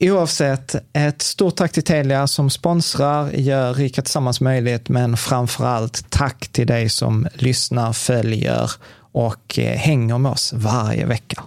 [0.00, 6.10] Oavsett, ett stort tack till Telia som sponsrar, gör Rika Tillsammans möjligt, men framför allt
[6.10, 11.42] tack till dig som lyssnar, följer och eh, hänger med oss varje vecka.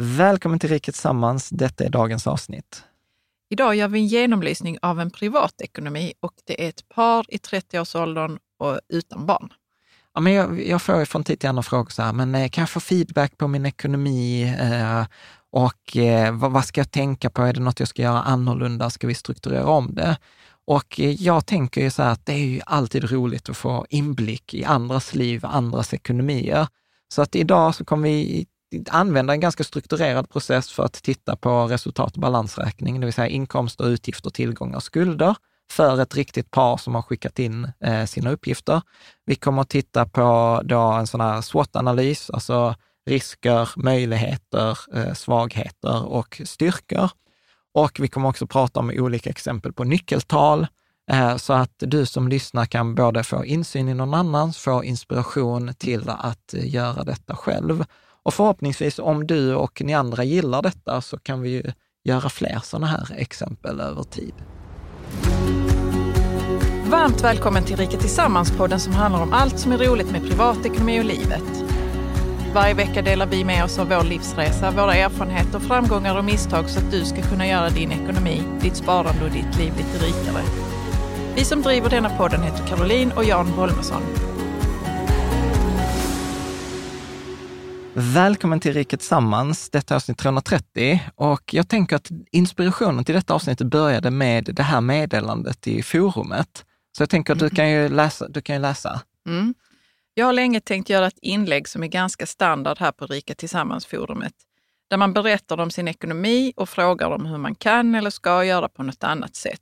[0.00, 1.48] Välkommen till Rika Tillsammans.
[1.48, 2.82] Detta är dagens avsnitt.
[3.50, 8.38] Idag gör vi en genomlysning av en privatekonomi och det är ett par i 30-årsåldern
[8.58, 9.52] och utan barn.
[10.14, 12.62] Ja, men jag, jag får från tid till annan frågor så här, men eh, kan
[12.62, 14.56] jag få feedback på min ekonomi?
[14.60, 15.04] Eh,
[15.52, 17.42] och eh, vad, vad, ska jag tänka på?
[17.42, 18.90] Är det något jag ska göra annorlunda?
[18.90, 20.16] Ska vi strukturera om det?
[20.66, 23.86] Och eh, jag tänker ju så här att det är ju alltid roligt att få
[23.88, 26.66] inblick i andras liv, andras ekonomier.
[27.12, 28.46] Så att idag så kommer vi
[28.88, 33.28] använda en ganska strukturerad process för att titta på resultat och balansräkning, det vill säga
[33.28, 35.34] inkomster, utgifter, tillgångar och skulder
[35.70, 38.82] för ett riktigt par som har skickat in eh, sina uppgifter.
[39.26, 42.74] Vi kommer att titta på då en sån här SWOT-analys, alltså
[43.06, 47.10] risker, möjligheter, eh, svagheter och styrkor.
[47.74, 50.66] Och vi kommer också prata om olika exempel på nyckeltal,
[51.10, 55.74] eh, så att du som lyssnar kan både få insyn i någon annans, få inspiration
[55.78, 57.84] till att eh, göra detta själv.
[58.22, 61.72] Och förhoppningsvis, om du och ni andra gillar detta, så kan vi ju
[62.04, 64.34] göra fler sådana här exempel över tid.
[66.90, 71.04] Varmt välkommen till Rika Tillsammans-podden som handlar om allt som är roligt med privatekonomi och
[71.04, 71.69] livet.
[72.54, 76.78] Varje vecka delar vi med oss av vår livsresa, våra erfarenheter, framgångar och misstag så
[76.78, 80.42] att du ska kunna göra din ekonomi, ditt sparande och ditt liv lite rikare.
[81.36, 84.02] Vi som driver denna podden heter Caroline och Jan Bolmesson.
[87.94, 93.34] Välkommen till Riket Tillsammans, detta är avsnitt 330 och jag tänker att inspirationen till detta
[93.34, 96.64] avsnitt började med det här meddelandet i forumet.
[96.96, 98.28] Så jag tänker att du kan ju läsa.
[98.28, 99.00] Du kan ju läsa.
[99.28, 99.54] Mm.
[100.20, 104.32] Jag har länge tänkt göra ett inlägg som är ganska standard här på Rika Tillsammans-forumet,
[104.90, 108.68] där man berättar om sin ekonomi och frågar om hur man kan eller ska göra
[108.68, 109.60] på något annat sätt.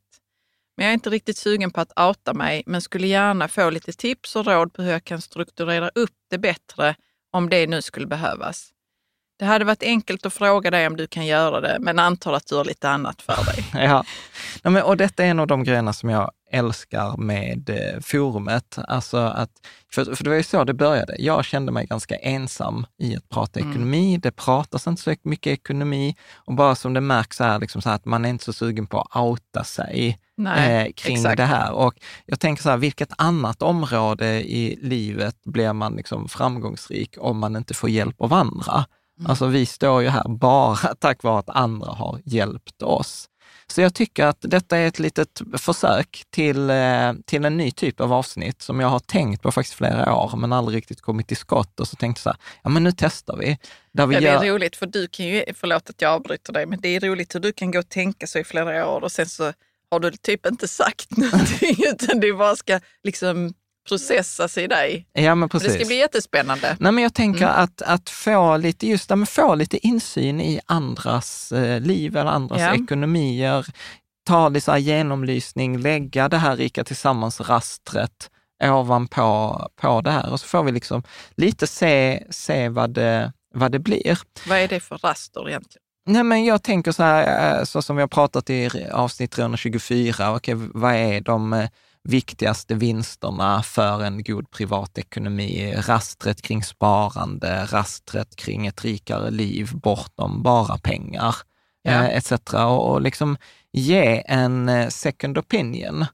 [0.76, 3.92] Men jag är inte riktigt sugen på att outa mig, men skulle gärna få lite
[3.92, 6.94] tips och råd på hur jag kan strukturera upp det bättre
[7.32, 8.70] om det nu skulle behövas.
[9.38, 12.46] Det hade varit enkelt att fråga dig om du kan göra det, men antar att
[12.46, 13.64] du har lite annat för dig.
[13.84, 14.04] ja,
[14.62, 18.78] ja men, och detta är en av de grejerna som jag älskar med eh, forumet.
[18.88, 19.50] Alltså att,
[19.92, 21.16] för, för det var ju så det började.
[21.18, 23.70] Jag kände mig ganska ensam i att prata mm.
[23.70, 24.18] ekonomi.
[24.18, 28.04] Det pratas inte så mycket ekonomi och bara som det märks är liksom så att
[28.04, 31.36] man är inte så sugen på att outa sig Nej, eh, kring exakt.
[31.36, 31.72] det här.
[31.72, 31.94] Och
[32.26, 37.56] jag tänker så här, vilket annat område i livet blir man liksom framgångsrik om man
[37.56, 38.84] inte får hjälp av andra?
[39.18, 39.30] Mm.
[39.30, 43.28] Alltså vi står ju här bara tack vare att andra har hjälpt oss.
[43.72, 48.00] Så jag tycker att detta är ett litet försök till, eh, till en ny typ
[48.00, 51.36] av avsnitt som jag har tänkt på faktiskt flera år, men aldrig riktigt kommit till
[51.36, 51.80] skott.
[51.80, 53.58] Och så tänkte så här, ja men nu testar vi.
[53.92, 54.40] Där vi ja, gör...
[54.40, 57.00] Det är roligt, för du kan ju, förlåt att jag avbryter dig, men det är
[57.00, 59.52] roligt hur du kan gå och tänka så i flera år och sen så
[59.90, 63.54] har du typ inte sagt någonting, utan du bara ska liksom
[63.88, 65.06] processas i dig.
[65.12, 65.68] Ja, men precis.
[65.68, 66.76] Det ska bli jättespännande.
[66.80, 67.62] Nej, men jag tänker mm.
[67.62, 72.60] att, att få lite just men få lite insyn i andras eh, liv eller andras
[72.60, 72.74] ja.
[72.74, 73.66] ekonomier,
[74.26, 78.30] ta lite så här genomlysning, lägga det här Rika Tillsammans-rastret
[78.64, 81.02] ovanpå på det här och så får vi liksom
[81.36, 84.18] lite se, se vad, det, vad det blir.
[84.48, 85.82] Vad är det för raster egentligen?
[86.06, 90.34] Nej, men jag tänker så här, eh, så som vi har pratat i avsnitt 324,
[90.34, 91.68] okay, vad är de eh,
[92.08, 100.42] viktigaste vinsterna för en god privatekonomi, rastret kring sparande, rastret kring ett rikare liv bortom
[100.42, 101.34] bara pengar,
[101.82, 101.90] ja.
[101.90, 102.32] eh, etc.
[102.54, 103.36] Och, och liksom
[103.72, 106.06] ge en eh, second opinion.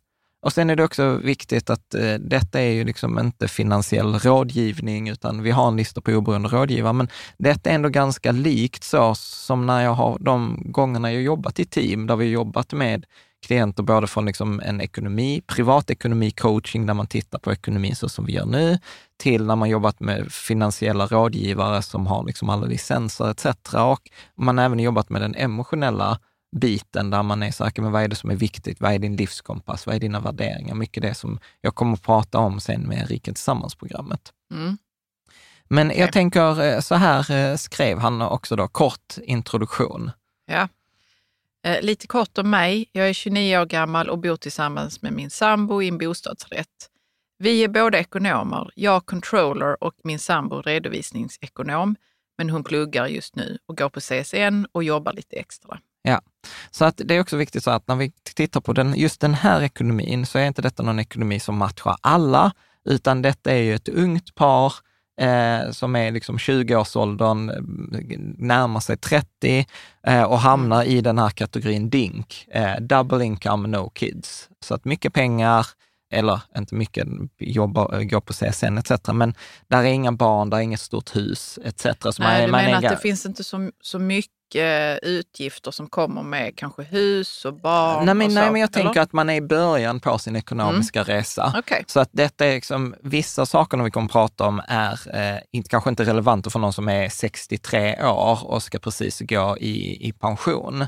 [0.42, 5.08] Och sen är det också viktigt att eh, detta är ju liksom inte finansiell rådgivning,
[5.08, 7.08] utan vi har en lista på oberoende rådgivare, men
[7.38, 11.64] detta är ändå ganska likt så som när jag har de gångerna jag jobbat i
[11.64, 13.06] team, där vi jobbat med
[13.46, 18.32] klienter både från liksom en ekonomi, privatekonomi-coaching där man tittar på ekonomin så som vi
[18.32, 18.78] gör nu,
[19.16, 23.46] till när man jobbat med finansiella rådgivare som har liksom alla licenser etc.
[23.74, 26.18] Och man har även jobbat med den emotionella
[26.56, 29.16] biten där man är säker med vad är det som är viktigt, vad är din
[29.16, 30.74] livskompass, vad är dina värderingar?
[30.74, 34.32] Mycket det som jag kommer att prata om sen med Rika Tillsammans-programmet.
[34.52, 34.78] Mm.
[35.68, 40.10] Men jag tänker, eh, så här eh, skrev han också då, kort introduktion.
[40.46, 40.68] Ja.
[41.64, 42.90] Eh, lite kort om mig.
[42.92, 46.90] Jag är 29 år gammal och bor tillsammans med min sambo i en bostadsrätt.
[47.38, 48.70] Vi är båda ekonomer.
[48.74, 51.96] Jag controller och min sambo redovisningsekonom.
[52.38, 55.78] Men hon pluggar just nu och går på CSN och jobbar lite extra.
[56.02, 56.20] Ja,
[56.70, 59.34] så att det är också viktigt så att när vi tittar på den, just den
[59.34, 62.52] här ekonomin så är inte detta någon ekonomi som matchar alla,
[62.84, 64.72] utan detta är ju ett ungt par
[65.20, 67.46] eh, som är liksom 20-årsåldern,
[68.38, 69.66] närmar sig 30
[70.06, 74.48] eh, och hamnar i den här kategorin DINK, eh, double income, no kids.
[74.64, 75.66] Så att mycket pengar,
[76.12, 77.08] eller inte mycket,
[77.38, 78.90] jobba, gå på CSN etc.
[79.12, 79.34] Men
[79.68, 81.82] där är inga barn, där är inget stort hus etc.
[81.82, 84.30] Så Nej, man, du man menar att det finns inte så, så mycket
[85.02, 88.06] utgifter som kommer med kanske hus och barn?
[88.06, 88.84] Nej, men, och nej, men jag eller?
[88.84, 91.16] tänker att man är i början på sin ekonomiska mm.
[91.16, 91.54] resa.
[91.58, 91.84] Okay.
[91.86, 95.68] Så att detta är liksom, vissa saker vi kommer att prata om är eh, inte,
[95.68, 100.12] kanske inte relevanta för någon som är 63 år och ska precis gå i, i
[100.12, 100.86] pension.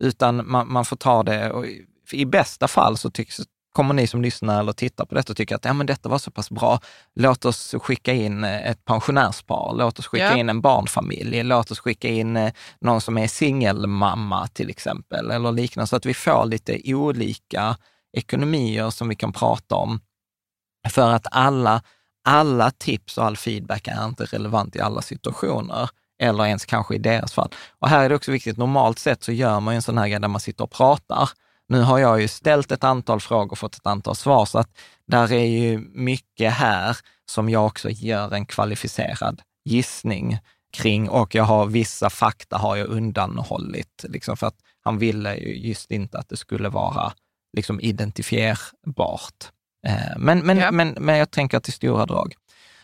[0.00, 1.66] Utan man, man får ta det, och
[2.12, 3.40] i bästa fall så tycks,
[3.76, 6.18] kommer ni som lyssnar eller tittar på detta och tycker att ja, men detta var
[6.18, 6.80] så pass bra,
[7.14, 10.36] låt oss skicka in eh, ett pensionärspar, låt oss skicka ja.
[10.36, 15.52] in en barnfamilj, låt oss skicka in eh, någon som är singelmamma till exempel, eller
[15.52, 17.76] liknande, så att vi får lite olika
[18.16, 20.00] ekonomier som vi kan prata om.
[20.88, 21.82] För att alla,
[22.24, 25.90] alla tips och all feedback är inte relevant i alla situationer
[26.22, 27.50] eller ens kanske i deras fall.
[27.78, 30.08] Och här är det också viktigt, normalt sett så gör man ju en sån här
[30.08, 31.30] grej där man sitter och pratar
[31.68, 34.70] nu har jag ju ställt ett antal frågor och fått ett antal svar, så att
[35.06, 36.96] där är ju mycket här
[37.30, 40.38] som jag också gör en kvalificerad gissning
[40.72, 45.68] kring och jag har vissa fakta har jag undanhållit, liksom för att han ville ju
[45.68, 47.12] just inte att det skulle vara
[47.56, 49.50] liksom identifierbart.
[49.86, 50.70] Eh, men, men, ja.
[50.70, 52.34] men, men jag tänker i stora drag.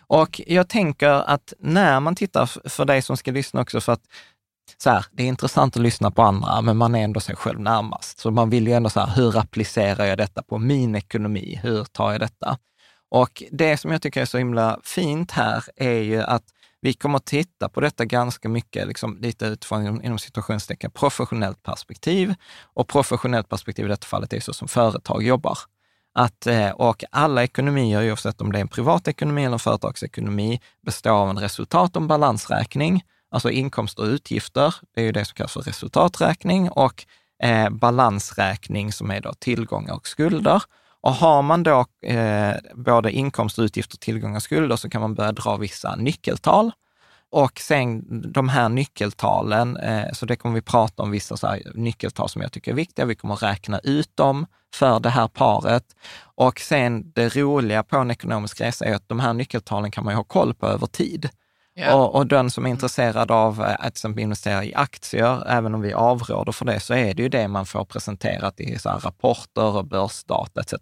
[0.07, 4.03] Och jag tänker att när man tittar, för dig som ska lyssna också, för att
[4.83, 7.61] så här, det är intressant att lyssna på andra, men man är ändå sig själv
[7.61, 8.19] närmast.
[8.19, 11.61] Så man vill ju ändå så här, hur applicerar jag detta på min ekonomi?
[11.63, 12.59] Hur tar jag detta?
[13.11, 16.43] Och det som jag tycker är så himla fint här är ju att
[16.81, 22.35] vi kommer att titta på detta ganska mycket, liksom lite utifrån inom situationstecken professionellt perspektiv.
[22.63, 25.59] Och professionellt perspektiv i detta fallet är så som företag jobbar.
[26.15, 31.11] Att, eh, och alla ekonomier, oavsett om det är en privatekonomi eller en företagsekonomi, består
[31.11, 35.35] av en resultat och en balansräkning alltså inkomster och utgifter, det är ju det som
[35.35, 37.07] kallas för resultaträkning och
[37.43, 40.63] eh, balansräkning som är då tillgångar och skulder.
[41.01, 45.33] Och har man då eh, både inkomster, utgifter, tillgångar och skulder så kan man börja
[45.33, 46.73] dra vissa nyckeltal.
[47.31, 52.29] och sen de här nyckeltalen, eh, så det kommer vi prata om, vissa så nyckeltal
[52.29, 53.05] som jag tycker är viktiga.
[53.05, 55.85] Vi kommer räkna ut dem för det här paret.
[56.23, 60.13] Och sen det roliga på en ekonomisk resa är att de här nyckeltalen kan man
[60.13, 61.29] ju ha koll på över tid.
[61.79, 62.01] Yeah.
[62.01, 65.93] Och, och, den som är intresserad av eh, att investera i aktier, även om vi
[65.93, 69.87] avråder för det, så är det ju det man får presenterat i så rapporter och
[69.87, 70.75] börsdata etc.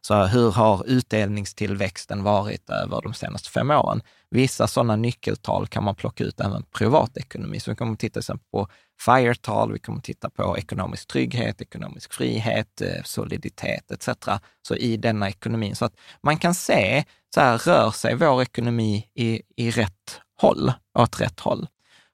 [0.00, 4.02] Så hur har utdelningstillväxten varit över de senaste fem åren?
[4.30, 7.60] Vissa sådana nyckeltal kan man plocka ut även privatekonomi.
[7.60, 8.68] Så vi kommer att titta exempel på
[9.00, 14.08] FIRE-tal, vi kommer att titta på ekonomisk trygghet, ekonomisk frihet, eh, soliditet etc.
[14.68, 15.76] Så i denna ekonomin.
[15.76, 20.72] Så att man kan se, så här rör sig vår ekonomi i, i rätt håll,
[20.98, 21.66] åt rätt håll.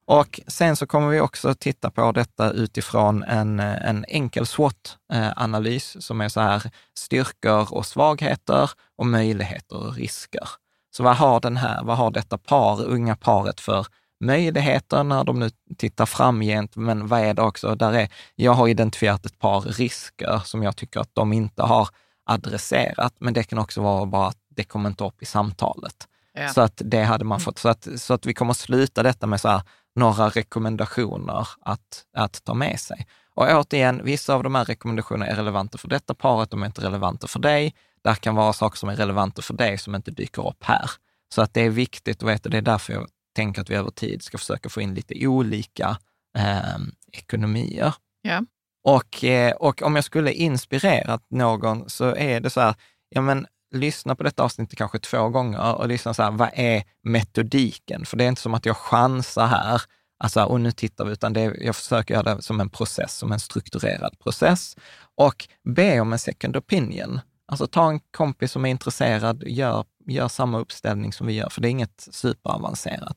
[0.07, 6.21] Och sen så kommer vi också titta på detta utifrån en, en enkel SWOT-analys som
[6.21, 10.49] är så här styrkor och svagheter och möjligheter och risker.
[10.97, 13.87] Så vad har, den här, vad har detta par, unga paret för
[14.25, 17.75] möjligheter när de nu tittar framgent, men vad är det också?
[17.75, 21.89] Där är, jag har identifierat ett par risker som jag tycker att de inte har
[22.25, 26.09] adresserat, men det kan också vara bara att det kommer inte upp i samtalet.
[26.41, 26.49] Ja.
[26.49, 27.59] Så att det hade man fått.
[27.59, 29.63] Så att, så att vi kommer sluta detta med så här,
[29.95, 33.07] några rekommendationer att, att ta med sig.
[33.35, 36.83] Och återigen, vissa av de här rekommendationerna är relevanta för detta paret, de är inte
[36.83, 37.75] relevanta för dig.
[38.05, 40.91] Där kan vara saker som är relevanta för dig som inte dyker upp här.
[41.35, 43.91] Så att det är viktigt att veta, det är därför jag tänker att vi över
[43.91, 45.99] tid ska försöka få in lite olika
[46.39, 46.79] eh,
[47.13, 47.95] ekonomier.
[48.23, 48.45] Ja.
[48.85, 52.75] Och, eh, och om jag skulle inspirera någon så är det så här,
[53.09, 56.83] ja men lyssna på detta avsnitt kanske två gånger och lyssna så här, vad är
[57.03, 58.05] metodiken?
[58.05, 59.83] För det är inte som att jag chansar här,
[60.19, 63.17] alltså, och nu tittar vi, utan det är, jag försöker göra det som en process,
[63.17, 64.77] som en strukturerad process.
[65.15, 67.21] Och be om en second opinion.
[67.47, 71.61] Alltså ta en kompis som är intresserad, gör, gör samma uppställning som vi gör, för
[71.61, 73.17] det är inget superavancerat.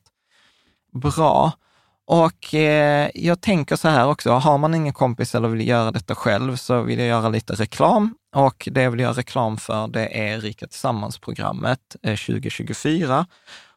[0.92, 1.52] Bra.
[2.06, 6.14] Och eh, jag tänker så här också, har man ingen kompis eller vill göra detta
[6.14, 8.14] själv så vill jag göra lite reklam.
[8.36, 13.26] Och det jag vill göra reklam för det är Rika Tillsammans-programmet eh, 2024.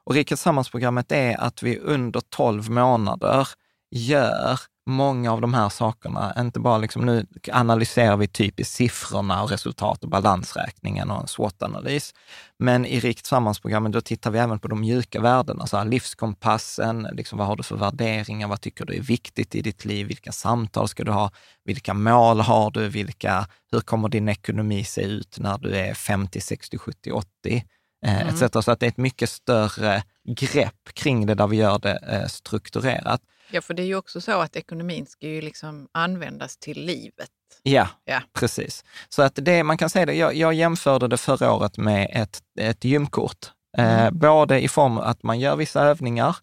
[0.03, 3.47] Och Rika Tillsammans-programmet är att vi under 12 månader
[3.91, 9.49] gör många av de här sakerna, inte bara liksom nu analyserar vi typiskt siffrorna och
[9.49, 12.13] resultat och balansräkningen och en SWOT-analys.
[12.59, 17.07] Men i Rikt sammansprogrammet, då tittar vi även på de mjuka värdena, så här livskompassen,
[17.11, 20.31] liksom vad har du för värderingar, vad tycker du är viktigt i ditt liv, vilka
[20.31, 21.31] samtal ska du ha,
[21.65, 26.41] vilka mål har du, vilka, hur kommer din ekonomi se ut när du är 50,
[26.41, 27.63] 60, 70, 80?
[28.05, 28.27] Mm.
[28.27, 28.65] Etc.
[28.65, 32.27] Så att det är ett mycket större grepp kring det där vi gör det eh,
[32.27, 33.21] strukturerat.
[33.51, 37.29] Ja, för det är ju också så att ekonomin ska ju liksom användas till livet.
[37.63, 38.21] Ja, ja.
[38.33, 38.83] precis.
[39.09, 42.41] Så att det, man kan säga det, jag, jag jämförde det förra året med ett,
[42.59, 43.51] ett gymkort.
[43.77, 44.19] Eh, mm.
[44.19, 46.35] Både i form av att man gör vissa övningar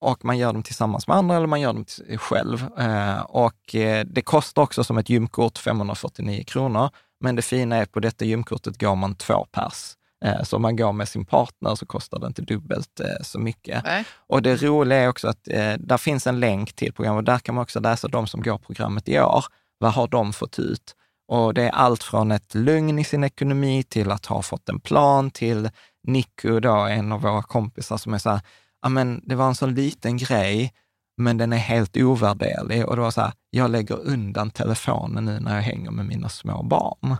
[0.00, 1.84] och man gör dem tillsammans med andra eller man gör dem
[2.18, 2.78] själv.
[2.78, 6.90] Eh, och eh, det kostar också som ett gymkort 549 kronor.
[7.20, 9.94] Men det fina är att på detta gymkortet går man två pers.
[10.24, 13.38] Eh, så om man går med sin partner så kostar det inte dubbelt eh, så
[13.38, 13.84] mycket.
[13.84, 14.04] Nej.
[14.26, 17.38] Och det roliga är också att eh, där finns en länk till programmet och där
[17.38, 19.44] kan man också läsa de som går programmet i år.
[19.78, 20.94] Vad har de fått ut?
[21.28, 24.80] Och det är allt från ett lugn i sin ekonomi till att ha fått en
[24.80, 25.70] plan till
[26.06, 28.40] Nico, då, en av våra kompisar, som är så här,
[28.82, 30.72] ja men det var en sån liten grej,
[31.16, 32.86] men den är helt ovärderlig.
[32.86, 36.28] Och det var så här, jag lägger undan telefonen nu när jag hänger med mina
[36.28, 37.16] små barn.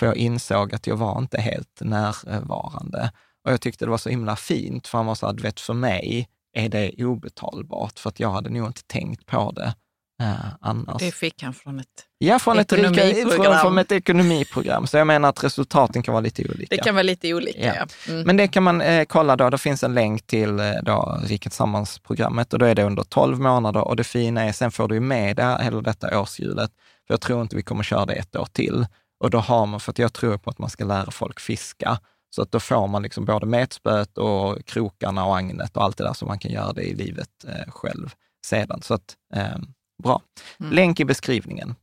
[0.00, 3.12] För jag insåg att jag var inte helt närvarande.
[3.44, 5.74] Och jag tyckte det var så himla fint, för han var så här, vet, för
[5.74, 9.74] mig är det obetalbart, för att jag hade nog inte tänkt på det
[10.22, 11.02] eh, annars.
[11.02, 11.86] Det fick han från ett
[12.18, 14.86] Ja, från ett, från, från ett ekonomiprogram.
[14.86, 16.76] Så jag menar att resultaten kan vara lite olika.
[16.76, 17.74] Det kan vara lite olika, ja.
[17.76, 18.12] ja.
[18.12, 18.26] Mm.
[18.26, 19.50] Men det kan man eh, kolla då.
[19.50, 23.40] Det finns en länk till eh, då, Riket Sammans-programmet och då är det under 12
[23.40, 23.80] månader.
[23.80, 26.70] Och det fina är, sen får du med det, hela detta årshjulet.
[27.06, 28.86] För jag tror inte vi kommer köra det ett år till.
[29.20, 31.98] Och då har man, för att jag tror på att man ska lära folk fiska,
[32.30, 36.04] så att då får man liksom både metspöet och krokarna och agnet och allt det
[36.04, 38.14] där som man kan göra det i livet eh, själv
[38.46, 38.82] sedan.
[38.82, 39.58] Så att, eh,
[40.02, 40.22] bra.
[40.60, 40.72] Mm.
[40.72, 41.74] Länk i beskrivningen.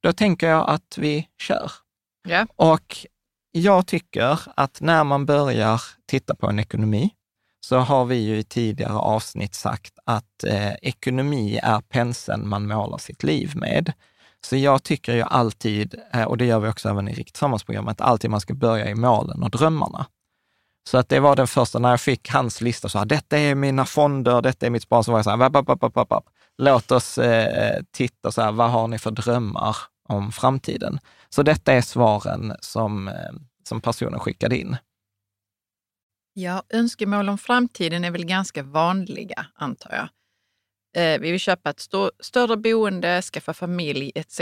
[0.00, 1.72] Då tänker jag att vi kör.
[2.28, 2.46] Yeah.
[2.56, 3.06] Och
[3.52, 7.10] jag tycker att när man börjar titta på en ekonomi,
[7.60, 12.98] så har vi ju i tidigare avsnitt sagt att eh, ekonomi är penseln man målar
[12.98, 13.92] sitt liv med.
[14.46, 18.00] Så jag tycker ju alltid, eh, och det gör vi också även i Rikt sammansprogrammet,
[18.00, 20.06] alltid man ska börja i målen och drömmarna.
[20.88, 23.54] Så att det var den första, när jag fick hans lista, så här, detta är
[23.54, 26.22] mina fonder, detta är mitt sparande, så var jag så här,
[26.58, 29.76] låt oss eh, titta, så här, vad har ni för drömmar
[30.08, 30.98] om framtiden?
[31.28, 33.14] Så detta är svaren som, eh,
[33.68, 34.76] som personen skickade in.
[36.32, 40.08] Ja, önskemål om framtiden är väl ganska vanliga, antar jag.
[40.96, 44.40] Eh, vi vill köpa ett st större boende, skaffa familj etc.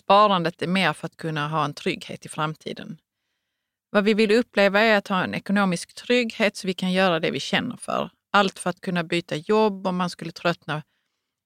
[0.00, 2.98] Sparandet är mer för att kunna ha en trygghet i framtiden.
[3.90, 7.30] Vad vi vill uppleva är att ha en ekonomisk trygghet så vi kan göra det
[7.30, 8.10] vi känner för.
[8.32, 10.82] Allt för att kunna byta jobb om man skulle tröttna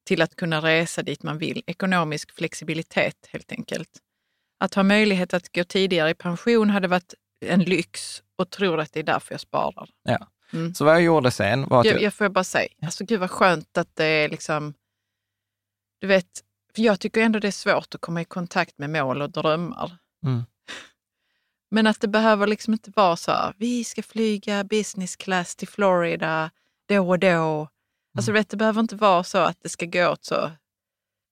[0.06, 1.62] till att kunna resa dit man vill.
[1.66, 3.90] Ekonomisk flexibilitet helt enkelt.
[4.60, 8.92] Att ha möjlighet att gå tidigare i pension hade varit en lyx och tror att
[8.92, 9.88] det är därför jag sparar.
[10.02, 10.26] Ja.
[10.52, 10.74] Mm.
[10.74, 11.86] Så vad jag gjorde sen var att...
[11.86, 14.74] Jag, jag får bara säga, alltså gud vad skönt att det är liksom...
[16.00, 16.26] Du vet,
[16.74, 19.96] för jag tycker ändå det är svårt att komma i kontakt med mål och drömmar.
[20.24, 20.44] Mm.
[21.70, 25.68] Men att det behöver liksom inte vara så här, vi ska flyga business class till
[25.68, 26.50] Florida
[26.88, 27.68] då och då.
[28.16, 28.40] Alltså mm.
[28.40, 30.50] vet, det behöver inte vara så att det ska gå åt så...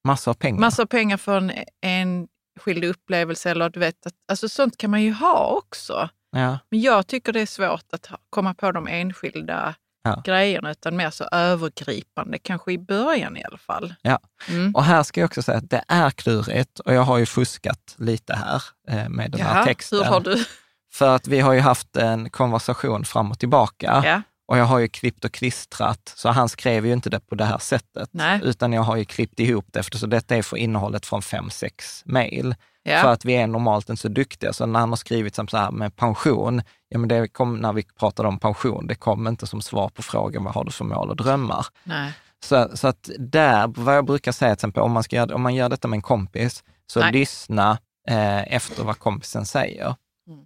[0.06, 0.60] Massor av pengar.
[0.60, 1.36] Massor av pengar för
[1.80, 3.50] en, enskild upplevelse.
[3.50, 6.08] Eller du vet, att, alltså sånt kan man ju ha också.
[6.34, 6.58] Ja.
[6.70, 9.74] Men jag tycker det är svårt att komma på de enskilda
[10.04, 10.22] ja.
[10.24, 13.94] grejerna, utan mer så övergripande, kanske i början i alla fall.
[14.02, 14.74] Ja, mm.
[14.74, 17.94] och här ska jag också säga att det är klurigt och jag har ju fuskat
[17.98, 19.98] lite här eh, med den Jaha, här texten.
[19.98, 20.44] Hur har du?
[20.92, 24.02] För att vi har ju haft en konversation fram och tillbaka.
[24.04, 24.22] Ja.
[24.46, 27.44] Och jag har ju klippt och klistrat, så han skrev ju inte det på det
[27.44, 28.40] här sättet, Nej.
[28.42, 32.02] utan jag har ju klippt ihop det, eftersom detta är för innehållet från fem, sex
[32.04, 32.54] mejl.
[32.86, 33.02] Ja.
[33.02, 34.52] För att vi är normalt inte så duktiga.
[34.52, 37.72] Så när han har skrivit som så här med pension, ja men det kom när
[37.72, 40.84] vi pratade om pension, det kom inte som svar på frågan vad har du för
[40.84, 41.66] mål och drömmar?
[41.84, 42.12] Nej.
[42.44, 45.42] Så, så att där, vad jag brukar säga till exempel, om man, ska göra, om
[45.42, 47.12] man gör detta med en kompis, så Nej.
[47.12, 49.94] lyssna eh, efter vad kompisen säger.
[50.28, 50.44] Mm.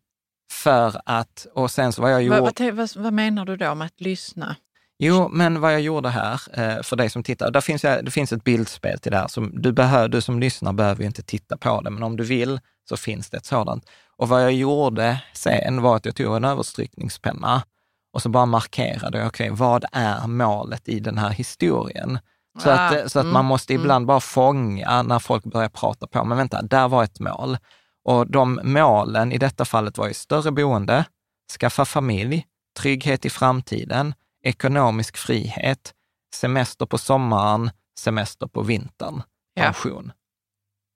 [0.52, 2.40] För att, och sen så vad jag gjorde...
[2.40, 4.56] Vad, vad, vad menar du då med att lyssna?
[4.98, 8.32] Jo, men vad jag gjorde här, eh, för dig som tittar, där finns, det finns
[8.32, 9.28] ett bildspel till det här.
[9.28, 12.24] Som du, behör, du som lyssnar behöver ju inte titta på det, men om du
[12.24, 13.84] vill så finns det ett sådant.
[14.16, 17.62] Och vad jag gjorde sen var att jag tog en överstrykningspenna
[18.12, 22.18] och så bara markerade okej, okay, vad är målet i den här historien?
[22.62, 23.82] Så, ah, att, eh, så att mm, man måste mm.
[23.82, 24.06] ibland mm.
[24.06, 27.58] bara fånga när folk börjar prata på, men vänta, där var ett mål.
[28.04, 31.04] Och de målen i detta fallet var ju större boende,
[31.60, 32.46] skaffa familj,
[32.80, 35.94] trygghet i framtiden, ekonomisk frihet,
[36.34, 39.22] semester på sommaren, semester på vintern,
[39.56, 40.12] pension.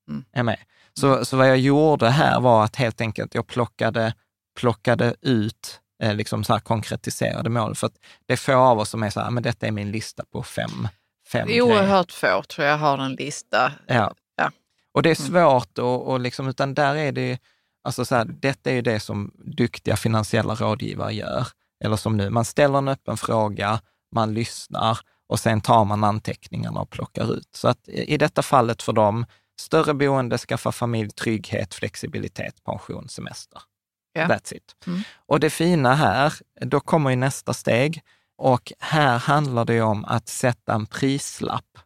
[0.07, 0.13] Ja.
[0.13, 0.25] Mm.
[0.33, 0.59] Är med.
[0.95, 4.15] Så, så vad jag gjorde här var att helt enkelt jag plockade,
[4.61, 7.75] plockade ut eh, liksom så här konkretiserade mål.
[7.75, 9.91] För att det är få av oss som är så här, men detta är min
[9.91, 10.89] lista på fem,
[11.33, 13.73] fem Oerhört få tror jag har en lista.
[13.87, 14.15] Ja.
[14.37, 14.51] ja.
[14.93, 15.33] Och det är mm.
[15.33, 17.39] svårt och, och liksom, utan där är det,
[17.85, 21.47] alltså så här, detta är ju det som duktiga finansiella rådgivare gör
[21.83, 23.81] eller som nu, man ställer en öppen fråga,
[24.15, 27.49] man lyssnar och sen tar man anteckningarna och plockar ut.
[27.55, 29.27] Så att i detta fallet för dem,
[29.61, 33.63] större boende, skaffa familj, trygghet, flexibilitet, pension, semester.
[34.17, 34.31] Yeah.
[34.31, 34.77] That's it.
[34.87, 35.03] Mm.
[35.27, 38.03] Och det fina här, då kommer ju nästa steg
[38.39, 41.79] och här handlar det om att sätta en prislapp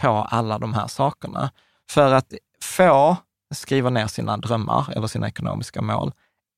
[0.00, 1.50] på alla de här sakerna.
[1.90, 3.16] För att få
[3.54, 6.12] skriva ner sina drömmar eller sina ekonomiska mål,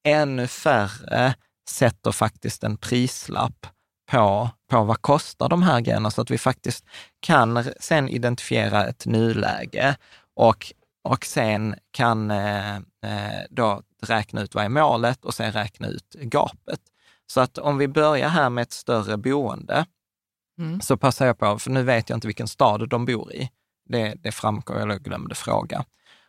[0.07, 1.35] ännu färre
[1.69, 3.67] sätter faktiskt en prislapp
[4.11, 6.85] på, på vad kostar de här grejerna så att vi faktiskt
[7.21, 9.97] kan sen identifiera ett nuläge
[10.37, 10.73] och,
[11.05, 16.15] och sen kan eh, eh, då räkna ut vad är målet och sen räkna ut
[16.15, 16.81] gapet.
[17.27, 19.87] Så att om vi börjar här med ett större boende,
[20.59, 20.81] mm.
[20.81, 23.51] så passar jag på, för nu vet jag inte vilken stad de bor i.
[23.89, 25.85] Det, det framgår, jag glömde fråga.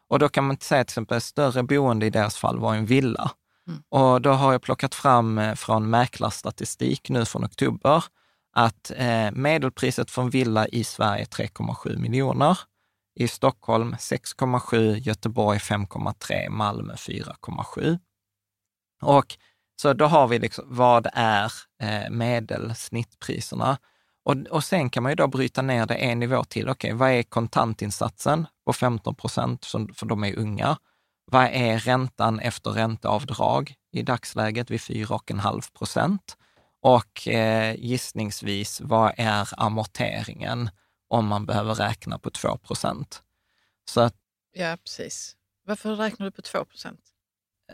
[0.08, 3.32] Och då kan man säga till exempel, större boende i deras fall var en villa.
[3.70, 3.84] Mm.
[3.90, 8.04] Och då har jag plockat fram eh, från mäklarstatistik nu från oktober
[8.54, 12.60] att eh, medelpriset för en villa i Sverige är 3,7 miljoner.
[13.16, 18.00] I Stockholm 6,7, Göteborg 5,3, Malmö 4,7.
[19.02, 19.38] Och
[19.82, 21.52] så då har vi liksom, vad är
[21.82, 23.78] eh, medelsnittpriserna?
[24.24, 26.70] Och, och sen kan man ju då bryta ner det en nivå till.
[26.70, 30.78] Okej, okay, vad är kontantinsatsen på 15 procent, för de är unga?
[31.32, 36.38] Vad är räntan efter ränteavdrag i dagsläget vid 4,5 procent?
[36.82, 40.70] Och eh, gissningsvis, vad är amorteringen
[41.08, 43.24] om man behöver räkna på 2 procent?
[44.54, 45.36] Ja, precis.
[45.66, 47.00] Varför räknar du på 2 procent?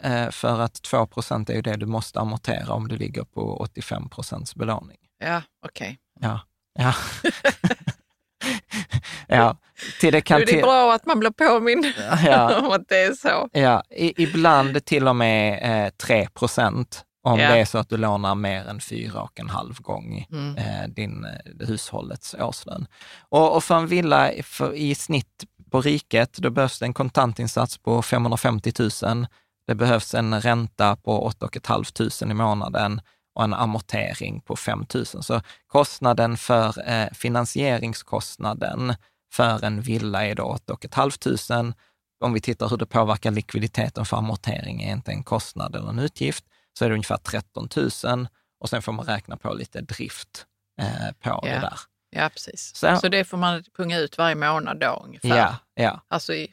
[0.02, 3.58] Eh, för att 2 procent är ju det du måste amortera om du ligger på
[3.58, 4.98] 85 procents belåning.
[5.18, 6.00] Ja, okej.
[6.16, 6.30] Okay.
[6.30, 6.40] Ja.
[6.74, 6.94] ja.
[9.28, 9.58] ja,
[10.00, 10.40] till det kan...
[10.40, 11.86] det är bra att man blir påmind
[12.26, 12.60] ja.
[12.64, 13.50] om att det är så.
[13.52, 17.52] Ja, I, ibland till och med eh, 3 procent om ja.
[17.52, 20.58] det är så att du lånar mer än fyra och en halv gång mm.
[20.58, 22.88] eh, din eh, hushållets årslön.
[23.30, 27.78] Och, och, för en villa för, i snitt på riket, då behövs det en kontantinsats
[27.78, 28.72] på 550
[29.04, 29.28] 000.
[29.68, 31.86] Det behövs en ränta på 8 500
[32.22, 33.02] i månaden
[33.36, 35.06] och en amortering på 5 000.
[35.06, 38.94] Så kostnaden för eh, finansieringskostnaden
[39.34, 41.74] för en villa är då 8 500.
[42.24, 46.00] Om vi tittar hur det påverkar likviditeten för amortering, är inte en kostnad eller en
[46.00, 46.46] utgift,
[46.80, 47.70] så är det ungefär 13
[48.04, 48.28] 000
[48.60, 50.46] och sen får man räkna på lite drift
[50.82, 50.88] eh,
[51.20, 51.40] på Ja.
[51.44, 51.80] det där.
[52.10, 52.76] Ja, precis.
[52.76, 55.30] Så- Så, det får man punga ut varje månad då ungefär?
[55.30, 56.02] Ja, ja.
[56.08, 56.52] Alltså i,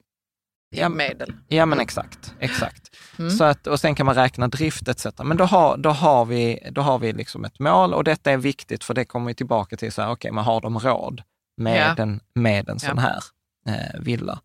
[0.72, 1.34] Ja, medel?
[1.48, 2.34] Ja, men exakt.
[2.38, 2.90] exakt.
[3.18, 3.30] Mm.
[3.30, 5.06] Så att, och sen kan man räkna drift etc.
[5.24, 8.36] Men då har, då har vi, då har vi liksom ett mål och detta är
[8.36, 11.22] viktigt för det kommer vi tillbaka till, så här, okej, men har de råd
[11.56, 12.02] med, Ja.
[12.02, 13.02] en, med en sån Ja.
[13.02, 13.20] här
[13.68, 14.40] eh, villa?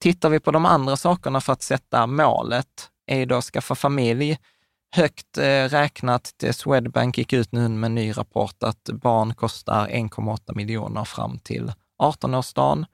[0.00, 4.38] Tittar vi på de andra sakerna för att sätta målet, är då att skaffa familj.
[4.96, 10.54] Högt eh, räknat, Swedbank gick ut nu med en ny rapport att barn kostar 1,8
[10.56, 12.84] miljoner fram till 18-årsdagen.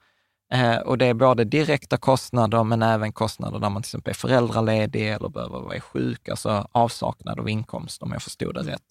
[0.53, 4.15] Eh, och det är både direkta kostnader, men även kostnader där man till exempel är
[4.15, 8.83] föräldraledig eller behöver vara sjuk, alltså avsaknad av inkomst om jag förstod det rätt.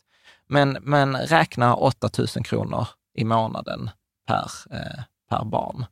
[0.49, 3.91] Men, men räkna 8 000 kronor i månaden
[4.29, 5.87] per, eh, per barn.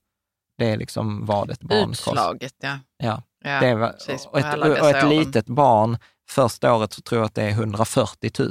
[0.58, 2.12] Det är liksom vad ett barn kostar.
[2.12, 2.78] Utslaget, ja.
[2.96, 5.98] Ja, ja det var, precis, och ett, och ett litet barn,
[6.28, 8.50] första året så tror jag att det är 140 000.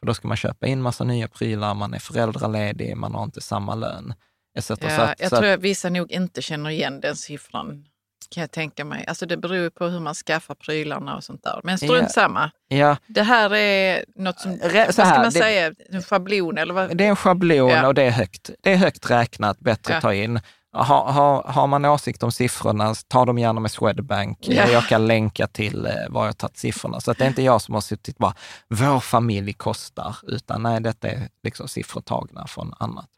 [0.00, 3.40] För då ska man köpa in massa nya prylar, man är föräldraledig, man har inte
[3.40, 4.14] samma lön.
[4.58, 4.70] Etc.
[4.80, 7.84] Ja, jag tror att vissa nog inte känner igen den siffran,
[8.30, 9.04] kan jag tänka mig.
[9.06, 11.60] Alltså det beror på hur man skaffar prylarna och sånt där.
[11.64, 12.08] Men strunt Ja.
[12.08, 12.50] samma.
[12.68, 16.58] ja, Det här är något som, Re- vad ska här, man det- säga, en schablon
[16.58, 16.96] eller vad?
[16.96, 17.86] Det är en schablon Ja.
[17.86, 18.50] och det är högt.
[18.60, 19.96] Det är högt räknat, bättre Ja.
[19.96, 20.40] att ta in.
[20.76, 24.38] Har, har, har man åsikt om siffrorna, ta dem gärna med Swedbank.
[24.40, 24.68] Ja.
[24.68, 27.00] Jag kan länka till eh, var jag tagit siffrorna.
[27.00, 28.34] Så att det är inte jag som har suttit bara,
[28.68, 33.08] vår familj kostar, utan nej, detta är liksom siffror tagna från annat.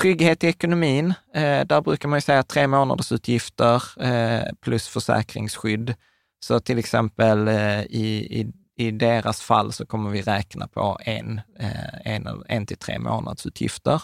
[0.00, 5.94] Trygghet i ekonomin, eh, där brukar man ju säga tre månaders utgifter eh, plus försäkringsskydd.
[6.44, 11.40] Så till exempel eh, i, i, i deras fall så kommer vi räkna på en,
[12.04, 14.02] en, en till tre månaders utgifter.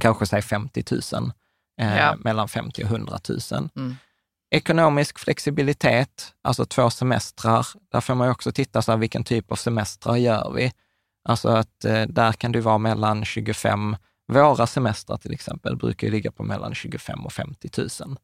[0.00, 1.32] Kanske säg 50 000,
[1.80, 2.16] eh, Ja.
[2.18, 3.68] mellan 50 och 100 000.
[3.76, 3.96] Mm.
[4.50, 7.66] Ekonomisk flexibilitet, alltså två semestrar.
[7.92, 10.72] Där får man ju också titta så här, vilken typ av semestrar gör vi?
[11.28, 13.96] Alltså att där kan det vara mellan 25,
[14.32, 18.16] våra semestrar till exempel brukar ligga på mellan 25 och 50 000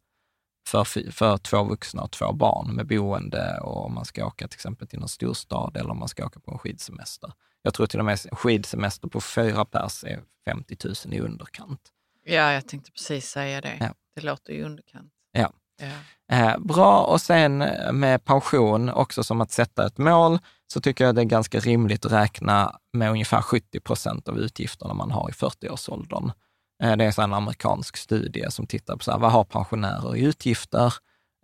[0.68, 4.56] för, för två vuxna och två barn med boende och om man ska åka till
[4.56, 7.32] exempel till någon storstad eller om man ska åka på en skidsemester.
[7.62, 11.80] Jag tror till och med skidsemester på fyra pers är 50 000 i underkant.
[12.24, 13.76] Ja, jag tänkte precis säga det.
[13.80, 13.94] Ja.
[14.14, 15.12] Det låter ju underkant.
[15.32, 15.52] Ja.
[15.78, 16.36] Ja.
[16.36, 17.58] Eh, bra, och sen
[17.92, 20.38] med pension, också som att sätta ett mål,
[20.72, 24.94] så tycker jag det är ganska rimligt att räkna med ungefär 70 procent av utgifterna
[24.94, 26.32] man har i 40-årsåldern.
[26.82, 30.20] Eh, det är en amerikansk studie som tittar på så här, vad har pensionärer i
[30.20, 30.94] utgifter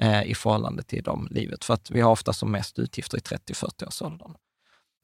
[0.02, 1.64] eh, i förhållande till de livet?
[1.64, 4.34] För att vi har ofta som mest utgifter i 30-40-årsåldern.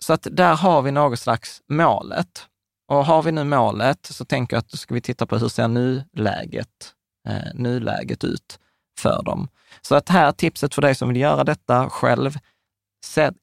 [0.05, 2.47] Så att där har vi något slags målet.
[2.89, 5.49] Och har vi nu målet så tänker jag att då ska vi titta på hur
[5.49, 6.95] ser nuläget,
[7.29, 8.59] eh, nuläget ut
[9.01, 9.49] för dem.
[9.83, 12.39] Så att här tipset för dig som vill göra detta själv,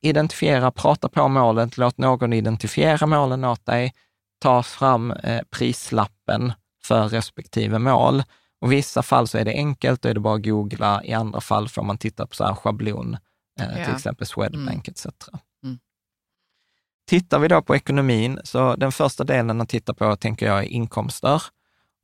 [0.02, 3.94] identifiera, prata på målet, låt någon identifiera målen åt dig,
[4.40, 8.24] ta fram eh, prislappen för respektive mål.
[8.62, 11.04] Och I vissa fall så är det enkelt, då är det bara att googla.
[11.04, 13.18] I andra fall får man titta på så här schablon,
[13.60, 13.86] eh, Ja.
[13.86, 15.06] till exempel Swedbank etc.
[15.64, 15.80] Mm.
[17.10, 20.68] Tittar vi då på ekonomin, så den första delen att titta på tänker jag är
[20.68, 21.44] inkomster.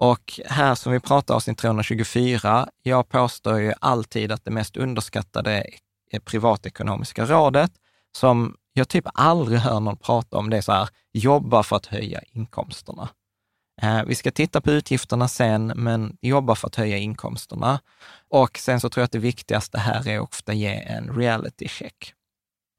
[0.04, 5.66] Och här som vi pratar avsnitt 324, jag påstår ju alltid att det mest underskattade
[6.12, 7.72] är privatekonomiska rådet,
[8.18, 11.86] som jag typ aldrig hör någon prata om, det är så här, jobba för att
[11.86, 13.10] höja inkomsterna.
[13.82, 17.80] Eh, vi ska titta på utgifterna sen, men jobba för att höja inkomsterna.
[18.30, 21.68] Och sen så tror jag att det viktigaste här är ofta att ge en reality
[21.68, 22.14] check.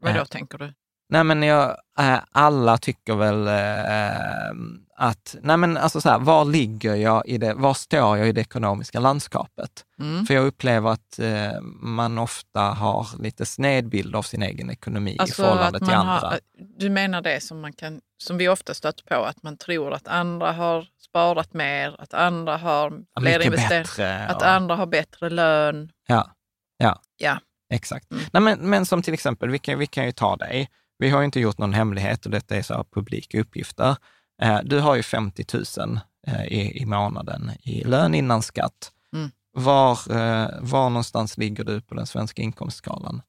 [0.03, 0.25] Vad då Ja.
[0.25, 0.75] tänker du?
[1.09, 4.51] Nej men jag, eh, alla tycker väl eh,
[4.97, 8.33] att, nej men alltså så här, var ligger jag i det, var står jag i
[8.33, 9.71] det ekonomiska landskapet?
[10.01, 10.27] Mm.
[10.27, 15.11] För jag upplever att eh, man ofta har lite sned bild av sin egen ekonomi
[15.15, 16.13] i Alltså förhållande att till andra.
[16.29, 16.39] har,
[16.79, 20.09] du menar det som, man kan, som vi ofta stöter på, att man tror att
[20.09, 25.31] andra har sparat mer, att andra har Ja, fler investeringar, att och- andra har bättre
[25.31, 25.91] lön.
[26.07, 26.31] Ja,
[26.77, 27.01] ja.
[27.17, 27.39] Ja.
[27.71, 28.11] Exakt.
[28.13, 28.25] Mm.
[28.33, 30.69] Nej, men, men som till exempel, vi kan, vi kan ju ta dig.
[30.99, 33.97] Vi har inte gjort någon hemlighet och detta är så här publika uppgifter.
[34.43, 35.45] Eh, du har ju 50
[35.79, 38.93] 000 eh, i, i månaden i lön innan skatt.
[39.13, 39.31] Mm.
[39.53, 43.23] Var, eh, var någonstans ligger du på den svenska inkomstskalan?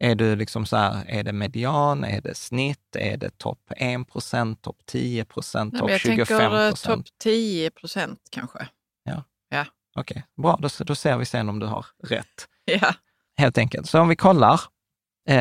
[0.00, 4.08] Är du liksom så här, är det median, är det snitt, är det topp 1
[4.12, 7.06] procent, topp 10 procent, topp men jag 25 tänker eh, procent?
[7.06, 8.68] topp 10 procent kanske.
[9.96, 12.48] Okej, bra, då, då ser vi sen om du har rätt.
[12.64, 12.94] Ja.
[13.36, 13.88] helt enkelt.
[13.88, 14.60] Så om vi kollar,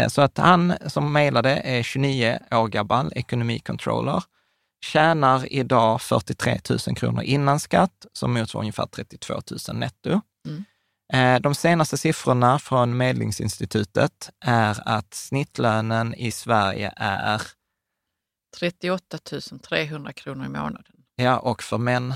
[0.09, 4.23] så att han som mejlade är 29 år gammal, ekonomicontroller,
[4.85, 9.33] tjänar idag 43 000 kronor innan skatt, som motsvarar ungefär 32
[9.69, 10.21] 000 netto.
[10.47, 10.65] Mm.
[11.13, 17.41] Eh, de senaste siffrorna från Medlingsinstitutet är att snittlönen i Sverige är,
[18.59, 19.17] 38
[19.69, 20.93] 300 kronor i månaden.
[21.15, 22.13] ja, och för män,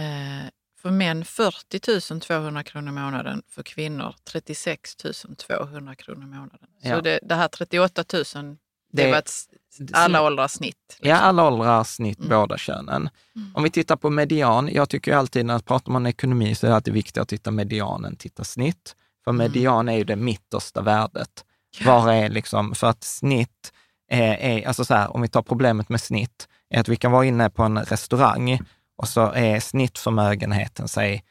[0.00, 0.46] Eh,
[0.82, 4.96] för män 40 200 kronor i månaden, för kvinnor 36
[5.46, 6.68] 200 kronor i månaden.
[6.82, 7.00] Så Ja.
[7.00, 8.24] det, det här 38 000,
[8.92, 9.30] det, Det- var ett,
[9.92, 10.98] alla åldrars snitt.
[11.00, 12.30] ja, alla åldrar, snitt, Mm.
[12.30, 13.08] båda könen.
[13.54, 16.76] Om vi tittar på median, jag tycker alltid när pratar man ekonomi så är det
[16.76, 18.96] alltid viktigt att titta median än titta snitt.
[19.24, 19.38] För Mm.
[19.52, 21.44] median är ju det mittersta värdet.
[21.84, 23.72] Var är liksom, för att snitt
[24.10, 27.12] är, är, alltså så här, om vi tar problemet med snitt, är att vi kan
[27.12, 28.60] vara inne på en restaurang
[28.96, 31.24] och så är snittförmögenheten, säg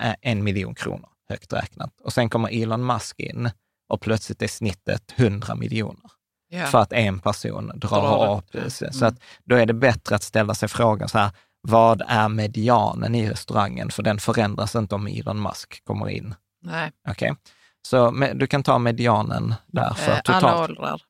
[0.00, 2.00] eh, en miljon kronor, högt räknat.
[2.00, 3.50] Och sen kommer Elon Musk in
[3.88, 6.10] och plötsligt är snittet 100 miljoner
[6.50, 6.66] Ja.
[6.66, 8.52] för att en person drar Drar upp.
[8.52, 8.70] det.
[8.70, 9.08] Så Mm.
[9.08, 13.30] att då är det bättre att ställa sig frågan så här, vad är medianen i
[13.30, 13.90] restaurangen?
[13.90, 16.34] För den förändras inte om Elon Musk kommer in.
[16.62, 17.34] Nej, Okej,
[17.82, 20.44] Så du kan ta medianen där för eh, totalt.
[20.44, 21.02] alla åldrar.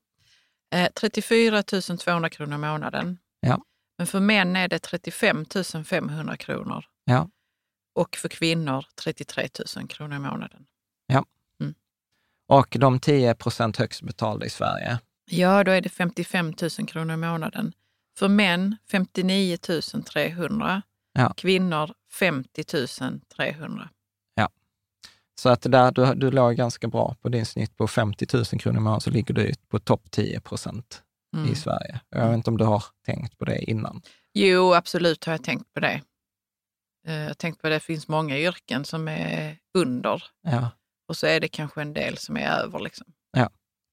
[0.75, 3.19] Eh, 34 200 kronor i månaden.
[3.41, 3.59] Ja.
[3.99, 5.45] Men för män är det 35
[5.85, 6.85] 500 kronor.
[7.05, 7.29] Ja.
[7.95, 10.67] Och för kvinnor 33 000 kronor i månaden.
[12.49, 14.99] Och de 10 procent högst betalda i Sverige.
[15.31, 17.73] Ja, då är det 55 000 kronor i månaden.
[18.19, 19.57] För män 59
[20.13, 20.83] 300.
[21.13, 21.35] Ja.
[21.37, 22.65] Kvinnor 50
[23.37, 23.89] 300.
[25.41, 28.77] Så att där, du, du låg ganska bra på din snitt på 50 000 kronor
[28.77, 31.03] i månaden, så ligger du på topp 10 procent
[31.37, 31.53] Mm.
[31.53, 32.01] i Sverige.
[32.11, 34.03] Jag vet inte om du har tänkt på det innan.
[34.35, 36.01] Jo, absolut har jag tänkt på det.
[37.07, 40.71] Eh, Jag har tänkt på det, det finns många yrken som är under Ja.
[41.09, 42.79] och så är det kanske en del som är över.
[42.79, 43.07] Liksom.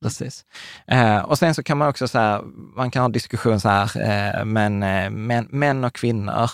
[0.04, 0.46] Precis.
[0.88, 2.42] Eh, och sen så kan man också så här,
[2.76, 4.02] man kan ha diskussion så här,
[4.40, 4.80] eh, men
[5.28, 6.50] män, män och kvinnor,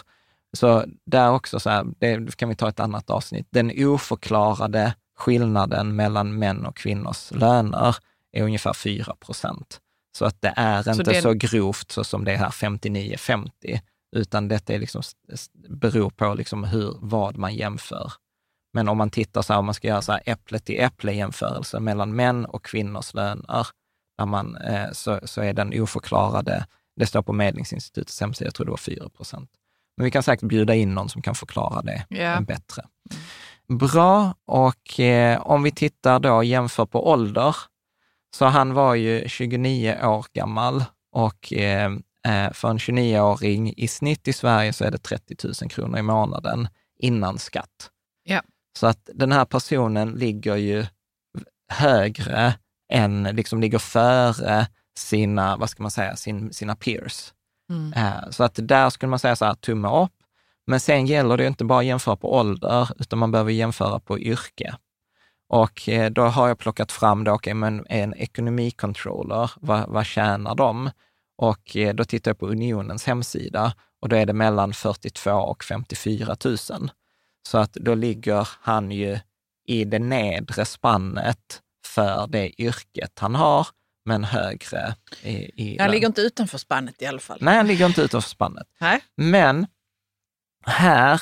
[0.58, 5.96] så där också så här, det kan vi ta ett annat avsnitt, den oförklarade skillnaden
[5.96, 7.96] mellan män och kvinnors löner
[8.32, 9.80] är ungefär 4 procent.
[10.18, 13.80] Så att det är inte det- så grovt så som det är här 59-50,
[14.16, 15.02] utan detta är liksom,
[15.70, 18.12] beror på liksom hur, vad man jämför.
[18.74, 21.14] Men om man tittar så här, om man ska göra så här äpple till äpple
[21.14, 23.68] jämförelse mellan män och kvinnors löner,
[24.18, 28.66] där man, eh, så, så är den oförklarade, det står på Medlingsinstitutets hemsida, jag tror
[28.66, 29.50] det var 4 procent.
[29.98, 32.42] Men vi kan säkert bjuda in någon som kan förklara det Ja.
[32.42, 32.86] bättre.
[33.68, 37.56] Bra, och eh, om vi tittar då jämför på ålder,
[38.36, 41.92] så han var ju 29 år gammal och eh,
[42.28, 46.02] eh, för en 29-åring i snitt i Sverige så är det 30 000 kronor i
[46.02, 46.68] månaden
[47.00, 47.90] innan skatt.
[48.24, 48.42] Ja.
[48.80, 50.86] Så att den här personen ligger ju
[51.72, 52.54] högre
[52.94, 54.68] än, liksom ligger före
[55.00, 57.34] sina, vad ska man säga, sin, sina peers.
[57.70, 57.94] Mm.
[57.94, 60.12] Eh, Så att där skulle man säga så här, tumme upp.
[60.68, 64.20] Men sen gäller det inte bara att jämföra på ålder, utan man behöver jämföra på
[64.20, 64.76] yrke.
[65.52, 70.56] Och eh, då har jag plockat fram då, okay, men en ekonomicontroller, vad, vad tjänar
[70.56, 70.90] de?
[71.38, 75.64] Och eh, då tittar jag på Unionens hemsida och då är det mellan 42 och
[75.64, 76.58] 54 000.
[77.48, 79.20] Så att då ligger han ju
[79.68, 83.68] i det nedre spannet för det yrket han har,
[84.06, 85.32] men högre i,
[85.64, 85.92] i lön.
[85.92, 87.38] ligger inte utanför spannet i alla fall.
[87.42, 88.68] Nej, han ligger inte utanför spannet.
[88.80, 89.02] Nej.
[89.16, 89.68] Men
[90.66, 91.22] här,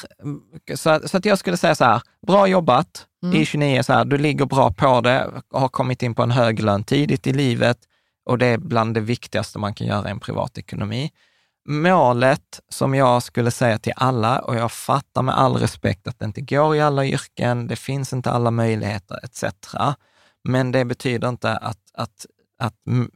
[0.76, 3.42] så, så att jag skulle säga så här, bra jobbat Mm.
[3.42, 6.60] i 29, så här, du ligger bra på det, har kommit in på en hög
[6.60, 7.78] lön tidigt i livet
[8.26, 11.12] och det är bland det viktigaste man kan göra i en privatekonomi.
[11.70, 16.26] Målet som jag skulle säga till alla, och jag fattar med all respekt att det
[16.26, 19.44] inte går i alla yrken, det finns inte alla möjligheter etc.
[20.44, 22.26] Men det betyder inte att, att,
[22.60, 22.76] att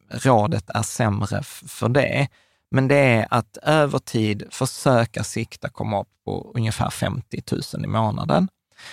[0.10, 2.28] rådet är sämre för det.
[2.74, 7.88] Men det är att över tid försöka sikta komma upp på ungefär 50 000 i
[7.88, 8.48] månaden.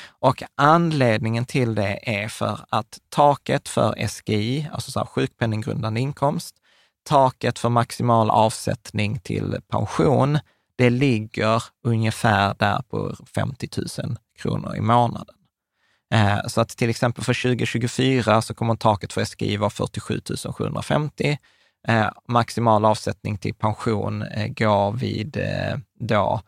[0.09, 6.55] Och anledningen till det är för att taket för SGI, alltså så sjukpenninggrundande inkomst,
[7.09, 10.39] taket för maximal avsättning till pension,
[10.77, 13.69] det ligger ungefär där på 50
[14.03, 15.37] 000 kronor i månaden.
[16.15, 20.21] Eh, så att till exempel för 2024 så kommer taket för SGI vara 47
[20.57, 21.39] 750.
[21.89, 26.41] Eh, Maximal avsättning till pension eh, går vid eh, då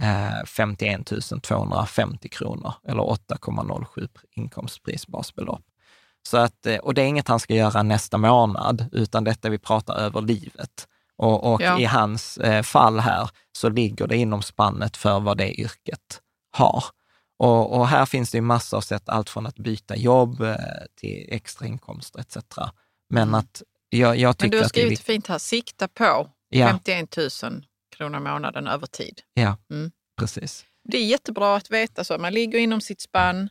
[0.00, 5.62] eh, 51 250 kronor eller 8,07 inkomstprisbasbelopp.
[6.22, 9.58] Så att, eh, och det är inget han ska göra nästa månad, utan detta vi
[9.58, 10.88] pratar över livet.
[11.16, 11.78] Och, och Ja.
[11.80, 16.20] i hans eh, fall här så ligger det inom spannet för vad det yrket
[16.50, 16.84] har.
[17.38, 20.56] Och, och här finns det ju massor av sätt, allt från att byta jobb eh,
[21.00, 22.36] till extra inkomster etc.
[23.10, 23.34] Men Mm.
[23.34, 27.64] att jag, jag Men du har skrivit fint här, sikta på Ja, 51 000
[27.96, 29.20] kronor i månaden över tid.
[29.34, 29.90] ja Mm.
[30.20, 30.64] precis.
[30.84, 32.18] Det är jättebra att veta så.
[32.18, 33.48] Man ligger inom sitt spann,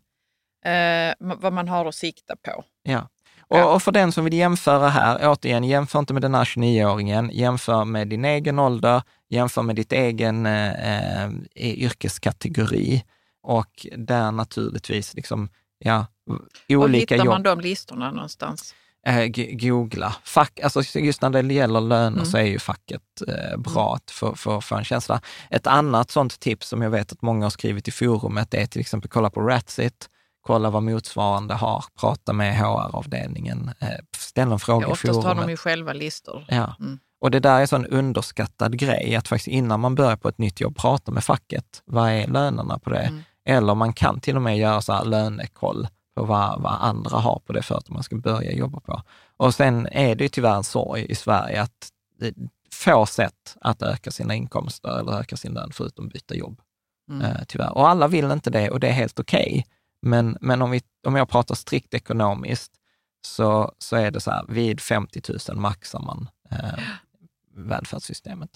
[0.66, 2.64] eh, vad man har att sikta på.
[2.84, 3.10] Ja.
[3.50, 7.30] Och, och för den som vill jämföra här, återigen, jämför inte med den här 29-åringen,
[7.34, 11.32] jämför med din egen ålder, jämför med ditt egen eh, eh,
[12.02, 13.04] yrkeskategori
[13.44, 16.06] och där naturligtvis liksom, ja,
[16.70, 17.28] Var olika hittar jobb.
[17.28, 18.76] man de listorna någonstans?
[19.08, 20.16] Eh, googla.
[20.24, 22.26] Fack, alltså just när det gäller löner Mm.
[22.26, 25.22] så är ju facket eh, bra att få, få, få en känsla.
[25.50, 28.82] Ett annat sånt tips som jag vet att många har skrivit i forumet är till
[28.82, 30.10] exempel kolla på Ratsit,
[30.42, 35.22] kolla vad motsvarande har, prata med HR-avdelningen, eh, ställ en fråga Ja, i oftast har
[35.22, 35.46] forumet.
[35.46, 36.46] de ju själva listor.
[36.48, 36.76] Ja.
[36.80, 37.00] Mm.
[37.22, 40.38] Och det där är en sån underskattad grej, att faktiskt innan man börjar på ett
[40.38, 41.82] nytt jobb prata med facket.
[41.86, 43.00] Vad är lönerna på det?
[43.00, 43.24] Mm.
[43.46, 45.88] Eller man kan till och med göra så här lönekoll
[46.18, 49.02] på vad, vad andra har på det företaget man ska börja jobba på.
[49.38, 52.34] Och sen är det ju tyvärr en sorg i Sverige att det
[52.74, 56.62] få sätt att öka sina inkomster eller öka sin lön förutom att byta jobb.
[57.10, 57.22] Mm.
[57.22, 57.78] Eh, tyvärr.
[57.78, 59.66] Och alla vill inte det och det är helt okej.
[60.02, 62.72] Men, men om, vi, om jag pratar strikt ekonomiskt
[63.22, 66.80] så, så är det så här, vid 50 000 maxar man eh,
[67.56, 68.50] välfärdssystemet.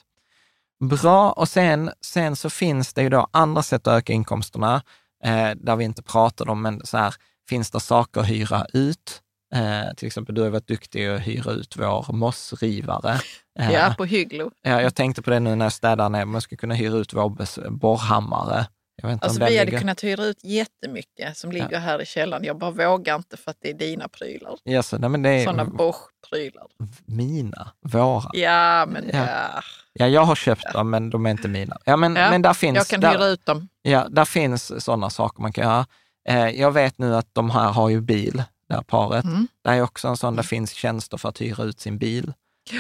[0.80, 4.84] Bra, och sen, sen så finns det ju då andra sätt att öka inkomsterna,
[5.24, 7.16] eh, där vi inte pratar om, men så här,
[7.50, 9.22] finns det saker att hyra ut?
[9.56, 13.20] Eh, till exempel, du har varit duktig att hyra ut vår mossrivare.
[13.60, 14.52] Eh, Ja, på Hygglo.
[14.62, 17.14] ja, jag tänkte på det nu när jag städar ner, man skulle kunna hyra ut
[17.14, 17.30] vår
[17.70, 18.66] borrhammare.
[19.04, 19.80] Alltså vi hade ligger...
[19.80, 22.44] kunnat hyra ut jättemycket som ligger här i källaren.
[22.44, 24.56] Jag bara vågar inte för att det är dina prylar.
[24.66, 26.68] Yes, nej, men det är Sådana Bosch-prylar.
[27.06, 28.30] mina, våra.
[28.34, 29.28] Ja, men Ja.
[29.30, 29.62] ja.
[29.94, 31.78] Ja, jag har köpt dem, men de är inte mina.
[31.86, 33.68] Ja, men, Ja, men där finns, jag kan där, hyra ut dem.
[33.82, 35.86] Ja, där finns sådana saker man kan göra.
[36.30, 39.26] Eh, jag vet nu att de här har ju bil, det här paret.
[39.26, 39.48] Mm.
[39.64, 42.34] Det är också en sån, det finns tjänster för att hyra ut sin bil,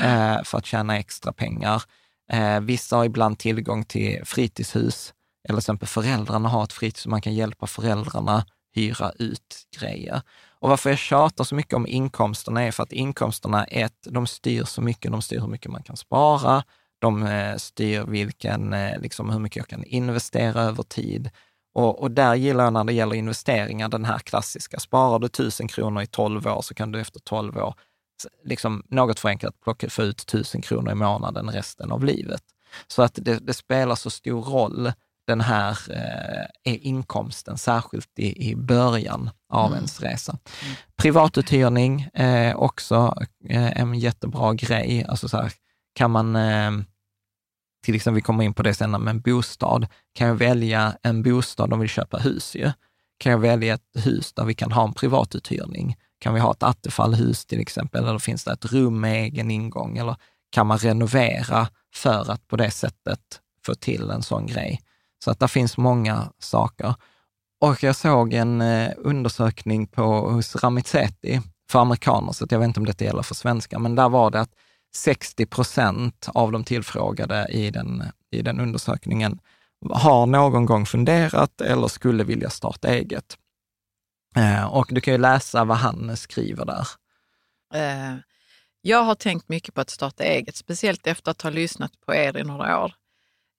[0.03, 1.83] eh, för att tjäna extra pengar.
[2.31, 5.13] Eh, vissa har ibland tillgång till fritidshus,
[5.49, 10.21] eller till exempel föräldrarna har ett fritidshus, man kan hjälpa föräldrarna hyra ut grejer.
[10.59, 14.63] Och varför jag tjatar så mycket om inkomsterna är för att inkomsterna, ett, de styr
[14.63, 16.63] så mycket, de styr hur mycket man kan spara,
[16.99, 21.29] de eh, styr vilken, eh, liksom hur mycket jag kan investera över tid.
[21.73, 25.67] Och, och där gillar jag när det gäller investeringar den här klassiska, sparar du 1000
[25.67, 27.75] kronor i 12 år så kan du efter 12 år,
[28.43, 32.43] liksom något förenklat, plocka, få ut 1000 kronor i månaden resten av livet.
[32.87, 34.91] Så att det, det spelar så stor roll,
[35.27, 39.77] den här eh, inkomsten, särskilt i, i början av Mm.
[39.77, 40.37] ens resa.
[40.95, 43.15] Privatuthyrning är också
[43.49, 45.05] eh, en jättebra grej.
[45.09, 45.51] Alltså så här,
[45.95, 46.71] kan man, eh,
[47.83, 51.23] till exempel, vi kommer in på det senare, med en bostad, kan jag välja en
[51.23, 52.71] bostad om vi vill köpa hus ju.
[53.17, 55.95] Kan jag välja ett hus där vi kan ha en privatuthyrning?
[56.19, 59.97] Kan vi ha ett attefallhus till exempel, eller finns det ett rum med egen ingång?
[59.97, 60.15] Eller
[60.51, 63.19] kan man renovera för att på det sättet
[63.65, 64.81] få till en sån grej?
[65.23, 66.95] Så att det finns många saker.
[67.61, 72.67] Och jag såg en eh, undersökning på, hos Ramizeti för amerikaner, så att jag vet
[72.67, 74.51] inte om detta gäller för svenskar, men där var det att
[74.95, 79.39] 60 procent av de tillfrågade i den, i den undersökningen
[79.89, 83.37] har någon gång funderat eller skulle vilja starta eget.
[84.35, 86.87] Eh, och du kan ju läsa vad han skriver där.
[87.73, 88.17] Eh,
[88.81, 92.37] jag har tänkt mycket på att starta eget, speciellt efter att ha lyssnat på er
[92.37, 92.93] i några år.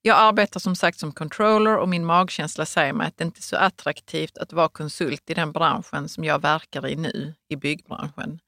[0.01, 3.41] Jag arbetar som sagt som controller och min magkänsla säger mig att det inte är
[3.41, 8.39] så attraktivt att vara konsult i den branschen som jag verkar i nu, i byggbranschen.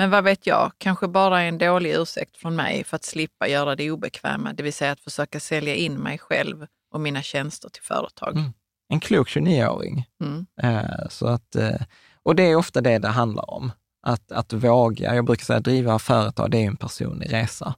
[0.00, 3.76] Men vad vet jag, kanske bara en dålig ursäkt från mig för att slippa göra
[3.76, 7.82] det obekväma, det vill säga att försöka sälja in mig själv och mina tjänster till
[7.82, 8.36] företag.
[8.36, 8.52] Mm.
[8.88, 10.06] En klok 29-åring.
[10.20, 10.46] Mm.
[10.62, 11.80] Eh, Så att, eh,
[12.22, 13.72] och det är ofta det det handlar om.
[14.02, 17.74] Att, att våga, jag brukar säga att driva företag, det är en personlig resa.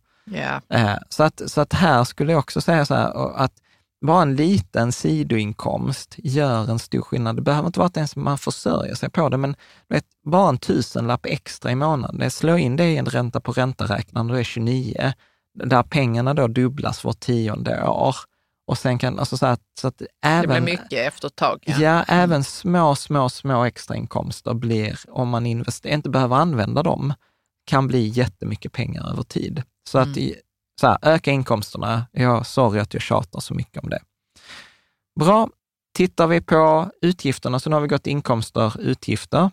[0.69, 3.55] Eh, Så att, så att här skulle jag också säga så här, att
[4.03, 7.37] bara en liten sidoinkomst gör en stor skillnad.
[7.37, 9.57] Det behöver inte vara att ens man försörjer sig på det, men
[9.89, 13.53] vet, bara en tusenlapp extra i månaden, det slå in det i en ränta på
[13.53, 15.13] ränta-räknaren, då är 29,
[15.65, 18.17] där pengarna då dubblas vart tionde år.
[18.67, 20.65] Och sen kan, alltså så att, så att Det även...
[20.65, 21.65] blir mycket efter ett tag.
[21.67, 27.15] Ja, även små, små, små extrainkomster blir, om man investerar, inte behöver använda dem,
[27.65, 29.63] kan bli jättemycket pengar över tid.
[29.89, 30.19] Så att Mm.
[30.19, 30.35] i,
[30.81, 34.01] så här, öka inkomsterna, ja, sorry att jag tjatar så mycket om det.
[35.21, 35.49] Bra,
[35.95, 39.51] tittar vi på utgifterna, så nu har vi gått inkomster, utgifter.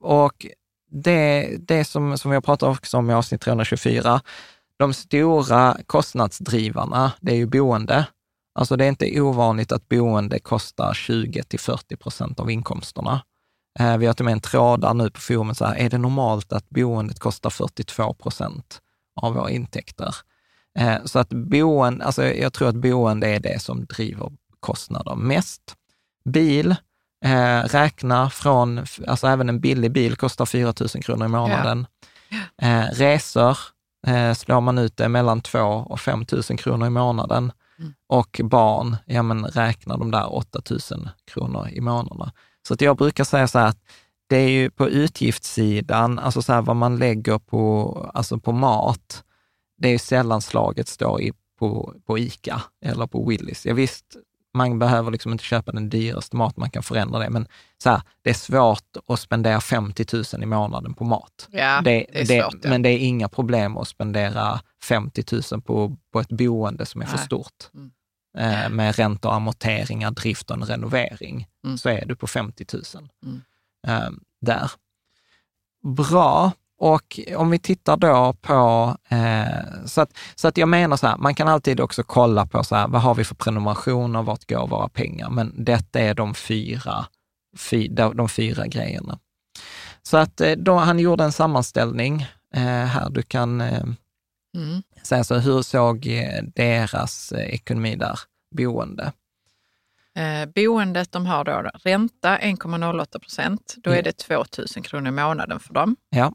[0.00, 0.46] Och
[0.90, 4.20] det, det som, som vi har pratat också om i avsnitt 324,
[4.78, 8.06] de stora kostnadsdrivarna, det är ju boende.
[8.54, 13.22] Alltså det är inte ovanligt att boende kostar 20 till 40 procent av inkomsterna.
[13.78, 15.90] Eh, vi har till och med en tråd där nu på forumet, så här, är
[15.90, 18.80] det normalt att boendet kostar 42 procent
[19.20, 20.14] av våra intäkter?
[20.76, 25.62] Eh, så att boende, alltså jag tror att boende är det som driver kostnader mest.
[26.24, 26.76] Bil,
[27.24, 31.86] eh, räkna från, alltså även en billig bil kostar 4 000 kronor i månaden.
[32.58, 32.66] Ja.
[32.66, 33.58] Eh, resor,
[34.06, 37.52] eh, slår man ut det mellan 2 och 5 000 kronor i månaden.
[37.78, 37.94] Mm.
[38.08, 40.80] Och barn, ja men räkna de där 8 000
[41.32, 42.30] kronor i månaden.
[42.68, 43.78] Så att jag brukar säga så här att
[44.28, 49.24] det är ju på utgiftssidan, alltså så här vad man lägger på, alltså på mat,
[49.76, 53.66] det är sällan slaget står i, på, på ICA eller på Willys.
[53.66, 54.16] Ja, visst,
[54.54, 57.48] man behöver liksom inte köpa den dyraste mat, man kan förändra det, men
[57.78, 61.48] så här, det är svårt att spendera 50 000 i månaden på mat.
[61.50, 62.64] Ja, det, det är det, svårt.
[62.64, 62.70] Ja.
[62.70, 67.06] Men det är inga problem att spendera 50 000 på, på ett boende som är
[67.06, 67.16] Nej.
[67.16, 67.70] för stort.
[67.74, 67.90] Mm.
[68.38, 71.78] Eh, med räntor, amorteringar, drift och en renovering, mm.
[71.78, 72.82] så är du på 50 000
[73.24, 73.42] mm.
[73.86, 74.10] eh,
[74.40, 74.70] där.
[75.82, 76.52] Bra.
[76.78, 81.16] Och om vi tittar då på, eh, så, att, så att jag menar så här,
[81.16, 84.66] man kan alltid också kolla på så här, vad har vi för prenumerationer, vart går
[84.66, 85.30] våra pengar?
[85.30, 87.06] Men detta är de fyra,
[87.58, 89.18] fy, de fyra grejerna.
[90.02, 92.22] Så att eh, då, han gjorde en sammanställning
[92.54, 93.82] eh, här, du kan eh,
[94.56, 94.82] mm.
[95.02, 98.18] säga så, hur såg eh, deras eh, ekonomi där,
[98.56, 99.12] boende?
[100.16, 103.74] Eh, boendet, de har då ränta 1,08 procent.
[103.76, 105.96] Då är det 2 000 kronor i månaden för dem.
[106.10, 106.32] Ja.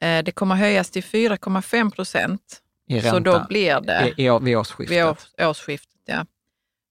[0.00, 2.62] Eh, det kommer höjas till 4,5 procent.
[3.10, 4.14] Så då blir det...
[4.16, 4.96] I, i, vid årsskiftet?
[4.96, 6.26] Vid år, årsskiftet, ja.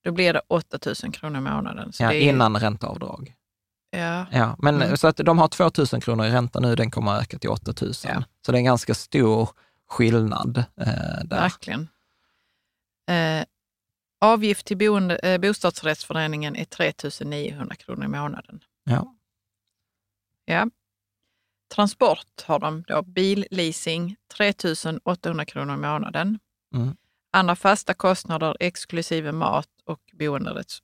[0.03, 1.93] Då blir det 8 000 kronor i månaden.
[1.93, 3.33] Så ja, är, innan ränteavdrag.
[3.89, 4.25] Ja.
[4.31, 4.97] ja men mm.
[4.97, 7.49] Så att de har 2 000 kronor i ränta nu, den kommer att öka till
[7.49, 7.93] 8 000.
[8.03, 8.23] Ja.
[8.45, 9.49] Så det är en ganska stor
[9.89, 11.39] skillnad eh, där.
[11.39, 11.87] Verkligen.
[13.09, 13.45] Eh,
[14.21, 16.93] avgift till boende, eh, bostadsrättsföreningen är 3
[17.25, 18.59] 900 kronor i månaden.
[18.83, 19.15] Ja.
[20.45, 20.69] Ja,
[21.76, 24.53] Transport har de då billeasing 3
[25.03, 26.39] 800 kronor i månaden.
[26.76, 26.95] Mm.
[27.32, 29.99] Andra fasta kostnader exklusive mat och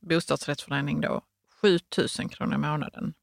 [0.02, 1.22] bostadsrättsförening då
[1.62, 1.80] 7
[2.20, 3.14] 000 kronor i månaden.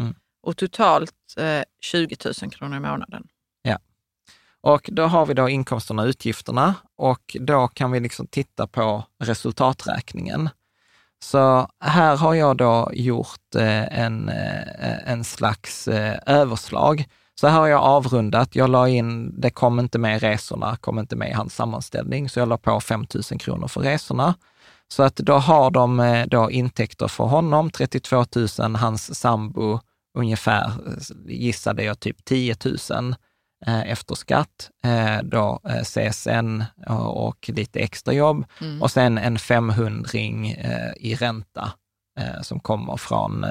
[0.00, 0.14] Mm.
[0.42, 3.28] Och totalt eh, 20 000 kronor i månaden.
[3.62, 3.78] Ja.
[4.60, 9.04] Och då har vi då inkomsterna och utgifterna och då kan vi liksom titta på
[9.18, 10.50] resultaträkningen.
[11.24, 17.04] Så här har jag då gjort eh, en, eh, en slags eh, överslag.
[17.40, 18.56] Så här har jag avrundat.
[18.56, 22.38] Jag la in, det kom inte med resorna, kom inte med i hans sammanställning, så
[22.38, 24.34] jag la på 5 000 kronor för resorna.
[24.88, 28.24] Så att då har de då intäkter för honom, 32
[28.58, 29.80] 000, hans sambo
[30.18, 30.72] ungefär,
[31.26, 32.56] gissade jag, typ 10
[32.90, 33.14] 000
[33.66, 36.64] efter skatt, eh, då eh, CSN
[37.08, 38.82] och lite extrajobb mm.
[38.82, 40.08] och sen en 500
[40.96, 41.72] i ränta
[42.42, 43.46] som kommer från,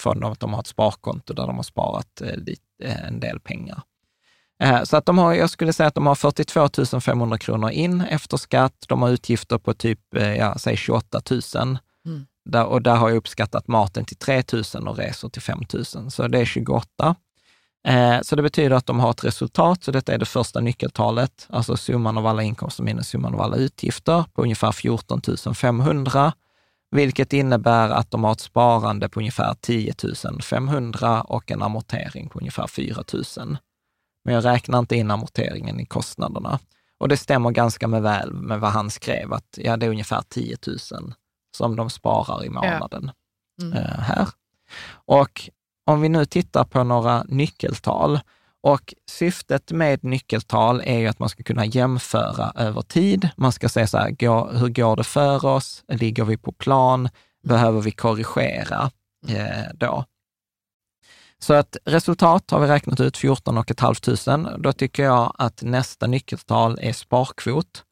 [0.00, 2.22] från att de har ett sparkonto där de har sparat
[3.08, 3.82] en del pengar.
[4.84, 8.36] Så att de har, jag skulle säga att de har 42 500 kronor in efter
[8.36, 8.84] skatt.
[8.88, 10.00] De har utgifter på typ,
[10.38, 11.40] ja, säg 28 000.
[12.06, 12.26] Mm.
[12.44, 14.42] Där, och där har jag uppskattat maten till 3
[14.74, 17.16] 000 och resor till 5 000, så det är 28.
[17.86, 21.46] Eh, så det betyder att de har ett resultat, så detta är det första nyckeltalet,
[21.50, 25.20] alltså summan av alla inkomster minus summan av alla utgifter på ungefär 14
[25.54, 26.32] 500,
[26.90, 29.94] vilket innebär att de har ett sparande på ungefär 10
[30.42, 33.58] 500 och en amortering på ungefär 4 000.
[34.24, 36.58] Men jag räknar inte in amorteringen i kostnaderna.
[36.98, 40.22] Och det stämmer ganska med väl med vad han skrev, att ja, det är ungefär
[40.28, 40.78] 10 000
[41.56, 43.10] som de sparar i månaden
[43.56, 43.66] ja.
[43.66, 43.78] mm.
[43.78, 44.28] eh, här.
[44.92, 45.50] Och
[45.86, 48.20] om vi nu tittar på några nyckeltal,
[48.66, 53.28] och syftet med nyckeltal är ju att man ska kunna jämföra över tid.
[53.36, 55.84] Man ska se så här, går, hur går det för oss?
[55.88, 57.08] Ligger vi på plan?
[57.42, 58.90] Behöver vi korrigera
[59.28, 60.04] eh, då?
[61.38, 63.64] Så att resultat har vi räknat ut 14
[64.24, 64.58] 500.
[64.58, 67.84] Då tycker jag att nästa nyckeltal är sparkvot.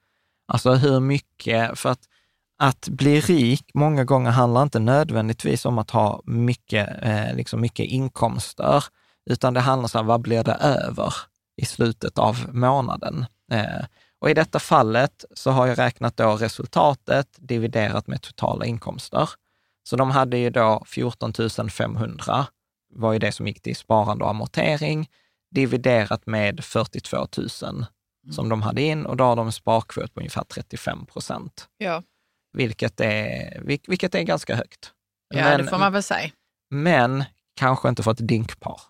[0.49, 2.03] Alltså hur mycket, för att
[2.57, 7.87] att bli rik många gånger handlar inte nödvändigtvis om att ha mycket, eh, liksom mycket
[7.87, 8.85] inkomster,
[9.31, 11.15] utan det handlar om vad blir det över
[11.57, 13.27] i slutet av månaden?
[13.51, 13.85] Eh,
[14.19, 19.31] och i detta fallet så har jag räknat då resultatet dividerat med totala inkomster.
[19.83, 21.33] Så de hade ju då 14
[21.71, 22.47] 500,
[22.95, 25.09] var ju det som gick till sparande och amortering,
[25.51, 27.87] dividerat med 42 000 som
[28.39, 28.49] mm.
[28.49, 31.69] de hade in och då har de en sparkvot på ungefär 35 procent.
[31.79, 32.03] Ja
[32.55, 34.93] vilket är, vilket är ganska högt.
[35.35, 36.31] Ja, men, det får man väl säga.
[36.71, 37.25] Men
[37.57, 38.81] kanske inte för ett dinkpar.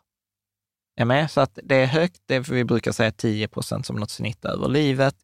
[1.01, 1.31] Är med?
[1.31, 4.69] Så att det är högt, det vi brukar säga 10 procent som något snitt över
[4.69, 5.17] livet.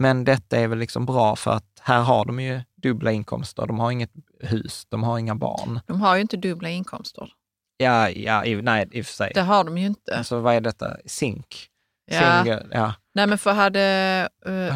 [0.00, 3.66] Men detta är väl liksom bra för att här har de ju dubbla inkomster.
[3.66, 5.80] De har inget hus, de har inga barn.
[5.86, 7.32] De har ju inte dubbla inkomster.
[7.76, 9.32] Ja, ja i, nej, i och för sig.
[9.34, 10.16] Det har de ju inte.
[10.16, 10.96] Alltså vad är detta?
[11.06, 11.68] Zink?
[12.10, 12.44] Ja.
[12.44, 12.94] Single, ja.
[13.16, 14.28] Nej, men för hade,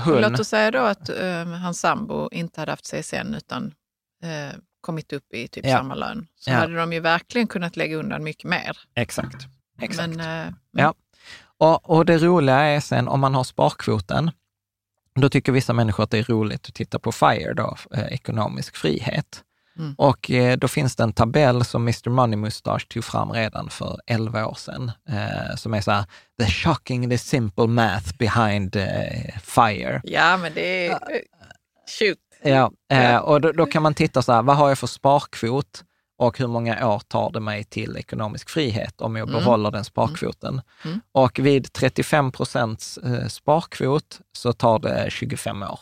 [0.04, 0.20] Hon.
[0.20, 3.64] låt oss säga då att uh, hans sambo inte hade haft CSN utan
[4.24, 5.76] uh, kommit upp i typ Ja.
[5.76, 6.56] samma lön, så Ja.
[6.56, 8.78] hade de ju verkligen kunnat lägga undan mycket mer.
[8.94, 9.36] Exakt.
[9.80, 10.08] Exakt.
[10.16, 10.94] Men, uh, Ja.
[11.58, 14.30] Och, och det roliga är sen om man har sparkvoten,
[15.14, 18.76] då tycker vissa människor att det är roligt att titta på FIRE, då, eh, ekonomisk
[18.76, 19.44] frihet.
[19.80, 19.94] Mm.
[19.98, 24.00] Och eh, då finns det en tabell som Mr Money Mustache tog fram redan för
[24.06, 26.04] 11 år sedan, eh, som är så här,
[26.40, 30.00] the shockingly simple math behind eh, FIRE.
[30.04, 30.98] ja, men det är...
[31.98, 32.18] Shoot.
[32.42, 35.84] Ja, eh, och då, då kan man titta så här, vad har jag för sparkvot
[36.18, 39.40] och hur många år tar det mig till ekonomisk frihet om jag Mm.
[39.40, 40.60] behåller den sparkvoten?
[40.84, 41.00] Mm.
[41.12, 45.80] Och vid 35 procents eh, sparkvot så tar det 25 år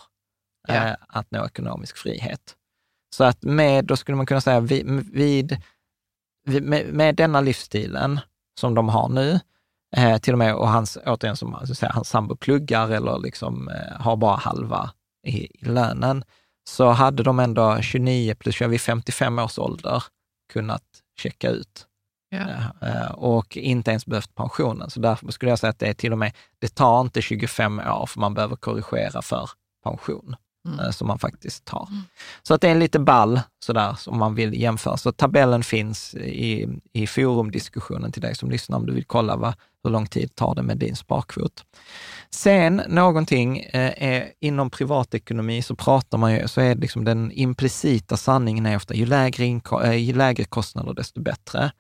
[0.68, 0.74] Ja.
[0.74, 2.54] eh, att nå ekonomisk frihet.
[3.16, 5.62] Så att med, då skulle man kunna säga vid, vid,
[6.46, 8.20] med, med denna livsstilen
[8.60, 9.40] som de har nu,
[9.96, 13.68] eh, till och med, och hans, återigen som alltså, säga, hans sambo pluggar eller liksom,
[13.68, 14.90] eh, har bara halva
[15.26, 16.24] i, i lönen,
[16.68, 20.02] så hade de ändå 29 plus 20, vid 55 års ålder
[20.52, 20.84] kunnat
[21.20, 21.88] checka ut
[22.30, 22.48] Ja.
[22.88, 24.90] Eh, och inte ens behövt pensionen.
[24.90, 27.78] Så därför skulle jag säga att det är till och med, det tar inte 25
[27.78, 29.50] år för man behöver korrigera för
[29.84, 30.36] pension
[30.72, 30.80] Mm.
[30.80, 31.88] eh, som man faktiskt tar.
[32.42, 34.96] Så att det är lite ball sådär som man vill jämföra.
[34.96, 39.54] Så tabellen finns i, i forumdiskussionen till dig som lyssnar om du vill kolla vad,
[39.84, 41.64] hur lång tid tar det med din sparkvot.
[42.30, 48.16] Sen någonting eh, är, inom privatekonomi så pratar man ju, så är liksom den implicita
[48.16, 51.72] sanningen är ofta ju lägre, inko- eh, ju lägre kostnader desto bättre.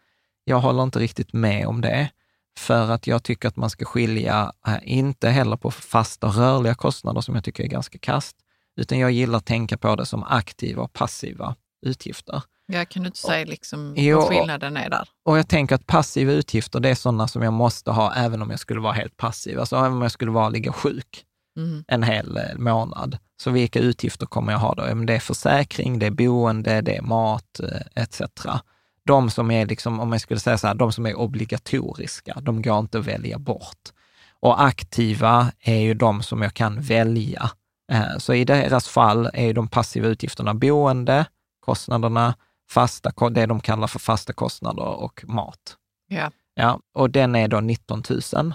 [0.44, 2.10] Jag håller inte riktigt med om det,
[2.58, 7.20] för att jag tycker att man ska skilja, inte heller på fasta och rörliga kostnader
[7.20, 8.36] som jag tycker är ganska kast,
[8.78, 11.54] utan jag gillar att tänka på det som aktiva och passiva
[11.86, 12.42] utgifter.
[12.66, 14.16] Ja, kan du inte säga liksom Jo.
[14.18, 15.08] vad skillnaden är där?
[15.24, 18.50] Och jag tänker att passiva utgifter, det är sådana som jag måste ha även om
[18.50, 19.60] jag skulle vara helt passiv.
[19.60, 21.24] Alltså även om jag skulle vara ligga sjuk
[21.58, 21.84] Mm.
[21.88, 23.18] en hel eh, månad.
[23.42, 24.94] Så vilka utgifter kommer jag ha då?
[24.94, 28.22] Det är försäkring, det är boende, det är mat eh, etc.
[29.06, 32.62] De som är, liksom, om jag skulle säga så här, de som är obligatoriska, de
[32.62, 33.78] går inte att välja bort.
[34.40, 37.50] Och aktiva är ju de som jag kan välja.
[37.92, 41.26] Eh, Så i deras fall är de passiva utgifterna boende,
[41.60, 42.34] kostnaderna,
[42.70, 45.76] fasta, det de kallar för fasta kostnader och mat.
[46.08, 46.30] Ja.
[46.54, 48.02] Ja, och den är då 19
[48.34, 48.54] 000.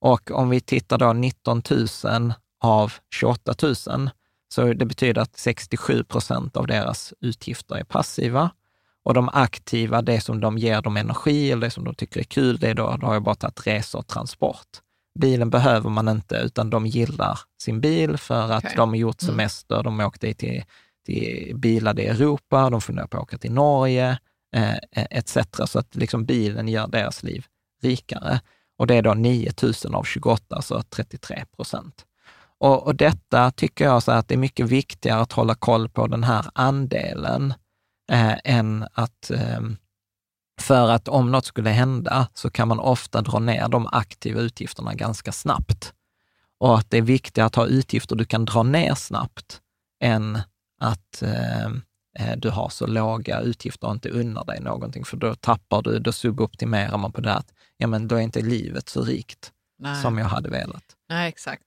[0.00, 1.62] Och om vi tittar då 19
[2.04, 4.10] 000 av 28 000,
[4.48, 8.50] så det betyder att 67 procent av deras utgifter är passiva.
[9.04, 12.24] Och de aktiva, det som de ger dem energi eller det som de tycker är
[12.24, 14.68] kul, det är då, då har jag bara tagit resor och transport.
[15.20, 18.76] Bilen behöver man inte, utan de gillar sin bil för att Okej.
[18.76, 19.32] de har gjort Mm.
[19.32, 20.64] semester, de åkte till,
[21.06, 24.18] till bilade i Europa, de funderar på att åka till Norge,
[24.56, 24.74] eh,
[25.10, 25.38] etc.
[25.66, 27.46] Så att liksom bilen gör deras liv
[27.82, 28.40] rikare.
[28.78, 29.52] Och det är då 9
[29.84, 32.04] 000 av 28, så 33 procent.
[32.58, 36.06] Och, och detta tycker jag så att det är mycket viktigare att hålla koll på
[36.06, 37.54] den här andelen
[38.12, 39.76] eh, än att ehm,
[40.60, 44.94] för att om något skulle hända så kan man ofta dra ner de aktiva utgifterna
[44.94, 45.92] ganska snabbt.
[46.60, 49.60] Och att det är viktigare att ha utgifter du kan dra ner snabbt
[50.04, 50.38] än
[50.80, 51.64] att eh,
[52.18, 55.98] eh, du har så låga utgifter och inte unnar dig någonting, för då tappar du,
[55.98, 60.02] då suboptimerar man på det att ja, men då är inte livet så rikt Nej.
[60.02, 60.84] som jag hade velat.
[61.08, 61.64] Nej, exakt.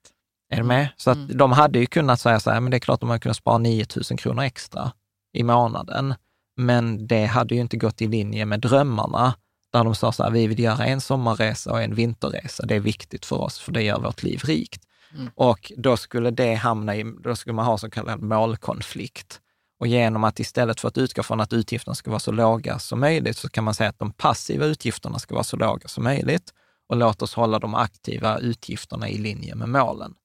[0.50, 0.88] Är du med?
[0.98, 1.38] Så att Mm.
[1.38, 3.58] de hade ju kunnat säga så här, men det är klart att man kunnat spara
[3.58, 4.92] 9 000 kronor extra
[5.34, 6.14] i månaden.
[6.56, 9.36] Men det hade ju inte gått i linje med drömmarna,
[9.72, 12.66] där de sa så här, vi vill göra en sommarresa och en vinterresa.
[12.66, 14.84] Det är viktigt för oss, för det gör vårt liv rikt.
[15.14, 15.30] Mm.
[15.36, 19.42] Och då skulle det hamna i, då skulle man ha så kallad målkonflikt.
[19.80, 23.00] Och genom att istället för att utgå från att utgifterna ska vara så låga som
[23.00, 26.54] möjligt, så kan man säga att de passiva utgifterna ska vara så låga som möjligt
[26.90, 30.16] och låt oss hålla de aktiva utgifterna i linje med målen.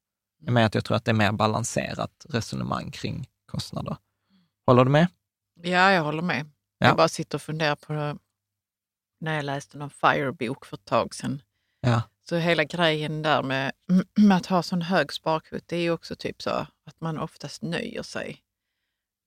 [0.45, 3.97] Jag menar att jag tror att det är mer balanserat resonemang kring kostnader.
[4.67, 5.07] Håller du med?
[5.63, 6.51] Ja, jag håller med.
[6.79, 6.87] Ja.
[6.87, 8.17] Jag bara sitter och funderar på det
[9.21, 11.43] när jag läste någon FIRE-bok för ett tag sedan.
[11.81, 12.03] Ja.
[12.29, 13.73] Så hela grejen där med,
[14.19, 17.63] med att ha sån hög sparkvot, det är ju också typ så att man oftast
[17.63, 18.43] nöjer sig.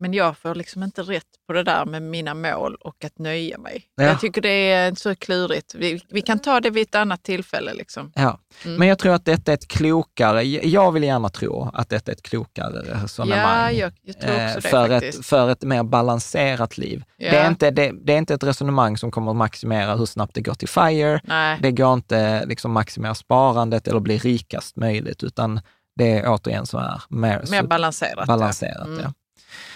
[0.04, 3.58] Men jag får liksom inte rätt på det där med mina mål och att nöja
[3.58, 3.84] mig.
[3.96, 4.04] Ja.
[4.04, 5.76] Jag tycker det är så klurigt.
[5.76, 7.74] Vi, vi kan ta det vid ett annat tillfälle.
[7.74, 8.12] Liksom.
[8.16, 8.78] Ja, Mm.
[8.78, 12.16] men jag tror att detta är ett klokare, jag vill gärna tro att detta är
[12.16, 13.40] ett klokare resonemang.
[13.40, 15.20] Ja, jag, jag tror eh, också det för, faktiskt.
[15.20, 17.04] ett, för ett mer balanserat liv.
[17.18, 17.32] Ja.
[17.32, 20.34] Det, är inte, det, det är inte ett resonemang som kommer att maximera hur snabbt
[20.36, 21.22] det går till FIRE.
[21.24, 21.60] Nej.
[21.62, 25.62] Det går inte liksom maximera sparandet eller bli rikast möjligt, utan
[25.96, 28.28] Det är återigen så här mer, Mer balanserat.
[28.28, 28.88] balanserat.
[28.90, 29.00] ja.
[29.04, 29.14] Ja.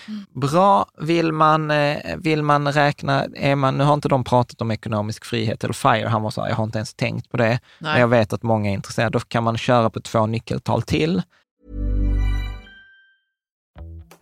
[0.07, 0.25] Mm.
[0.33, 0.85] Bra.
[0.97, 5.25] Vill man, eh, vill man räkna, är man, nu har inte de pratat om ekonomisk
[5.25, 7.99] frihet eller FIRE, han var så jag har inte ens tänkt på det, men Nej.
[7.99, 9.09] jag vet att många är intresserade.
[9.09, 11.21] Då kan man köra på två nyckeltal till.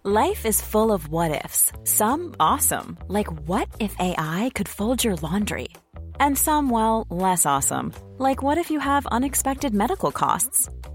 [0.08, 1.74] Life is full of what ifs.
[1.84, 5.68] Some awesome, like what if AI could fold your laundry?
[6.20, 10.70] And some, well, less awesome, like what if you have unexpected medical costs?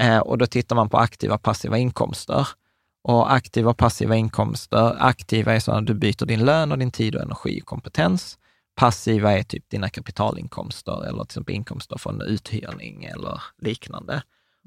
[0.00, 2.48] Eh, och då tittar man på aktiva och passiva inkomster.
[3.02, 6.90] Och aktiva och passiva inkomster, aktiva är så att du byter din lön och din
[6.90, 8.38] tid och energi och kompetens.
[8.76, 14.22] Passiva är typ dina kapitalinkomster eller till exempel inkomster från uthyrning eller liknande.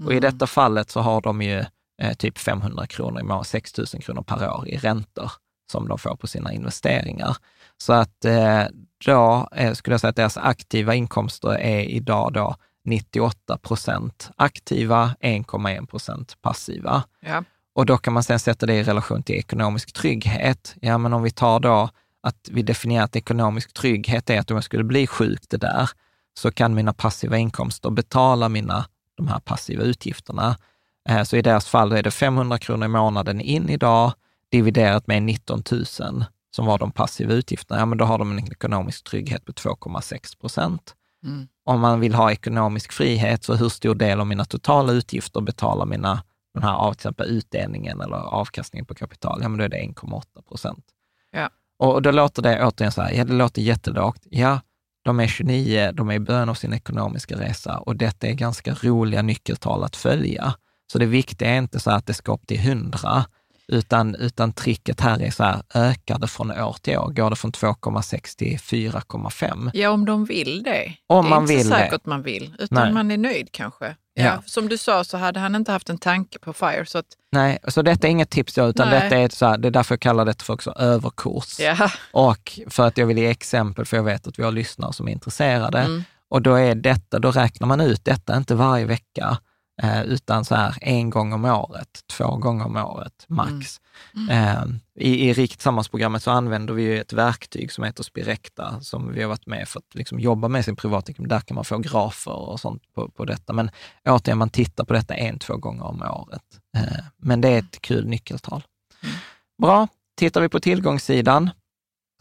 [0.05, 1.65] Och i detta fallet så har de ju
[2.01, 5.31] eh, typ 500 kronor i månaden, 6 000 kronor per år i räntor
[5.71, 7.37] som de får på sina investeringar.
[7.77, 8.63] Så att eh,
[9.05, 12.55] då eh, skulle jag säga att deras aktiva inkomster är idag då
[12.85, 17.03] 98 procent aktiva, 1,1 procent passiva.
[17.19, 17.43] Ja.
[17.75, 20.75] Och då kan man sen sätta det i relation till ekonomisk trygghet.
[20.81, 21.89] Ja, men om vi tar då
[22.23, 25.89] att vi definierar att ekonomisk trygghet är att om jag skulle bli sjuk det där,
[26.33, 30.57] så kan mina passiva inkomster betala mina, de här passiva utgifterna.
[31.09, 34.13] Eh, Så i deras fall är det 500 kronor i månaden in idag,
[34.51, 35.85] dividerat med 19 000
[36.55, 37.79] som var de passiva utgifterna.
[37.79, 40.95] Ja, men då har de en ekonomisk trygghet på 2,6 procent.
[41.23, 41.47] Mm.
[41.65, 45.85] Om man vill ha ekonomisk frihet, så hur stor del av mina totala utgifter betalar
[45.85, 49.39] mina, den här av, till exempel utdelningen eller avkastningen på kapital?
[49.41, 50.85] Ja, men då är det 1,8 procent.
[51.31, 51.49] Ja.
[51.79, 54.21] Och då låter det återigen så här, ja det låter jättelågt.
[54.29, 54.59] Ja,
[55.03, 58.73] de är 29, de är i början av sin ekonomiska resa och detta är ganska
[58.73, 60.53] roliga nyckeltal att följa.
[60.91, 63.25] Så det viktiga är inte så att det ska upp till 100,
[63.67, 67.11] utan, utan tricket här är så här, ökar det från år till år?
[67.11, 69.71] Går det från 2,6 till 4,5?
[69.73, 70.93] ja, om de vill det.
[71.07, 71.79] Om det är man inte vill så det.
[71.79, 72.93] säkert man vill, utan Nej.
[72.93, 73.95] man är nöjd kanske.
[74.15, 74.23] Ja.
[74.23, 74.41] Ja.
[74.45, 76.85] Som du sa så hade han inte haft en tanke på FIRE.
[76.85, 78.99] Så att, Nej, så detta är inget tips då, utan Nej.
[78.99, 81.59] detta är, så här, det är därför jag kallar det för också överkurs.
[81.59, 81.91] ja.
[82.11, 85.07] Och för att jag vill ge exempel, för jag vet att vi har lyssnare som
[85.07, 85.79] är intresserade.
[85.79, 86.03] Mm.
[86.29, 89.37] Och då är detta, då räknar man ut detta, inte varje vecka,
[89.81, 93.81] eh, utan så här en gång om året, två gånger om året, max.
[94.31, 94.63] Eh,
[94.95, 99.29] I i Rikt Sammansprogrammet så använder vi ett verktyg som heter Spirecta, som vi har
[99.29, 101.29] varit med för att liksom jobba med sin privatekonomi.
[101.29, 103.53] Där kan man få grafer och sånt på, på detta.
[103.53, 103.71] Men
[104.05, 106.43] återigen, man tittar på detta en, två gånger om året.
[106.77, 108.63] Eh, men det är ett kul nyckeltal.
[109.61, 109.87] Bra.
[110.17, 111.49] Tittar vi på tillgångssidan,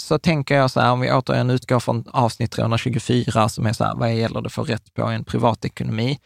[0.03, 3.84] så tänker jag så här, om vi återigen utgår från avsnitt 324, som är så
[3.84, 6.18] här, vad gäller det för rätt på en privatekonomi,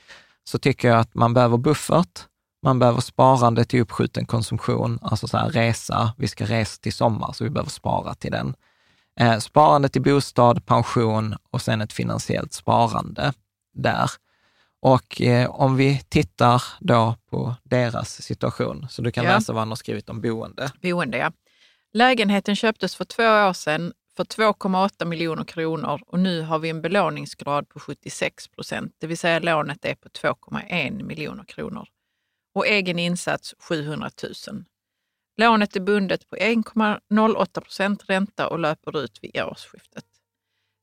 [0.49, 2.21] så tycker jag att man behöver buffert,
[2.63, 7.33] man behöver sparande till uppskjuten konsumtion, alltså så här resa, vi ska resa till sommar,
[7.33, 8.55] så vi behöver spara till den.
[9.21, 13.33] Eh, sparande till bostad, pension och sen ett finansiellt sparande
[13.75, 14.11] där.
[14.81, 19.31] Och eh, om vi tittar då på deras situation, så du kan Ja.
[19.35, 20.71] läsa vad han har skrivit om boende.
[20.83, 21.33] Boende, ja.
[21.93, 26.83] Lägenheten köptes för två år sedan för 2,8 miljoner kronor och nu har vi en
[26.83, 31.89] belåningsgrad på 76 procent, det vill säga lånet är på 2,1 miljoner kronor.
[32.55, 34.65] Och egen insats 700 000.
[35.37, 40.05] Lånet är bundet på 1,08 procent ränta och löper ut vid årsskiftet.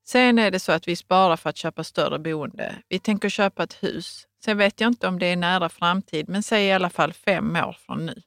[0.06, 2.76] Sen är det så att vi sparar för att köpa större boende.
[2.90, 4.28] Vi tänker köpa ett hus.
[4.46, 7.56] Sen vet jag inte om det är nära framtid, men säg i alla fall fem
[7.56, 8.22] år från nu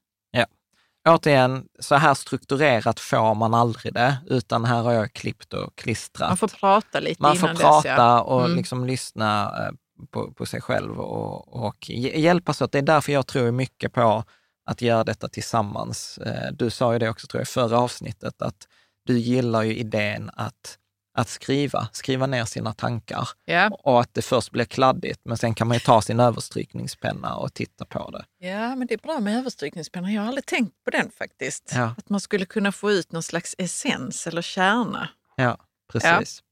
[1.07, 6.29] återigen, så här strukturerat får man aldrig det, utan här har jag klippt och klistrat.
[6.31, 7.97] Man får prata lite Man får prata dess.
[7.99, 8.21] ja.
[8.21, 8.57] och Mm.
[8.57, 9.73] liksom lyssna eh,
[10.11, 12.73] på, på sig själv och, och hj- hjälpas åt.
[12.73, 14.25] Det är därför jag tror mycket på
[14.71, 16.19] att göra detta tillsammans.
[16.19, 18.67] Eh, Du sa ju det också, tror jag, i förra avsnittet, att
[19.07, 20.79] du gillar ju idén att,
[21.17, 23.69] att skriva, skriva ner sina tankar Ja.
[23.83, 27.55] och att det först blir kladdigt, men sen kan man ju ta sin överstrykningspenna och
[27.55, 28.25] titta på det.
[28.49, 30.13] ja, men det är bra med överstrykningspenna.
[30.13, 31.73] Jag har aldrig tänkt på den faktiskt.
[31.75, 31.95] Ja.
[31.99, 35.09] Att man skulle kunna få ut någon slags essens eller kärna.
[35.37, 35.57] Ja,
[35.93, 36.43] precis.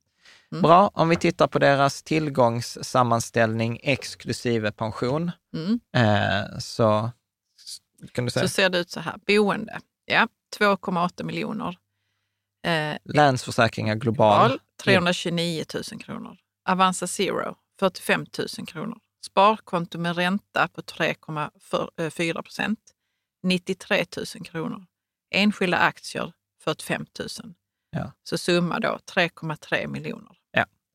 [0.52, 0.62] Mm.
[0.62, 5.80] Bra, om vi tittar på deras tillgångssammanställning exklusive pension, Mm.
[5.96, 7.10] eh, så
[8.12, 9.14] kan du säga Så ser det ut så här.
[9.26, 11.76] Boende, ja, 2,8 miljoner.
[12.64, 14.50] Eh, Länsförsäkringar global.
[14.50, 16.36] Val 329 000 kronor.
[16.68, 18.26] Avanza Zero 45
[18.58, 18.98] 000 kronor.
[19.26, 22.78] Sparkonto med ränta på 3,4 procent
[23.42, 24.86] 93 000 kronor.
[25.34, 26.32] Enskilda aktier
[26.64, 27.28] 45 000.
[27.90, 28.12] Ja.
[28.22, 30.36] Så summa då 3,3 miljoner.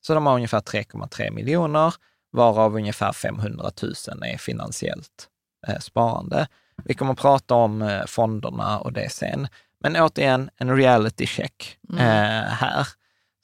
[0.02, 1.94] Så de har ungefär 3,3 miljoner,
[2.32, 3.94] varav ungefär 500 000
[4.24, 5.28] är finansiellt
[5.68, 6.48] eh, sparande.
[6.86, 9.48] Vi kommer att prata om eh, fonderna och det sen.
[9.84, 12.00] Men återigen, en reality check Mm.
[12.06, 12.88] eh, här.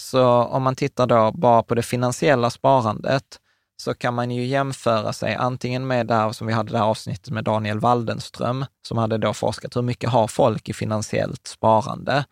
[0.02, 3.40] Så om man tittar då bara på det finansiella sparandet,
[3.78, 6.86] så kan man ju jämföra sig antingen med det här som vi hade det här
[6.86, 12.26] avsnittet med Daniel Waldenström, som hade då forskat hur mycket har folk i finansiellt sparande.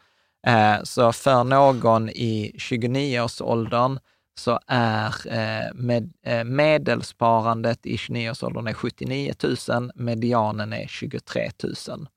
[0.48, 4.00] Eh, Så för någon i 29-årsåldern
[4.40, 9.34] så är eh, med, eh, medelsparandet i 29-årsåldern är 79
[9.70, 11.52] 000, medianen är 23
[11.88, 12.08] 000.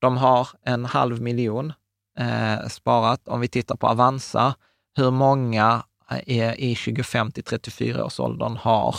[0.00, 1.72] De har en halv miljon
[2.18, 3.28] eh, sparat.
[3.28, 4.54] Om vi tittar på Avanza,
[4.96, 5.84] hur många
[6.26, 8.96] eh, i 25 till 34 års åldern har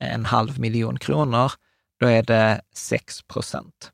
[0.00, 1.52] en halv miljon kronor?
[2.00, 3.92] Då är det 6 procent.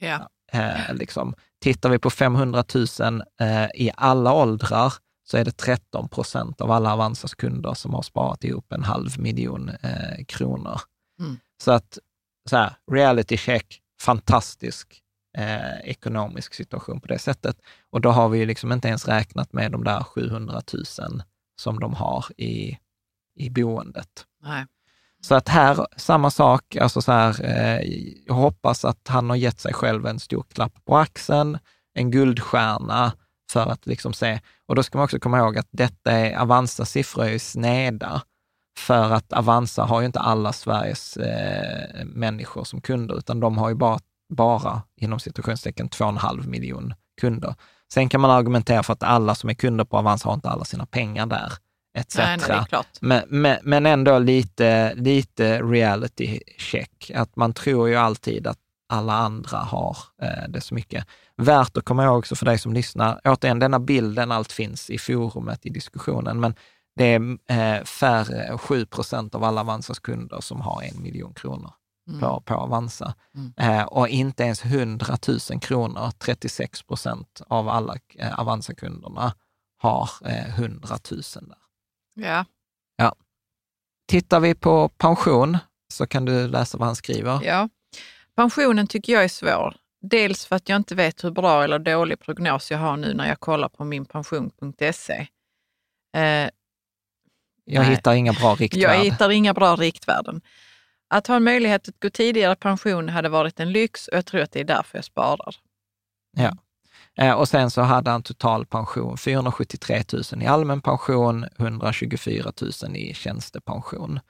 [0.00, 0.28] Ja.
[0.52, 1.34] Eh, liksom.
[1.60, 2.64] Tittar vi på 500
[3.00, 4.92] 000 eh, i alla åldrar
[5.24, 9.20] så är det 13 procent av alla Avanzas kunder som har sparat ihop en halv
[9.20, 10.80] miljon eh, kronor.
[11.20, 11.36] Mm.
[11.62, 11.98] Så att,
[12.50, 15.02] så här, reality check, fantastisk
[15.38, 17.56] eh, ekonomisk situation på det sättet.
[17.90, 20.84] Och då har vi ju liksom inte ens räknat med de där 700 000
[21.60, 22.78] som de har i,
[23.34, 24.26] i boendet.
[24.42, 24.66] Nej.
[25.20, 27.80] Så att här, samma sak, alltså så här, eh,
[28.26, 31.58] jag hoppas att han har gett sig själv en stor klapp på axeln,
[31.94, 33.12] en guldstjärna
[33.52, 36.90] för att liksom se, och då ska man också komma ihåg att detta är, Avanzas
[36.90, 38.22] siffror är ju sneda,
[38.78, 43.68] för att Avanza har ju inte alla Sveriges eh, människor som kunder, utan de har
[43.68, 43.98] ju bara,
[44.28, 47.54] bara inom situationstecken 2,5 miljon kunder.
[47.92, 50.64] Sen kan man argumentera för att alla som är kunder på Avanza har inte alla
[50.64, 51.52] sina pengar där,
[51.98, 52.16] etc.
[52.16, 52.64] Nej, nej.
[53.00, 57.10] Men, men, men ändå lite, lite reality check.
[57.14, 58.58] Att man tror ju alltid att
[58.88, 61.06] alla andra har eh, det så mycket.
[61.36, 64.98] Värt att komma ihåg också för dig som lyssnar, återigen, denna bilden, allt finns i
[64.98, 66.54] forumet, i diskussionen, men
[66.96, 67.38] det är
[67.78, 71.72] eh, färre, 7 procent av alla Avanzas kunder som har en miljon kronor
[72.20, 73.14] på, på Avanza.
[73.34, 73.52] Mm.
[73.56, 75.18] Eh, och inte ens 100
[75.50, 79.34] 000 kronor, 36 procent av alla eh, Avanza-kunderna
[79.78, 81.58] har eh, 100 000 där.
[82.14, 82.44] Ja.
[84.08, 85.58] Tittar vi på pension
[85.92, 87.40] så kan du läsa vad han skriver.
[87.44, 87.68] ja.
[88.36, 89.76] Pensionen tycker jag är svår.
[90.00, 93.28] Dels för att jag inte vet hur bra eller dålig prognos jag har nu när
[93.28, 95.26] jag kollar på minpension.se.
[96.16, 96.50] Eh, Jag
[97.82, 97.84] Nej.
[97.84, 99.00] hittar inga bra Jag riktvärden.
[99.02, 100.40] hittar inga bra riktvärden.
[101.08, 104.26] Att ha en möjlighet att gå tidigare i pension hade varit en lyx och jag
[104.26, 105.54] tror att det är därför jag sparar.
[106.36, 106.56] Ja.
[107.18, 110.02] Eh, och sen så hade han total pension, 473
[110.32, 112.52] 000 i allmän pension, 124
[112.82, 114.20] 000 i tjänstepension.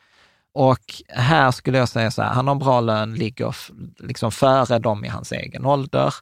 [0.52, 3.56] Och här skulle jag säga så här, han har bra lön, ligger
[3.98, 6.14] liksom före dem i hans egen ålder.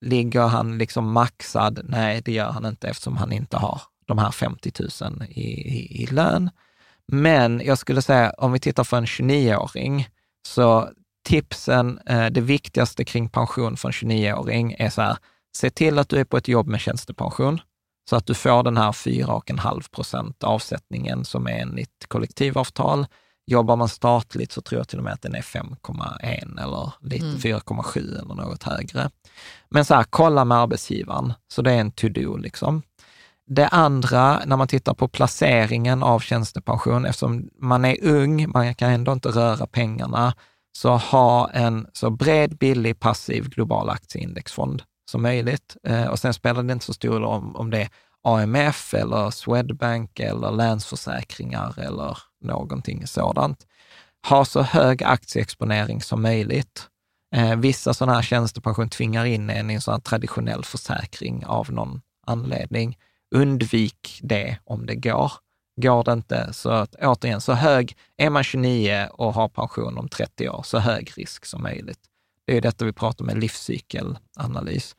[0.00, 1.80] Ligger han liksom maxad?
[1.84, 6.02] Nej, det gör han inte eftersom han inte har de här 50 000 i, i,
[6.02, 6.50] i lön.
[7.12, 10.08] Men jag skulle säga, om vi tittar för en 29-åring,
[10.48, 10.88] så
[11.28, 15.16] tipsen, eh, det viktigaste kring pension för en 29-åring är så här,
[15.56, 17.60] se till att du är på ett jobb med tjänstepension,
[18.10, 23.06] så att du får den här 4,5 procent avsättningen som är enligt kollektivavtal.
[23.46, 27.24] Jobbar man statligt så tror jag till och med att den är 5,1 eller lite
[27.24, 27.38] Mm.
[27.38, 29.10] 4,7 eller något högre.
[29.70, 32.82] Men så här, kolla med arbetsgivaren, så det är en to-do liksom.
[33.46, 38.90] Det andra, när man tittar på placeringen av tjänstepension, eftersom man är ung, man kan
[38.90, 40.34] ändå inte röra pengarna,
[40.76, 45.76] så ha en så bred, billig, passiv global aktieindexfond som möjligt.
[45.86, 47.88] Eh, och sen spelar det inte så stor roll om, om det är
[48.22, 53.66] AMF eller Swedbank eller Länsförsäkringar eller någonting sådant.
[54.28, 56.88] Ha så hög aktieexponering som möjligt.
[57.36, 61.72] Eh, vissa sådana här tjänstepension tvingar in en i en sån här traditionell försäkring av
[61.72, 62.96] någon anledning.
[63.34, 65.32] Undvik det om det går.
[65.82, 70.08] Går det inte, så att, återigen, så hög, är man 29 och har pension om
[70.08, 71.98] 30 år, så hög risk som möjligt.
[72.46, 74.96] Det är detta vi pratar med livscykelanalys.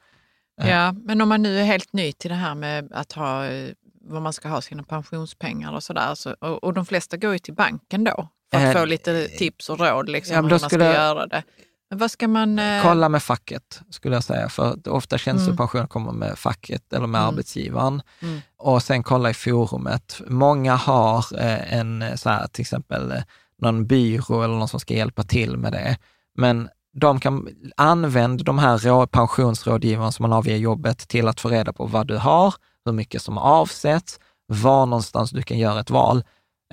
[0.61, 0.69] Eh.
[0.69, 3.73] Ja, men om man nu är helt ny till det här med att ha, eh,
[4.01, 7.39] vad man ska ha sina pensionspengar och sådär, så, och, och de flesta går ju
[7.39, 10.59] till banken då för att äh, få lite tips och råd liksom, ja, hur man
[10.59, 11.43] ska göra det.
[11.89, 12.59] Vad ska man...
[12.59, 12.81] Eh...
[12.81, 14.49] Kolla med facket, skulle jag säga.
[14.49, 15.87] För ofta tjänstepension mm.
[15.87, 17.29] kommer med facket eller med mm.
[17.29, 18.01] arbetsgivaren.
[18.19, 18.41] Mm.
[18.57, 20.21] Och sen kolla i forumet.
[20.27, 23.21] Många har eh, en, så här, till exempel, eh,
[23.61, 25.97] någon byrå eller någon som ska hjälpa till med det.
[26.37, 31.49] Men de kan använda de här pensionsrådgivarna som man har via jobbet till att få
[31.49, 32.53] reda på vad du har,
[32.85, 36.23] hur mycket som avsätts, var någonstans du kan göra ett val.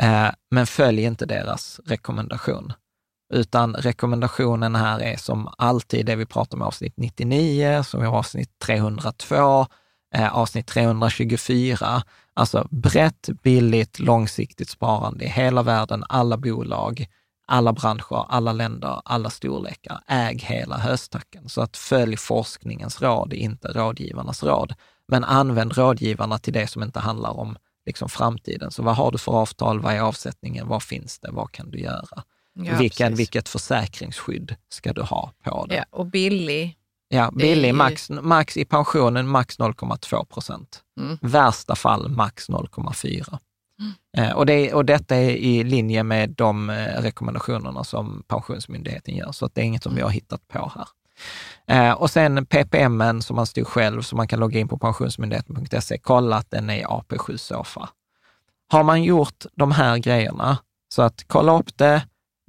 [0.00, 2.72] Eh, men följ inte deras rekommendation
[3.32, 8.06] utan rekommendationen här är som alltid det vi pratar om i avsnitt 99, som är
[8.06, 9.66] avsnitt 302,
[10.14, 12.02] eh, avsnitt 324.
[12.34, 17.06] Alltså brett, billigt, långsiktigt sparande i hela världen, alla bolag,
[17.46, 20.00] alla branscher, alla länder, alla storlekar.
[20.06, 21.48] Äg hela höstacken.
[21.48, 24.74] Så att följ forskningens råd, inte rådgivarnas råd.
[25.08, 27.56] Men använd rådgivarna till det som inte handlar om
[27.86, 28.70] liksom framtiden.
[28.70, 29.80] Så vad har du för avtal?
[29.80, 30.68] Vad är avsättningen?
[30.68, 31.30] Vad finns det?
[31.30, 32.22] Vad kan du göra?
[32.54, 35.74] Ja, Vilken, vilket försäkringsskydd ska du ha på det?
[35.74, 36.76] Ja, och billig.
[37.08, 37.72] Ja, billig, ju...
[37.72, 40.82] max, max i pensionen max 0,2 procent.
[41.00, 41.18] Mm.
[41.22, 43.38] Värsta fall max 0,4.
[43.80, 43.92] Mm.
[44.16, 49.32] Eh, och, det, och detta är i linje med de eh, rekommendationerna som Pensionsmyndigheten gör,
[49.32, 50.88] så det är inget som vi har hittat på här.
[51.66, 55.98] Eh, och sen PPM som man styr själv, så man kan logga in på pensionsmyndigheten.se,
[55.98, 57.88] kolla att den är AP7 SOFA.
[58.68, 62.02] Har man gjort de här grejerna, så att kolla upp det,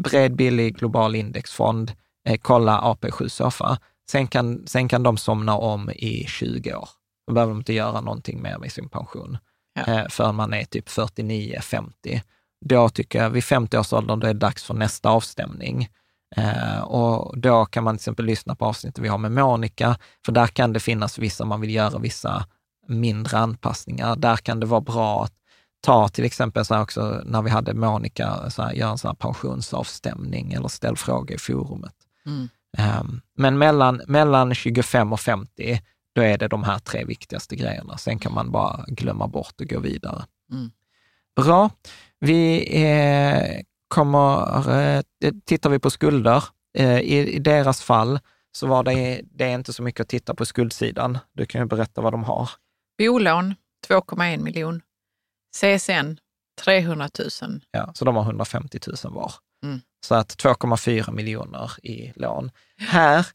[0.03, 1.91] bred, billig, global indexfond,
[2.29, 3.77] eh, kolla AP7 Sofa.
[4.11, 6.89] Sen kan, sen kan de somna om i 20 år.
[7.27, 9.37] Då behöver de inte göra någonting mer med sin pension
[9.75, 9.93] ja.
[9.93, 12.21] eh, förrän man är typ 49-50.
[12.65, 15.89] Då tycker jag, vid 50-årsåldern, då är det dags för nästa avstämning.
[16.35, 20.31] Eh, och då kan man till exempel lyssna på avsnittet vi har med Monica, för
[20.31, 22.45] där kan det finnas vissa, man vill göra vissa
[22.87, 24.15] mindre anpassningar.
[24.15, 25.33] Där kan det vara bra att
[25.83, 30.53] ta till exempel så också när vi hade Monica, så här, göra en här pensionsavstämning
[30.53, 31.95] eller ställ frågor i forumet.
[32.25, 32.49] Mm.
[32.99, 35.81] Um, men mellan, mellan 25 och 50,
[36.15, 37.97] då är det de här tre viktigaste grejerna.
[37.97, 40.25] Sen kan man bara glömma bort och gå vidare.
[40.51, 40.71] Mm.
[41.35, 41.69] Bra.
[42.19, 45.03] Vi eh, kommer, eh,
[45.45, 46.43] tittar vi på skulder,
[46.77, 48.19] eh, i, i, deras fall
[48.51, 51.17] så var det, det är inte så mycket att titta på skuldsidan.
[51.33, 52.49] Du kan ju berätta vad de har.
[52.97, 53.55] Bolån
[53.87, 54.81] 2,1 miljon.
[55.55, 56.17] CSN
[56.61, 57.09] 300
[57.41, 57.61] 000.
[57.71, 59.33] Ja, så de har 150 000 var.
[59.63, 59.81] Mm.
[60.05, 62.51] Så att 2,4 miljoner i lån.
[62.77, 63.27] Här,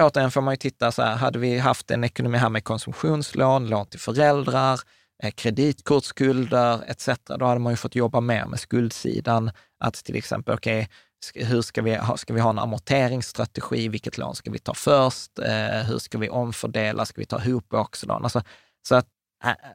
[0.00, 3.68] återigen får man ju titta så här, hade vi haft en ekonomi här med konsumtionslån,
[3.68, 4.80] lån till föräldrar,
[5.22, 7.08] eh, kreditkortsskulder etc.
[7.38, 9.50] Då hade man ju fått jobba mer med skuldsidan.
[9.80, 10.88] Att till exempel, okej,
[11.30, 13.88] okay, hur ska vi, ha, ska vi ha en amorteringsstrategi?
[13.88, 15.38] Vilket lån ska vi ta först?
[15.38, 17.04] Eh, hur ska vi omfördela?
[17.04, 18.22] Ska vi ta ihop också lån?
[18.24, 18.42] Alltså,
[18.88, 19.08] så att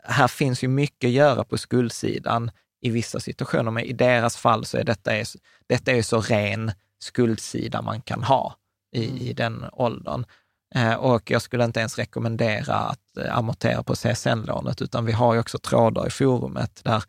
[0.04, 2.52] här finns ju mycket att göra på skuldsidan
[2.82, 5.28] i vissa situationer, men i deras fall så är detta, är,
[5.68, 8.56] detta är så ren skuldsida man kan ha
[8.96, 9.18] i, mm.
[9.18, 10.26] i den åldern.
[10.76, 15.34] Eh, och jag skulle inte ens rekommendera att eh, amortera på CSN-lånet, utan vi har
[15.34, 17.04] ju också trådar i forumet där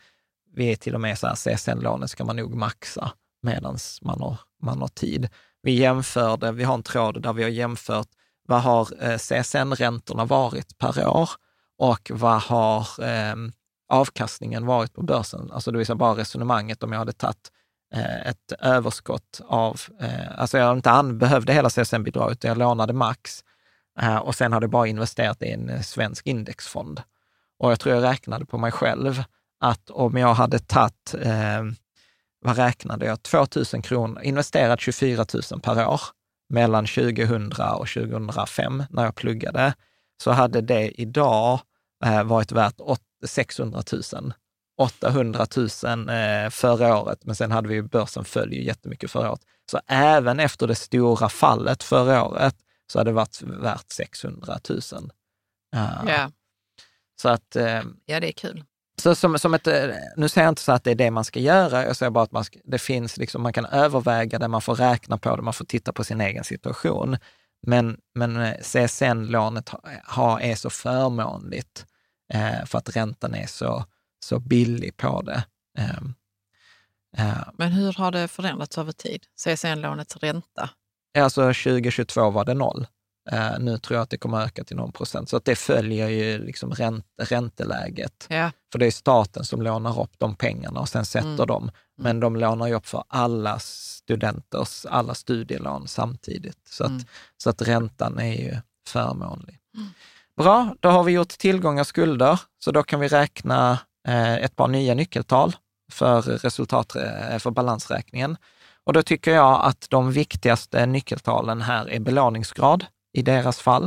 [0.55, 4.41] vi är till och med så här, CSN-lånet ska man nog maxa medan man har,
[4.63, 5.29] man har tid.
[5.63, 8.09] Vi jämförde, vi har en tråd där vi har jämfört
[8.49, 11.31] vad har eh, CSN-räntorna varit per år
[11.79, 13.35] och vad har eh,
[13.89, 15.51] avkastningen varit på börsen?
[15.53, 17.51] Alltså det vill säga bara resonemanget om jag hade tagit
[17.95, 22.93] eh, ett överskott av, eh, alltså jag inte an, behövde hela CSN-bidraget, utan jag lånade
[22.93, 23.45] max
[24.01, 27.03] eh, och sen hade jag bara investerat i en eh, svensk indexfond.
[27.59, 29.25] Och jag tror jag räknade på mig själv
[29.61, 31.63] att om jag hade tagit, eh,
[32.41, 36.01] vad räknade jag, 2 000 kronor, investerat 24 000 per år
[36.49, 39.75] mellan 2000 och 2005 när jag pluggade,
[40.23, 41.61] så hade det idag
[42.05, 42.81] eh, varit värt
[43.27, 44.33] 600 000.
[44.79, 45.69] 800 000
[46.09, 49.43] eh, förra året, men sen hade vi ju börsen föll ju jättemycket förra året.
[49.71, 52.55] Så även efter det stora fallet förra året
[52.93, 54.81] så hade det varit värt 600 000.
[55.77, 56.31] Uh, ja.
[57.23, 57.57] Så att...
[57.57, 58.65] Eh, ja, det är kul.
[59.03, 61.25] Så som, som ett, eh, nu säger jag inte så att det är det man
[61.25, 64.49] ska göra, jag säger bara att man ska, det finns liksom, man kan överväga det,
[64.49, 67.17] man får räkna på det, man får titta på sin egen situation.
[67.67, 69.71] Men, men eh, CSN-lånet
[70.09, 71.87] ha, är så förmånligt
[72.33, 73.85] eh, för att räntan är så,
[74.25, 75.45] så billig på det.
[75.79, 75.99] Eh,
[77.17, 77.49] eh.
[77.59, 79.27] Men hur har det förändrats över tid?
[79.45, 80.71] CSN-lånets ränta?
[81.19, 82.87] Alltså 2022 var det noll.
[83.31, 85.29] Eh, nu tror jag att det kommer öka till någon procent.
[85.29, 88.27] Så att det följer ju liksom ränt, ränteläget.
[88.29, 88.51] Ja.
[88.73, 91.47] För det är staten som lånar upp de pengarna och sen sätter Mm.
[91.47, 91.71] dem.
[91.99, 96.59] Men de lånar ju upp för alla studenters, alla studielån samtidigt.
[96.69, 97.05] Så att, Mm.
[97.37, 98.57] så att räntan är ju
[98.89, 99.59] förmånlig.
[100.37, 102.41] Bra, då har vi gjort tillgångar och skulder.
[102.65, 105.57] Så då kan vi räkna eh, ett par nya nyckeltal
[105.93, 108.37] för resultat, eh, för balansräkningen.
[108.85, 113.85] Och då tycker jag att de viktigaste nyckeltalen här är belåningsgrad i deras fall.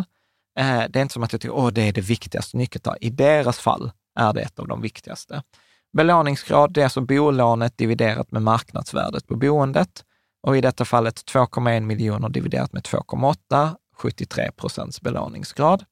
[0.59, 3.03] Eh, det är inte som att jag tycker, att det är det viktigaste nyckeltalet.
[3.03, 5.43] I deras fall är det ett av de viktigaste.
[5.93, 10.03] Belåningsgrad, det är alltså bolånet dividerat med marknadsvärdet på boendet.
[10.43, 15.85] Och i detta fallet 2,1 miljoner dividerat med 2,8, 73 procents belåningsgrad.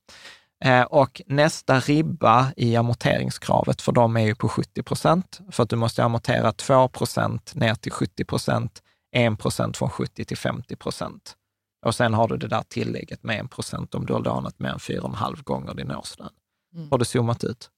[0.65, 5.69] Eh, och nästa ribba i amorteringskravet för dem är ju på 70 procent, för att
[5.69, 8.81] du måste amortera 2 procent ner till 70 procent,
[9.15, 11.35] 1 procent från 70 till 50 procent.
[11.83, 14.69] Och sen har du det där tillägget med 1 procent om du har lånat mer
[14.69, 16.29] än 4,5 gånger din årslön.
[16.75, 16.91] Mm.
[16.91, 17.69] Har du zoomat ut?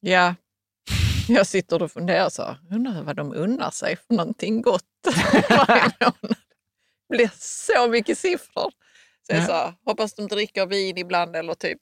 [0.00, 0.34] Ja,
[1.28, 4.84] jag sitter och funderar så här, undrar vad de unnar sig för någonting gott
[5.48, 6.36] varje månad.
[7.08, 8.70] Det blir så mycket siffror.
[9.26, 9.46] Så jag Ja.
[9.46, 11.78] sa, hoppas de dricker vin ibland eller typ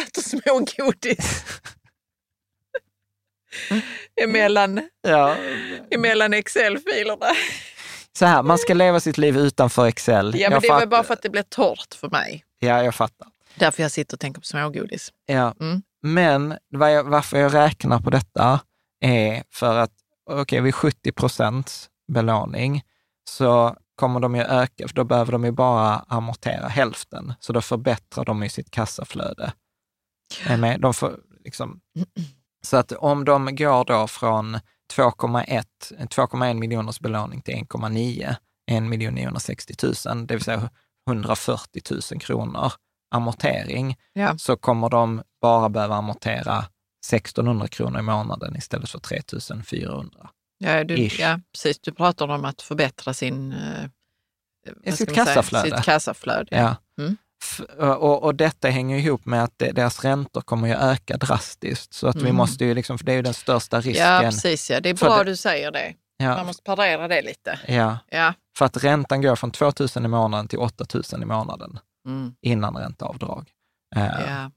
[0.00, 1.44] äter smågodis.
[4.22, 5.36] emellan, Ja.
[5.90, 7.26] emellan Excel-filerna.
[8.18, 10.26] Så här, man ska leva sitt liv utanför Excel.
[10.26, 12.44] Ja, men Jag det var fatt- bara för att det blev torrt för mig.
[12.58, 13.28] Ja, jag fattar.
[13.54, 15.12] Därför jag sitter och tänker på smågodis.
[15.26, 15.54] Ja.
[15.60, 15.82] Mm.
[16.02, 18.60] Men jag, varför jag räknar på detta
[19.00, 19.92] är för att,
[20.30, 22.82] okej, vid 70 procents belåning
[23.30, 27.34] så kommer de ju öka, för då behöver de ju bara amortera hälften.
[27.40, 29.52] Så då förbättrar de ju sitt kassaflöde.
[30.78, 31.80] De får liksom,
[32.64, 34.58] så att om de går då från
[34.96, 38.36] 2,1 2,1 miljoners belåning till 1,9,
[38.70, 39.74] 1 960
[40.06, 40.70] 000, det vill säga
[41.08, 41.82] 140
[42.12, 42.72] 000 kronor
[43.10, 44.38] amortering, Ja.
[44.38, 46.64] så kommer de bara behöva amortera
[47.08, 50.30] 1600 kronor i månaden istället för 3400.
[50.58, 51.20] Ja, du, Ish.
[51.20, 51.78] ja, precis.
[51.80, 55.70] Du pratar om att förbättra sin, eh, sitt kassaflöde.
[55.76, 56.56] Sitt kassaflöde.
[56.56, 56.76] Ja.
[57.02, 57.16] Mm.
[57.44, 61.92] F- Och, och detta hänger ihop med att deras räntor kommer ju öka drastiskt.
[61.94, 62.36] Så att vi Mm.
[62.36, 64.06] måste ju, liksom, för det är ju den största risken.
[64.06, 64.70] Ja, precis.
[64.70, 64.80] Ja.
[64.80, 65.94] Det är bra det- du säger det.
[66.22, 67.60] Man Ja, måste parera det lite.
[67.68, 68.32] ja, Ja.
[68.58, 72.34] för att räntan går från 2 000 i månaden till 8 000 i månaden Mm.
[72.40, 73.50] innan ränteavdrag.
[73.96, 74.50] Eh, ja.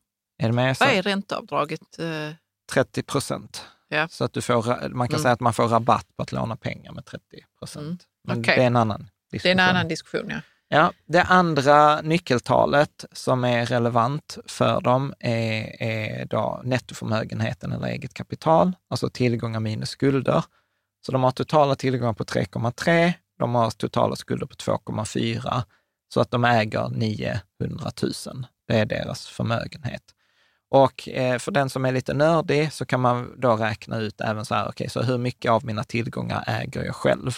[0.43, 0.77] Är det med?
[0.77, 1.99] Så Vad är ränteavdraget?
[1.99, 2.33] Eh,
[2.73, 3.65] 30 procent.
[3.87, 4.07] Ja.
[4.07, 5.21] Så att du får, man kan Mm.
[5.23, 7.23] säga att man får rabatt på att låna pengar med 30
[7.59, 7.85] procent.
[7.85, 7.97] Mm.
[8.27, 8.55] Men Okej.
[8.55, 9.59] det är en annan Det är diskussion.
[9.59, 10.25] en annan diskussion.
[10.29, 10.39] Ja.
[10.73, 18.13] Ja, det andra nyckeltalet som är relevant för dem är, är då nettoförmögenheten eller eget
[18.13, 20.43] kapital, alltså tillgångar minus skulder.
[21.05, 25.61] Så de har totala tillgångar på 3,3, de har totala skulder på 2,4,
[26.13, 27.41] så att de äger 900
[28.01, 28.11] 000.
[28.67, 30.03] Det är deras förmögenhet.
[30.69, 34.45] Och eh, för den som är lite nördig så kan man då räkna ut även
[34.45, 37.31] så här, okej, så hur mycket av mina tillgångar äger jag själv?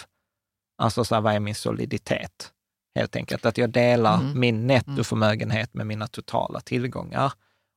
[0.78, 2.50] Alltså så här, vad är min soliditet?
[2.94, 4.40] Helt enkelt att jag delar Mm.
[4.40, 7.32] min nettoförmögenhet med mina totala tillgångar.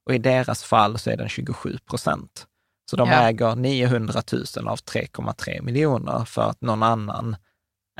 [0.06, 2.48] Och i deras fall så är den 27 procent.
[2.90, 3.16] Så de Ja.
[3.22, 4.22] äger 900
[4.58, 7.36] 000 av 3,3 miljoner för att någon annan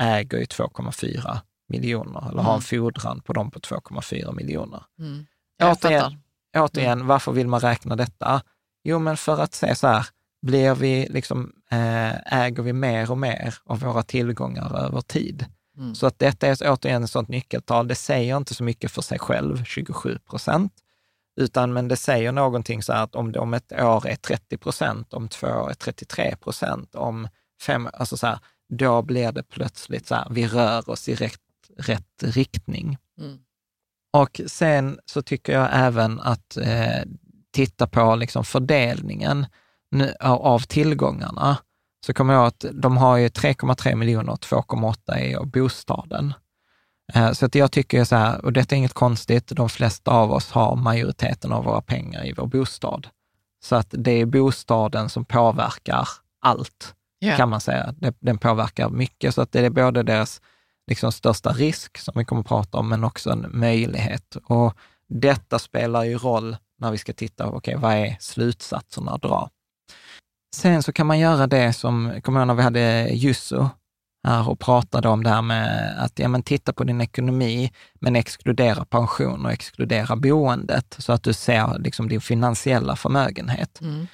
[0.00, 2.60] äger ju 2,4 miljoner eller har en Mm.
[2.92, 4.82] fodran på dem på 2,4 miljoner.
[4.98, 5.26] Mm.
[5.56, 6.64] Jag Återigen, fattar.
[6.64, 8.42] återigen, varför vill man räkna detta?
[8.84, 10.06] Jo, men för att se så här,
[10.46, 15.46] blir vi liksom, eh, äger vi mer och mer av våra tillgångar över tid?
[15.78, 15.94] Mm.
[15.94, 17.88] Så att detta är återigen ett sådant nyckeltal.
[17.88, 20.72] Det säger inte så mycket för sig själv, 27 procent,
[21.40, 25.14] utan men det säger någonting så här att om om ett år är 30 procent,
[25.14, 27.28] om två år är 33 procent, om
[27.62, 31.40] fem, alltså så här, då blir det plötsligt så här, vi rör oss i rätt,
[31.76, 32.98] rätt riktning.
[33.20, 33.38] Mm.
[34.12, 37.02] Och sen så tycker jag även att eh,
[37.50, 39.46] titta på liksom fördelningen
[39.90, 41.58] nu, av tillgångarna.
[42.06, 46.34] Så kommer jag att de har ju 3,3 miljoner och 2,8 är bostaden.
[47.14, 50.32] Eh, så att jag tycker så här, och detta är inget konstigt, de flesta av
[50.32, 53.08] oss har majoriteten av våra pengar i vår bostad.
[53.64, 56.08] Så att det är bostaden som påverkar
[56.40, 57.36] allt Ja.
[57.36, 57.94] kan man säga.
[58.20, 60.40] Den påverkar mycket, så att det är både deras
[60.86, 64.36] liksom, största risk, som vi kommer att prata om, men också en möjlighet.
[64.44, 64.74] Och
[65.08, 69.50] detta spelar ju roll när vi ska titta, okej, vad är slutsatserna att dra?
[70.56, 73.68] Sen så kan man göra det som, kommer jag ihåg när vi hade Jusso
[74.28, 78.16] här och pratade om det här med att ja, men titta på din ekonomi, men
[78.16, 83.80] exkludera pension och exkludera boendet, så att du ser liksom din finansiella förmögenhet.
[83.80, 84.06] Mm.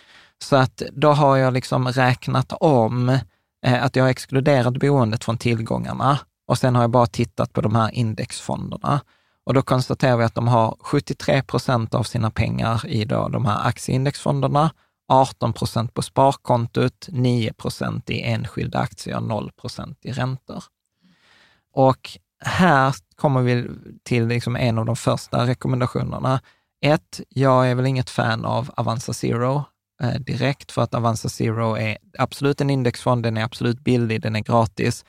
[0.45, 3.09] Så att då har jag liksom räknat om
[3.67, 6.19] eh, att jag har exkluderat boendet från tillgångarna
[6.49, 9.01] och sen har jag bara tittat på de här indexfonderna.
[9.47, 13.45] Och då konstaterar vi att de har 73 procent av sina pengar i då de
[13.45, 14.71] här aktieindexfonderna,
[15.09, 20.65] 18 procent på sparkontot, 9 procent i enskilda aktier, 0 procent i räntor.
[21.73, 23.71] Och här kommer vi
[24.03, 26.41] till liksom en av de första rekommendationerna.
[26.85, 29.65] Ett, jag är väl inget fan av Avanza Zero
[30.03, 34.37] eh, direkt, för att Avanza Zero är absolut en indexfond, den är absolut billig, den
[34.37, 35.05] är gratis,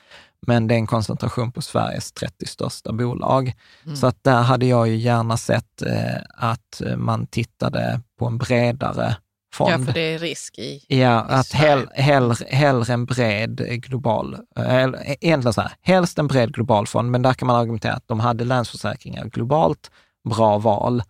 [0.46, 3.52] men det är en koncentration på Sveriges 30 största bolag.
[3.84, 3.96] Mm.
[3.96, 9.16] Så att där hade jag ju gärna sett eh, att man tittade på en bredare
[9.56, 9.72] fond.
[9.72, 15.16] Ja, för det är risk i Ja, att hell, hell, hellre en bred global, eller,
[15.24, 18.20] egentligen så här, helst en bred global fond, men där kan man argumentera att de
[18.20, 19.90] hade Länsförsäkringar globalt,
[20.28, 21.02] bra val.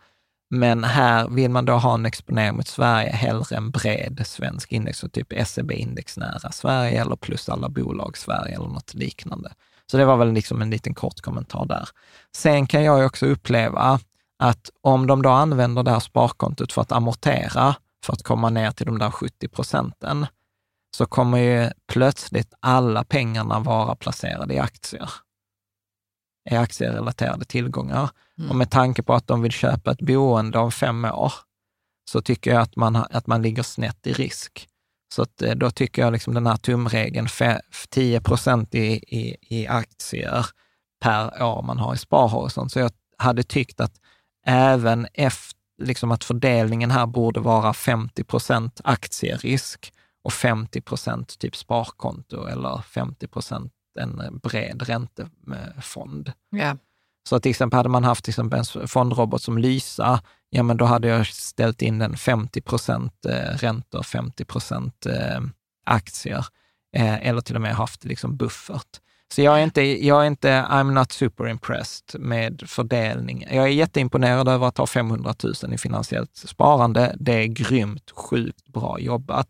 [0.51, 4.99] Men här vill man då ha en exponering mot Sverige, hellre en bred svensk index,
[4.99, 9.53] så typ SEB indexnära Sverige eller plus alla bolag Sverige eller något liknande.
[9.90, 11.88] Så det var väl liksom en liten kort kommentar där.
[12.36, 14.01] Sen kan jag också uppleva
[14.38, 17.74] att om de då använder det här sparkontot för att amortera,
[18.07, 20.26] för att komma ner till de där 70 procenten,
[20.96, 25.11] så kommer ju plötsligt alla pengarna vara placerade i aktier.
[26.50, 28.11] I aktierelaterade tillgångar.
[28.38, 28.50] Mm.
[28.50, 31.32] Och med tanke på att de vill köpa ett boende om fem år,
[32.11, 34.68] så tycker jag att man, att man ligger snett i risk.
[35.14, 37.28] Så att, eh, då tycker jag liksom den här tumregeln,
[37.90, 40.46] 10 procent i, i, i aktier
[41.00, 42.72] per år man har i sparhorisont.
[42.72, 44.00] Så jag hade tyckt att
[44.46, 49.93] även efter liksom att fördelningen här borde vara 50 procent aktierisk
[50.24, 56.33] och 50 procent typ sparkonto eller 50 procent en bred räntefond.
[56.57, 56.77] Yeah.
[57.29, 60.85] Så till exempel hade man haft till exempel en fondrobot som Lysa, ja men då
[60.85, 65.41] hade jag ställt in den 50 procent eh, räntor, 50 procent eh,
[65.87, 66.47] aktier
[66.97, 69.01] eh, eller till och med haft liksom buffert.
[69.35, 73.47] Så jag är inte, jag är inte, I'm not super impressed med fördelning.
[73.51, 77.16] Jag är jätteimponerad över att ha 500 000 i finansiellt sparande.
[77.20, 79.49] Det är grymt, sjukt bra jobbat.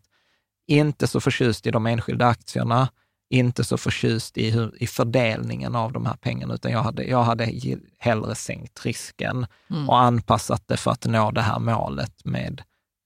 [0.67, 2.89] Inte så förtjust i de enskilda aktierna,
[3.29, 7.23] inte så förtjust i, hur, i fördelningen av de här pengarna, utan jag hade, jag
[7.23, 7.51] hade
[7.97, 9.89] hellre sänkt risken mm.
[9.89, 12.61] och anpassat det för att nå det här målet med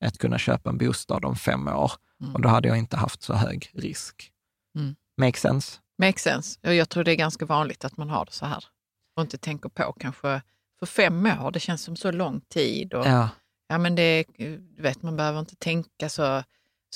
[0.06, 1.92] att kunna köpa en bostad om fem år.
[2.22, 2.36] Mm.
[2.36, 4.32] Och då hade jag inte haft så hög risk.
[4.76, 4.96] Mm.
[5.18, 5.80] Make sense?
[6.02, 6.60] Make sense.
[6.62, 8.64] Jag tror det är ganska vanligt att man har det så här
[9.16, 10.42] och inte tänker på kanske
[10.80, 12.94] för fem år, det känns som så lång tid.
[12.94, 13.30] Och, ja.
[13.68, 14.26] ja men det,
[14.78, 16.44] vet, man behöver inte tänka så,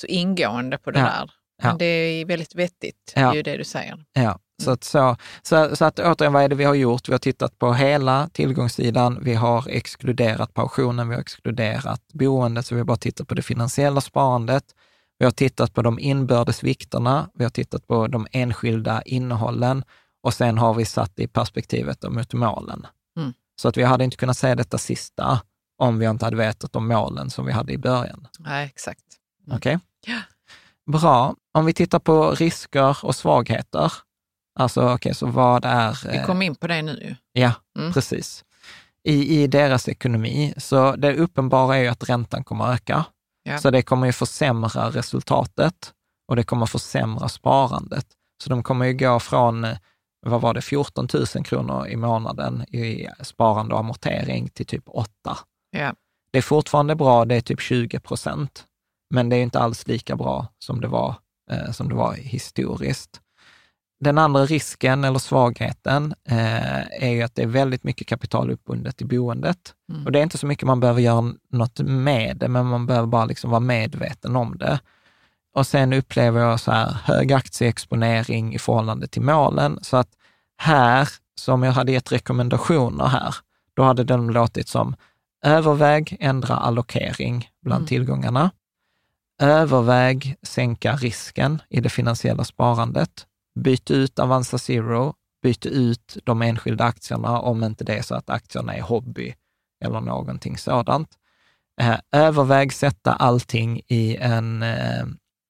[0.00, 1.04] så ingående på det ja.
[1.04, 1.30] där.
[1.62, 1.76] Men ja.
[1.78, 3.34] det är väldigt vettigt, ja.
[3.34, 4.04] ju det du säger.
[4.12, 4.38] Ja.
[4.62, 7.08] Så att, så, så, så att återigen, vad är det vi har gjort?
[7.08, 9.18] Vi har tittat på hela tillgångssidan.
[9.22, 13.42] Vi har exkluderat pensionen, vi har exkluderat boendet, så vi har bara tittat på det
[13.42, 14.64] finansiella sparandet.
[15.18, 19.84] Vi har tittat på de inbördes vikterna, vi har tittat på de enskilda innehållen
[20.22, 22.86] och sen har vi satt i perspektivet mot målen.
[23.18, 23.32] Mm.
[23.60, 25.40] Så att vi hade inte kunnat säga detta sista
[25.78, 28.28] om vi inte hade vetat om målen som vi hade i början.
[28.38, 29.04] Nej, exakt.
[29.46, 29.56] Mm.
[29.56, 29.74] Okej?
[29.74, 30.14] Okay?
[30.14, 30.20] Ja.
[30.92, 31.34] Bra.
[31.54, 33.92] Om vi tittar på risker och svagheter,
[34.58, 36.12] alltså okej, okay, så vad är...
[36.12, 37.14] Vi kom in på det nu ju.
[37.42, 37.92] Ja, mm.
[37.92, 38.44] precis.
[39.04, 43.04] I, I deras ekonomi, så det uppenbara är ju att räntan kommer att öka.
[43.46, 43.58] Ja.
[43.58, 45.92] Så det kommer ju försämra resultatet
[46.28, 48.06] och det kommer försämra sparandet.
[48.44, 49.66] Så de kommer ju gå från,
[50.26, 55.10] vad var det, 14 000 kronor i månaden i sparande och amortering till typ 8.
[55.70, 55.94] Ja.
[56.30, 58.64] Det är fortfarande bra, det är typ 20 procent,
[59.10, 61.14] men det är inte alls lika bra som det var,
[61.50, 63.20] eh, som det var historiskt.
[64.00, 69.02] Den andra risken eller svagheten eh, är ju att det är väldigt mycket kapital uppbundet
[69.02, 69.74] i boendet.
[69.92, 70.06] Mm.
[70.06, 73.06] Och det är inte så mycket man behöver göra något med det, men man behöver
[73.06, 74.80] bara liksom vara medveten om det.
[75.54, 79.78] Och sen upplever jag så här hög aktieexponering i förhållande till målen.
[79.82, 80.08] Så att
[80.56, 83.34] här, som jag hade gett rekommendationer här,
[83.74, 84.96] då hade den låtit som
[85.44, 87.88] överväg ändra allokering bland mm.
[87.88, 88.50] tillgångarna.
[89.40, 93.26] Överväg sänka risken i det finansiella sparandet
[93.56, 98.30] byt ut Avanza Zero, byt ut de enskilda aktierna om inte det är så att
[98.30, 99.34] aktierna är hobby
[99.84, 101.08] eller någonting sådant.
[101.80, 105.06] Eh, överväg sätta allting i en eh,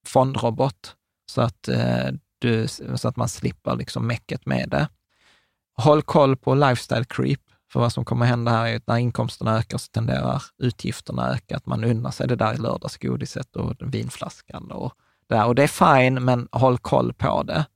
[0.07, 0.97] fondrobot
[1.31, 2.09] så att, eh,
[2.39, 4.89] du, så att man slipper liksom mäcket med det.
[5.77, 7.41] Håll koll på lifestyle creep,
[7.73, 11.57] för vad som kommer hända här är att när inkomsterna ökar så tenderar utgifterna öka,
[11.57, 14.93] att man unnar sig det där lördagsgodiset och vinflaskan och
[15.29, 15.47] det där.
[15.47, 17.67] Och det är fine, men håll koll på det.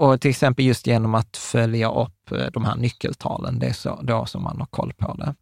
[0.00, 4.00] Och till exempel just genom att följa upp eh, de här nyckeltalen, det är så,
[4.02, 5.34] då som man har koll på det.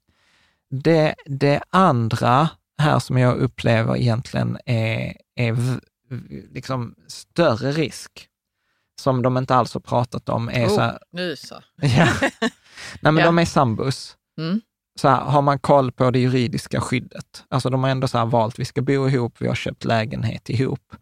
[0.70, 2.48] Det, det andra
[2.78, 5.56] här som jag upplever egentligen är, är
[6.54, 8.28] liksom större risk.
[9.00, 11.54] som de inte alls har pratat om är Oh, så här, nu så.
[11.82, 12.08] ja.
[13.00, 13.24] Nej men Ja.
[13.26, 14.16] de är sambus.
[14.38, 14.60] Mm.
[15.00, 17.44] Så här, har man koll på det juridiska skyddet?
[17.48, 20.94] Alltså de har ändå så valt, vi ska bo ihop, vi har köpt lägenhet ihop.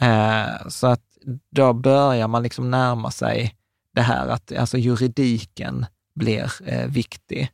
[0.00, 1.07] Eh, så att
[1.50, 3.54] då börjar man liksom närma sig
[3.94, 7.52] det här att alltså juridiken blir eh, viktig.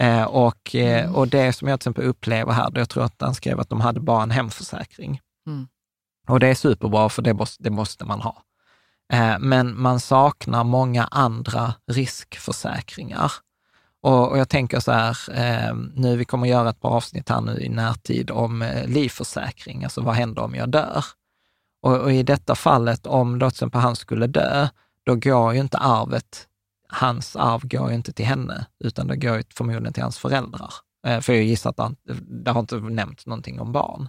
[0.00, 3.14] Eh, och, eh, och det som jag till exempel upplever här, då jag tror att
[3.18, 5.20] han skrev att de hade bara en hemförsäkring.
[5.46, 5.68] Mm.
[6.28, 8.42] Och det är superbra, för det måste, det måste man ha.
[9.12, 13.32] Eh, men man saknar många andra riskförsäkringar.
[14.02, 17.40] Och, och jag tänker så här, eh, nu vi kommer göra ett par avsnitt här
[17.40, 21.04] nu i närtid om eh, livförsäkring, alltså vad händer om jag dör?
[21.86, 24.68] Och, och i detta fallet, om då till exempel han skulle dö,
[25.04, 26.48] då går ju inte arvet,
[26.88, 30.74] hans arv går ju inte till henne, utan det går ju förmodligen till hans föräldrar.
[31.06, 31.96] Eh, för jag gissar att han,
[32.44, 34.08] det har inte nämnts någonting om barn.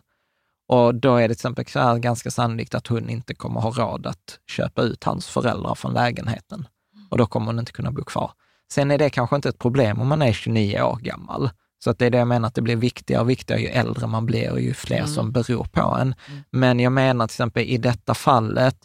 [0.67, 3.71] Och då är det till exempel så här ganska sannolikt att hon inte kommer ha
[3.71, 6.67] råd att köpa ut hans föräldrar från lägenheten.
[7.09, 8.31] Och då kommer hon inte kunna bo kvar.
[8.71, 11.49] Sen är det kanske inte ett problem om man är 29 år gammal.
[11.79, 14.07] Så att det är det jag menar, att det blir viktigare och viktigare ju äldre
[14.07, 16.15] man blir och ju fler som beror på en.
[16.51, 18.77] Men jag menar till exempel i detta fallet,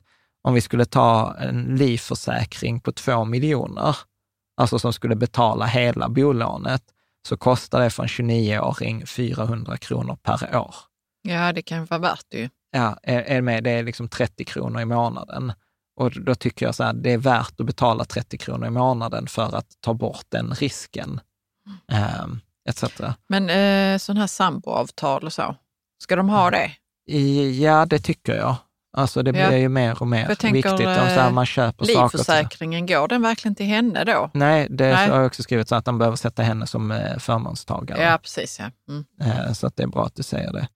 [0.42, 3.96] om vi skulle ta en livförsäkring på två miljoner,
[4.56, 6.82] alltså som skulle betala hela bolånet,
[7.28, 10.74] så kostar det för en 29-åring 400 kronor per år.
[11.22, 12.48] Ja, det kan vara värt det ju.
[12.70, 15.52] Ja, är, är med, det är liksom 30 kronor i månaden.
[15.96, 19.26] Och då tycker jag så här, det är värt att betala 30 kronor i månaden
[19.26, 21.20] för att ta bort den risken.
[22.22, 22.84] Um, etc.
[23.28, 25.56] Men eh, sådana här samboavtal och så,
[26.02, 26.70] ska de ha det?
[27.06, 28.56] I, ja, det tycker jag.
[28.96, 29.56] Alltså det blir Ja.
[29.56, 32.02] ju mer och mer jag tänker, viktigt om så här, eh, man köper saker.
[32.02, 34.30] Livförsäkringen, går den verkligen till henne då?
[34.34, 35.08] Nej, det Nej.
[35.08, 38.02] har jag också skrivit så att de behöver sätta henne som eh, förmånstagare.
[38.02, 38.58] Ja, precis.
[38.60, 38.70] Ja.
[38.88, 39.04] Mm.
[39.46, 40.68] Eh, Så att det är bra att du säger det.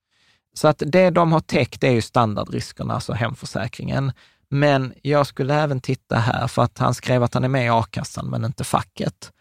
[0.53, 4.11] Så att det de har täckt är ju standardriskerna, alltså hemförsäkringen.
[4.49, 7.69] Men jag skulle även titta här, för att han skrev att han är med i
[7.69, 9.31] a-kassan, men inte facket.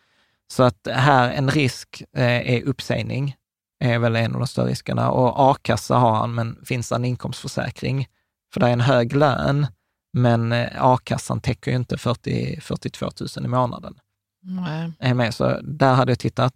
[0.52, 3.36] Så att här, en risk eh, är uppsägning,
[3.84, 5.10] är väl en av de större riskerna.
[5.10, 8.06] Och a-kassa har han, men finns det en inkomstförsäkring?
[8.52, 9.66] För det är en hög lön,
[10.12, 13.94] men eh, a-kassan täcker ju inte 40, 42 000 i månaden
[14.42, 14.92] Nej.
[14.98, 15.34] är med.
[15.34, 16.54] Så där hade jag tittat.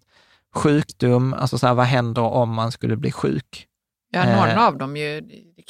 [0.55, 3.67] Sjukdom, alltså så här, vad händer om man skulle bli sjuk?
[4.11, 5.23] Ja, någon Eh, av dem ju,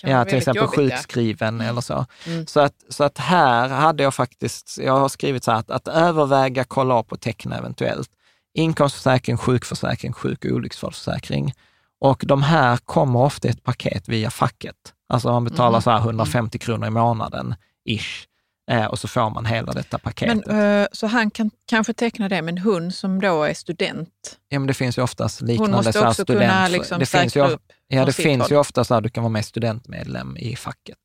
[0.03, 0.79] Ja, till exempel jobbigt.
[0.79, 0.97] ja.
[0.97, 2.07] sjukskriven eller så.
[2.27, 2.47] Mm.
[2.47, 5.89] Så, att, så att här hade jag faktiskt, jag har skrivit så här att, att
[5.89, 8.11] överväga, kolla upp och teckna eventuellt.
[8.55, 11.53] Inkomstförsäkring, sjukförsäkring, sjuk och olycksfallsförsäkring.
[12.01, 14.77] Och de här kommer ofta i ett paket via facket.
[15.09, 15.83] Alltså man betalar Mhm.
[15.83, 17.55] så här 150 kronor i månaden,
[17.89, 18.27] ish.
[18.71, 20.47] Eh, och så får man hela detta paketet.
[20.47, 24.09] Men, eh, så han kan kanske teckna det, men hon som då är student,
[24.49, 27.07] Ja, men det finns ju oftast hon liknande måste så här också kunna liksom det
[27.07, 27.63] finns ju, upp
[27.93, 28.51] Ja, det finns håll.
[28.51, 30.99] ju ofta så här, du kan vara med studentmedlem i facket.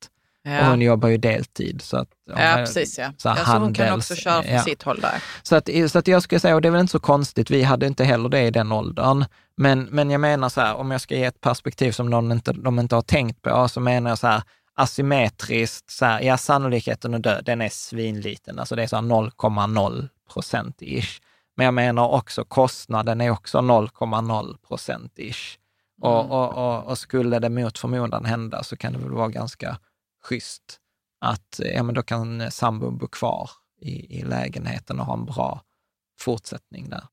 [0.45, 1.81] Och Ja, hon jobbar ju deltid.
[1.81, 2.97] Så att, ja eh, precis.
[2.97, 3.11] Ja.
[3.17, 4.63] så här ja, så hon kan handels- också köra från ja.
[4.63, 5.23] sitt håll där.
[5.43, 7.63] Så att, så att jag skulle säga, och det är väl inte så konstigt, vi
[7.63, 9.25] hade inte heller det i den åldern.
[9.57, 12.53] Men, men jag menar så här, om jag ska ge ett perspektiv som någon inte,
[12.53, 14.41] de inte har tänkt på, så menar jag så här,
[14.75, 18.59] asymmetriskt, så här, ja sannolikheten att dö, den är svinliten.
[18.59, 21.21] Alltså det är så här 0,0 procent ish.
[21.57, 25.57] Men jag menar också kostnaden är också 0,0 procent ish.
[26.01, 29.79] Och, och, och, och skulle det mot förmodan hända så kan det väl vara ganska
[30.23, 30.79] schysst
[31.21, 33.49] att ja, men då kan sambon bo kvar
[33.81, 35.61] i, i lägenheten och ha en bra
[36.19, 37.03] fortsättning där.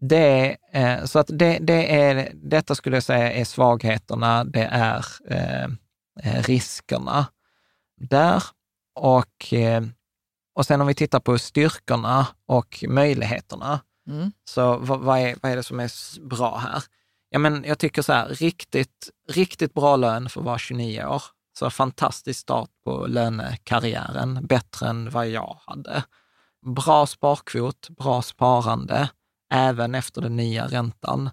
[0.00, 5.04] Det, eh, så att det, det är, detta skulle jag säga är svagheterna, det är
[5.30, 5.64] eh,
[6.22, 7.26] eh, riskerna
[8.00, 8.42] där.
[8.94, 9.82] Och, eh,
[10.54, 14.32] och sen om vi tittar på styrkorna och möjligheterna, Mm.
[14.44, 16.82] så vad, vad, är, vad är det som är bra här?
[17.30, 21.22] Ja, men jag tycker så här, riktigt, riktigt bra lön för att vara 29 år.
[21.58, 26.04] Så fantastisk start på lönekarriären, bättre än vad jag hade.
[26.66, 29.08] Bra sparkvot, bra sparande,
[29.54, 31.30] även efter den nya räntan.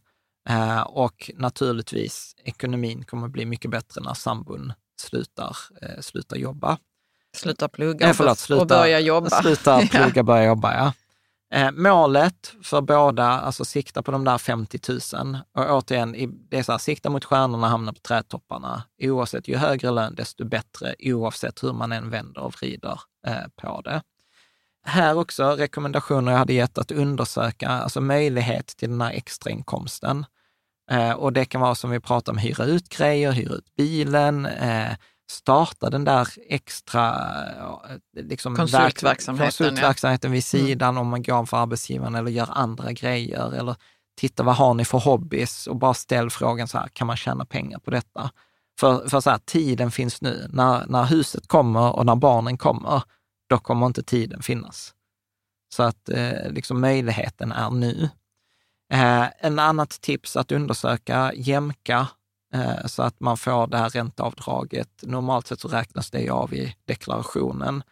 [0.49, 6.77] Eh, och naturligtvis, ekonomin kommer bli mycket bättre när sambon slutar, eh, slutar jobba.
[7.35, 9.29] Sluta plugga Eh, förlåt, sluta, och börja jobba.
[9.29, 10.93] Sluta plugga, börja jobba, ja.
[11.55, 14.79] Eh, målet för båda, alltså sikta på de där 50
[15.13, 15.37] 000.
[15.53, 16.11] Och återigen,
[16.49, 18.83] det är så här, sikta mot stjärnorna, hamna på trädtopparna.
[19.01, 23.81] Oavsett, ju högre lön, desto bättre, oavsett hur man än vänder och vrider eh, på
[23.81, 24.01] det.
[24.85, 30.25] Här också rekommendationer jag hade gett att undersöka alltså möjlighet till den här extrainkomsten.
[30.91, 34.45] Eh, och det kan vara som vi pratar om, hyra ut grejer, hyra ut bilen,
[34.45, 34.91] eh,
[35.31, 37.15] starta den där extra
[37.47, 42.91] eh, liksom, Konsultverksamheten, verk- konsultverksamheten vid sidan om man går för arbetsgivaren eller gör andra
[42.91, 43.53] grejer.
[43.53, 43.75] Eller
[44.17, 45.67] titta, vad har ni för hobbys?
[45.67, 48.31] Och bara ställ frågan så här, kan man tjäna pengar på detta?
[48.79, 50.47] För, för så här, tiden finns nu.
[50.53, 53.03] När, när huset kommer och när barnen kommer,
[53.49, 54.93] då kommer inte tiden finnas.
[55.75, 58.09] Så att eh, liksom möjligheten är nu.
[58.93, 62.07] Eh, en annat tips att undersöka, jämka,
[62.85, 64.89] så att man får det här ränteavdraget.
[65.01, 67.83] Normalt sett så räknas det av i deklarationen,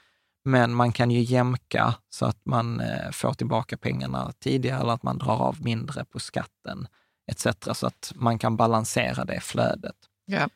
[0.46, 5.04] men man kan ju jämka så att man eh, får tillbaka pengarna tidigare eller att
[5.04, 6.88] man drar av mindre på skatten
[7.32, 7.48] etc.
[7.74, 9.96] Så att man kan balansera det flödet.
[10.26, 10.50] Ja.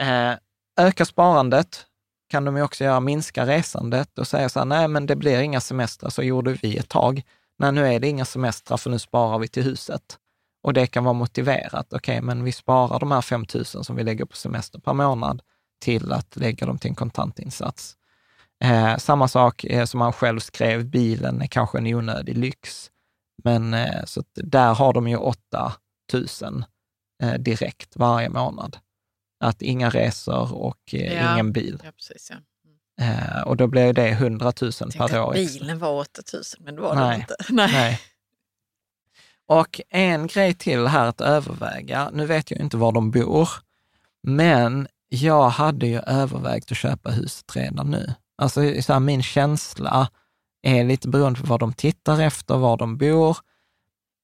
[0.00, 0.38] Eh,
[0.80, 1.86] öka sparandet
[2.28, 5.40] kan de ju också göra, minska resandet och säga så här, nej men det blir
[5.40, 7.22] inga semestrar, så gjorde vi ett tag.
[7.58, 10.18] Nej, nu är det inga semestrar för nu sparar vi till huset.
[10.62, 11.86] Och det kan vara motiverat.
[11.92, 14.92] Okej, okay, men vi sparar de här 5 000 som vi lägger på semester per
[14.92, 15.42] månad
[15.80, 17.96] till att lägga dem till en kontantinsats.
[18.64, 22.90] Eh, samma sak eh, som han själv skrev, bilen är kanske en onödig lyx.
[23.44, 25.72] Men eh, så där har de ju 8
[26.12, 26.64] 000
[27.22, 28.76] eh, direkt varje månad.
[29.44, 31.32] Att inga resor och eh, Ja.
[31.32, 31.80] ingen bil.
[31.84, 32.30] Ja, precis.
[32.30, 32.36] Ja.
[33.04, 35.34] Eh, och då blir det 100 000 Tänkte per år.
[35.36, 35.60] extra.
[35.60, 37.08] bilen var 8000, men det var Nej.
[37.10, 37.36] den inte.
[37.52, 37.72] Nej.
[37.72, 38.00] Nej.
[39.48, 42.10] Och en grej till här att överväga.
[42.12, 43.48] Nu vet jag inte var de bor,
[44.22, 48.14] men jag hade ju övervägt att köpa huset redan nu.
[48.36, 50.10] Alltså så här, min känsla
[50.62, 53.36] är lite beroende på vad de tittar efter, var de bor.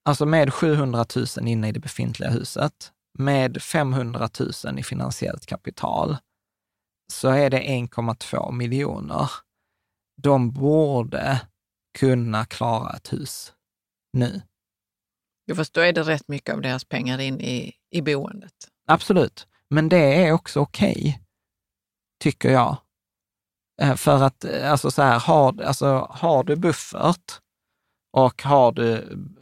[0.04, 4.28] Alltså med 700 000 inne i det befintliga huset, med 500
[4.64, 6.16] 000 i finansiellt kapital,
[7.12, 9.30] så är det 1,2 miljoner.
[10.22, 11.40] De borde
[11.98, 13.52] kunna klara ett hus
[14.12, 14.42] nu.
[15.48, 18.52] Jo, fast då är det rätt mycket av deras pengar in i, i boendet.
[18.86, 21.20] Absolut, men det är också okej,
[22.22, 22.76] tycker jag.
[23.82, 27.40] Eh, för att, eh, alltså så här, har, alltså, har du buffert
[28.12, 28.94] och har du,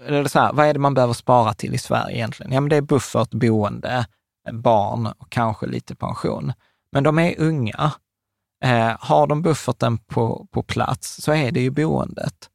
[0.07, 2.53] eller så här, vad är det man behöver spara till i Sverige egentligen?
[2.53, 4.07] Ja, men det är buffert, boende,
[4.53, 6.53] barn och kanske lite pension.
[6.93, 7.93] Men de är unga.
[8.65, 12.51] Eh, har de bufferten på, på plats så är det ju boendet.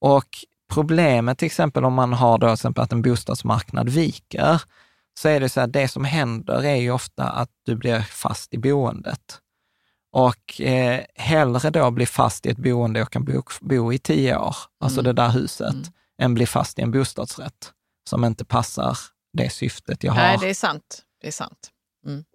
[0.00, 0.28] Och
[0.74, 4.62] problemet till exempel om man har då till exempel att en bostadsmarknad viker,
[5.20, 8.54] så är det så här, det som händer är ju ofta att du blir fast
[8.54, 9.38] i boendet.
[10.12, 14.36] Och eh, hellre då bli fast i ett boende och kan bo, bo i tio
[14.36, 15.84] år, alltså det där huset, Mm.
[16.22, 17.72] än bli fast i en bostadsrätt
[18.10, 18.98] som inte passar
[19.32, 20.22] det syftet jag har.
[20.22, 21.02] Nej, det är sant.
[21.20, 21.70] Det är sant.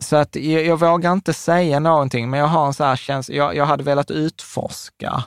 [0.03, 3.35] Så att jag, jag vågar inte säga någonting, men jag har en så här känsla,
[3.35, 5.23] jag, jag hade velat utforska,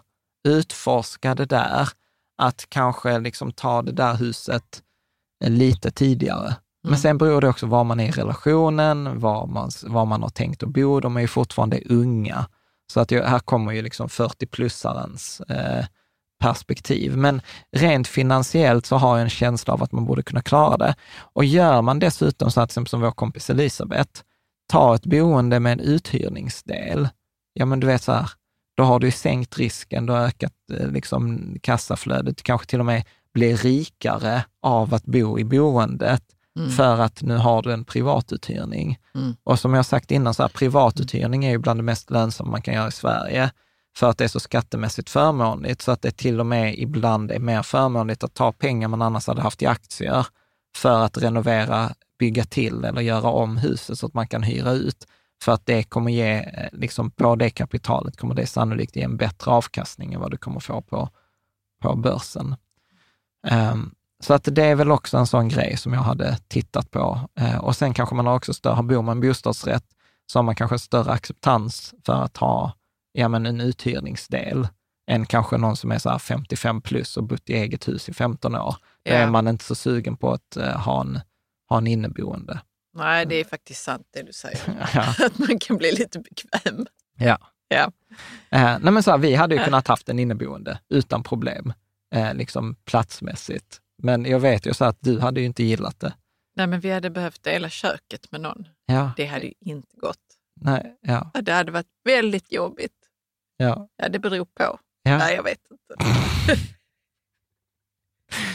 [0.49, 1.89] utforska det där,
[2.39, 4.83] att kanske liksom ta det där huset
[5.45, 6.57] eh, lite tidigare.
[6.83, 6.99] Men Mm.
[6.99, 10.63] sen beror det också var man är i relationen, var man, var man har tänkt
[10.63, 11.01] att bo.
[11.01, 12.47] De är ju fortfarande unga.
[12.93, 15.85] Så att jag, här kommer ju liksom 40-plussarens eh,
[16.41, 17.17] perspektiv.
[17.17, 17.41] Men
[17.77, 20.95] rent finansiellt så har jag en känsla av att man borde kunna klara det.
[21.19, 24.21] Och gör man dessutom så att, som vår kompis Elisabeth,
[24.73, 27.09] ta ett boende med en uthyrningsdel,
[27.53, 28.31] ja men du vet så här,
[28.77, 33.05] då har du sänkt risken, du har ökat eh, liksom kassaflödet, kanske till och med
[33.35, 36.23] blir rikare av att bo i boendet
[36.57, 36.71] Mm.
[36.71, 38.99] för att nu har du en privatuthyrning.
[39.15, 39.37] Mm.
[39.45, 42.63] Och som jag sagt innan, så här, privatuthyrning är ju bland det mest lönsamma man
[42.63, 43.51] kan göra i Sverige,
[43.97, 47.39] för att det är så skattemässigt förmånligt, så att det till och med ibland är
[47.39, 50.27] mer förmånligt att ta pengar man annars hade haft i aktier
[50.77, 55.07] för att renovera, bygga till eller göra om huset så att man kan hyra ut.
[55.43, 59.17] För att det kommer ge, eh, liksom på det kapitalet kommer det sannolikt ge en
[59.17, 61.09] bättre avkastning än vad du kommer få på,
[61.83, 62.57] på börsen.
[63.47, 67.21] Ehm, så att det är väl också en sån grej som jag hade tittat på.
[67.41, 69.85] Eh, och sen kanske man har också större, bor man bostadsrätt,
[70.33, 72.73] så har man kanske större acceptans för att ha
[73.13, 74.69] ja, men en uthyrningsdel
[75.11, 78.13] än kanske någon som är så här 55 plus och bott i eget hus i
[78.15, 78.77] 15 år.
[79.05, 79.17] Då Ja.
[79.17, 81.21] är man inte så sugen på att eh, ha, en,
[81.69, 82.61] ha en inneboende.
[82.97, 84.61] Nej, det är faktiskt sant det du säger.
[84.95, 85.15] Ja.
[85.27, 86.87] Att man kan bli lite bekväm.
[87.19, 87.39] Ja.
[87.69, 87.93] Ja.
[88.51, 91.73] Eh, nej men så här, vi hade ju kunnat haft en inneboende utan problem,
[92.15, 93.81] eh, liksom platsmässigt.
[94.03, 96.15] Men jag vet ju så att du hade ju inte gillat det.
[96.57, 98.69] Nej, men vi hade behövt dela köket med någon.
[98.87, 100.17] Ja, Det hade ju inte gått.
[100.61, 102.93] nej, Ja, Det hade varit väldigt jobbigt.
[103.57, 103.89] ja.
[103.97, 104.79] Ja, det beror på.
[105.03, 105.95] Ja, Nej, jag vet inte.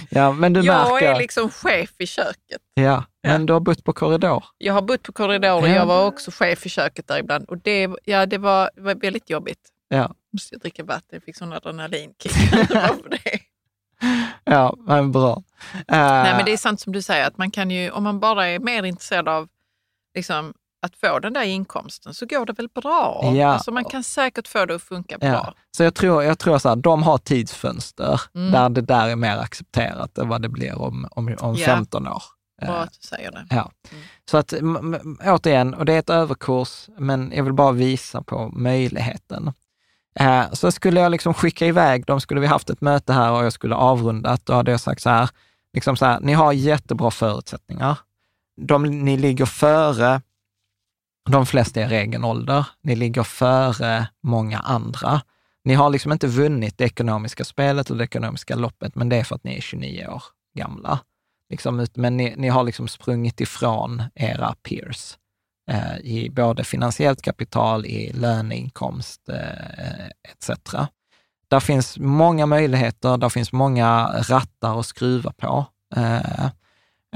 [0.09, 1.07] ja men du Jag märker.
[1.15, 2.61] är liksom chef i köket.
[2.73, 3.45] Ja, men Ja.
[3.47, 4.43] du har bott på korridor.
[4.57, 5.75] Jag har bott på korridoren, Ja.
[5.75, 7.45] jag var också chef i köket där ibland.
[7.49, 9.59] Och det, ja, det var, var väldigt jobbigt.
[9.87, 12.31] Ja, Måste jag dricka vatten, jag fick sån adrenalinkick.
[13.09, 13.39] Det?
[14.43, 15.43] ja men bra.
[15.73, 18.19] Eh, Nej, men det är sant som du säger, att man kan ju, om man
[18.19, 19.47] bara är mer intresserad av
[20.15, 23.31] liksom, att få den där inkomsten så går det väl bra.
[23.35, 23.47] Ja.
[23.47, 25.29] Alltså, man kan säkert få det att funka bra.
[25.29, 25.53] Ja.
[25.77, 28.51] Så jag tror, jag tror så här, de har tidsfönster Mm.
[28.51, 31.65] där det där är mer accepterat än vad det blir om, om, om Ja.
[31.65, 32.23] 15 år.
[32.61, 33.45] Bra Eh, att du säger det.
[33.49, 33.71] Ja.
[33.91, 34.03] Mm.
[34.31, 34.53] Så att
[35.25, 39.53] återigen, och det är ett överkurs, men jag vill bara visa på möjligheten.
[40.19, 43.45] Eh, så skulle jag liksom skicka iväg dem, skulle vi haft ett möte här och
[43.45, 45.29] jag skulle avrundat, då hade jag sagt så här,
[45.73, 47.97] liksom så här, ni har jättebra förutsättningar.
[48.61, 50.21] De, ni ligger före
[51.29, 52.65] de flesta i er egen ålder.
[52.81, 55.21] Ni ligger före många andra.
[55.63, 59.23] Ni har liksom inte vunnit det ekonomiska spelet och det ekonomiska loppet, men det är
[59.23, 60.23] för att ni är 29 år
[60.57, 60.99] gamla.
[61.49, 65.17] Liksom, men ni, ni har liksom sprungit ifrån era peers
[65.71, 70.71] eh, i både finansiellt kapital, i löneinkomst eh, etc.
[71.47, 75.65] Där finns många möjligheter, där finns många rattar att skruva på.
[75.95, 76.49] Eh, eh,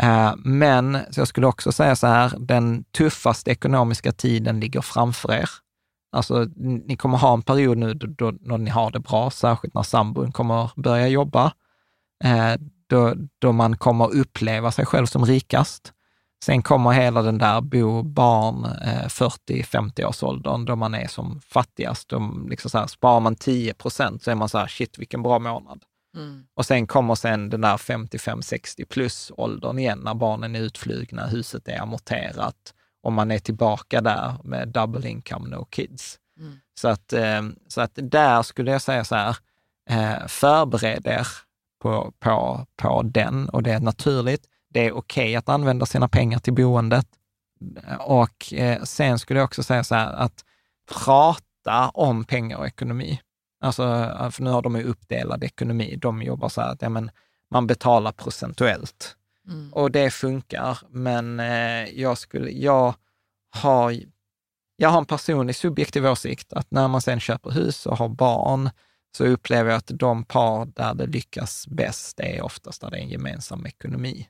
[0.02, 5.34] Eh, men så jag skulle också säga så här, den tuffaste ekonomiska tiden ligger framför
[5.34, 5.50] er.
[6.12, 9.84] Alltså, ni kommer ha en period nu då, då, ni har det bra, särskilt när
[9.84, 11.54] sambon kommer börja jobba,
[12.24, 12.54] eh,
[12.88, 15.94] då, då man kommer uppleva sig själv som rikast.
[16.44, 22.10] Sen kommer hela den där bo barn eh, 40-50-årsåldern då man är som fattigast.
[22.10, 25.24] De, liksom så här, sparar man 10 procent så är man så här, shit vilken
[25.24, 25.84] bra månad.
[26.16, 26.44] Mm.
[26.54, 31.68] Och sen kommer sen den där 55-60 plus åldern igen när barnen är utflugna, huset
[31.68, 32.74] är amorterat
[33.04, 36.20] och man är tillbaka där med double income, no kids.
[36.40, 36.60] Mm.
[36.80, 39.38] Så, att, eh, så att där skulle jag säga så här,
[39.90, 41.28] eh, förbered er
[41.82, 44.46] på, på, på den och det är naturligt.
[44.70, 47.08] Det är okej okay att använda sina pengar till boendet.
[48.00, 50.46] Och eh, sen skulle jag också säga så här att
[51.06, 53.22] prata om pengar och ekonomi.
[53.66, 53.84] Alltså,
[54.32, 55.96] för nu har de ju uppdelad ekonomi.
[56.02, 57.12] De jobbar så här att ja, men,
[57.52, 59.16] man betalar procentuellt.
[59.48, 59.74] Mm.
[59.74, 62.96] Och det funkar, men eh, jag, skulle, jag,
[63.50, 63.96] har,
[64.76, 68.70] jag har en personlig subjektiv åsikt att när man sen köper hus och har barn
[69.18, 73.02] så upplever jag att de par där det lyckas bäst är oftast där det är
[73.02, 74.30] en gemensam ekonomi.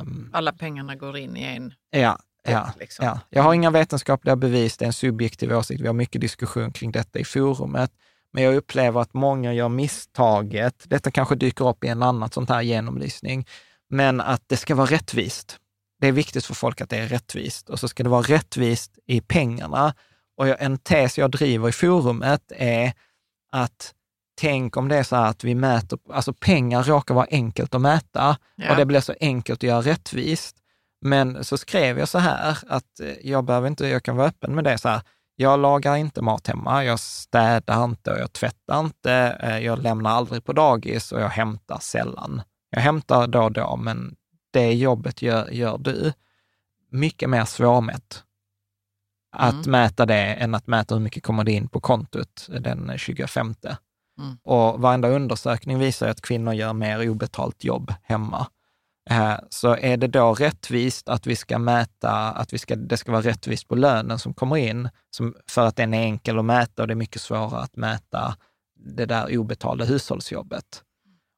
[0.00, 3.06] Um, Alla pengarna går in i en ja, ja, liksom.
[3.06, 3.20] ja.
[3.30, 5.80] Jag har inga vetenskapliga bevis, det är en subjektiv åsikt.
[5.80, 7.92] Vi har mycket diskussion kring detta i forumet.
[8.36, 12.46] Men jag upplever att många gör misstaget, detta kanske dyker upp i en annan sån
[12.48, 13.46] här genomlysning,
[13.90, 15.56] men att det ska vara rättvist.
[16.00, 18.98] Det är viktigt för folk att det är rättvist och så ska det vara rättvist
[19.06, 19.94] i pengarna.
[20.36, 22.92] Och en tes jag driver i forumet är
[23.52, 23.94] att
[24.40, 27.80] tänk om det är så här att vi mäter, alltså pengar råkar vara enkelt att
[27.80, 28.70] mäta ja.
[28.70, 30.56] och det blir så enkelt att göra rättvist.
[31.00, 34.64] Men så skrev jag så här att jag behöver inte, jag kan vara öppen med
[34.64, 35.02] det så här,
[35.36, 40.10] jag lagar inte mat hemma, jag städar inte och jag tvättar inte, eh, jag lämnar
[40.10, 42.42] aldrig på dagis och jag hämtar sällan.
[42.70, 44.16] Jag hämtar då och då, men
[44.50, 46.12] det jobbet gör, gör du.
[46.90, 48.22] Mycket mer svårmätt
[49.32, 49.70] att mm.
[49.70, 53.54] mäta det än att mäta hur mycket kommer det in på kontot den 25.
[54.18, 54.38] Mm.
[54.42, 58.46] Och varenda undersökning visar att kvinnor gör mer obetalt jobb hemma.
[59.10, 63.12] Eh, så är det då rättvist att vi ska mäta, att vi ska, det ska
[63.12, 66.82] vara rättvist på lönen som kommer in, som, för att den är enkel att mäta
[66.82, 68.36] och det är mycket svårare att mäta
[68.76, 70.82] det där obetalda hushållsjobbet.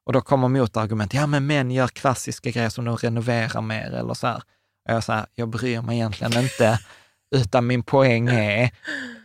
[0.05, 4.13] Och då kommer motargument, ja men män gör klassiska grejer som de renoverar mer eller
[4.13, 4.41] så här.
[4.87, 6.79] Och jag säger, jag bryr mig egentligen inte,
[7.35, 8.71] utan min poäng är,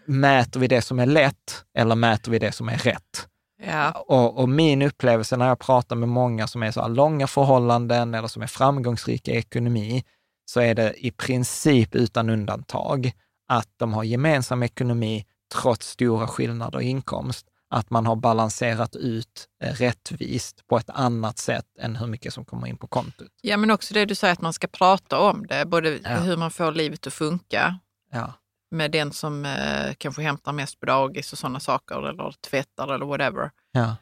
[0.07, 3.29] mäter vi det som är lätt eller mäter vi det som är rätt?
[3.67, 3.91] Ja.
[3.91, 8.29] Och, och, min upplevelse när jag pratar med många som är så långa förhållanden eller
[8.29, 10.05] som är framgångsrika i ekonomi,
[10.45, 13.13] så är det i princip utan undantag
[13.49, 17.47] att de har gemensam ekonomi trots stora skillnader i inkomst.
[17.71, 22.45] Att man har balanserat ut eh, rättvist på ett annat sätt än hur mycket som
[22.45, 23.29] kommer in på kontot.
[23.43, 26.17] Ja, men också det du säger att man ska prata om det, både ja.
[26.17, 27.79] hur man får livet att funka.
[28.11, 28.33] Ja
[28.75, 33.07] med den som eh, kanske hämtar mest på dagis och sådana saker eller tvättar eller
[33.07, 33.51] whatever.
[33.73, 33.97] Ja.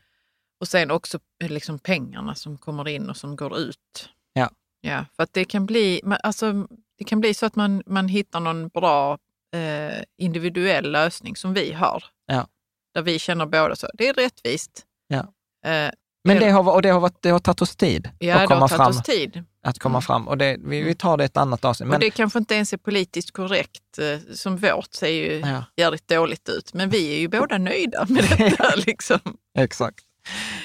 [0.60, 4.08] Och sen också eh, liksom pengarna som kommer in och som går ut.
[4.32, 4.50] Ja.
[4.80, 6.66] Ja, för att det kan bli, alltså,
[6.98, 9.18] det kan bli så att man, man hittar någon bra
[9.54, 12.04] eh, individuell lösning som vi har.
[12.26, 12.48] Ja.
[12.94, 14.86] Där vi känner båda så, det är rättvist.
[15.06, 15.32] Ja.
[15.70, 15.90] Eh,
[16.24, 18.68] men det har, och det har, varit, det har tagit oss tid ja, att komma
[18.68, 19.02] fram.
[19.02, 19.44] Tid.
[19.64, 20.02] Att komma mm.
[20.02, 20.28] fram.
[20.28, 21.88] Och det, vi, vi tar det ett annat avsnitt.
[21.88, 21.94] Men...
[21.94, 25.64] Och det kanske inte ens är politiskt korrekt, eh, som vårt ser ju ja.
[25.76, 26.74] jävligt dåligt ut.
[26.74, 28.74] Men vi är ju båda nöjda med detta.
[28.76, 29.18] liksom.
[29.58, 29.98] Exakt.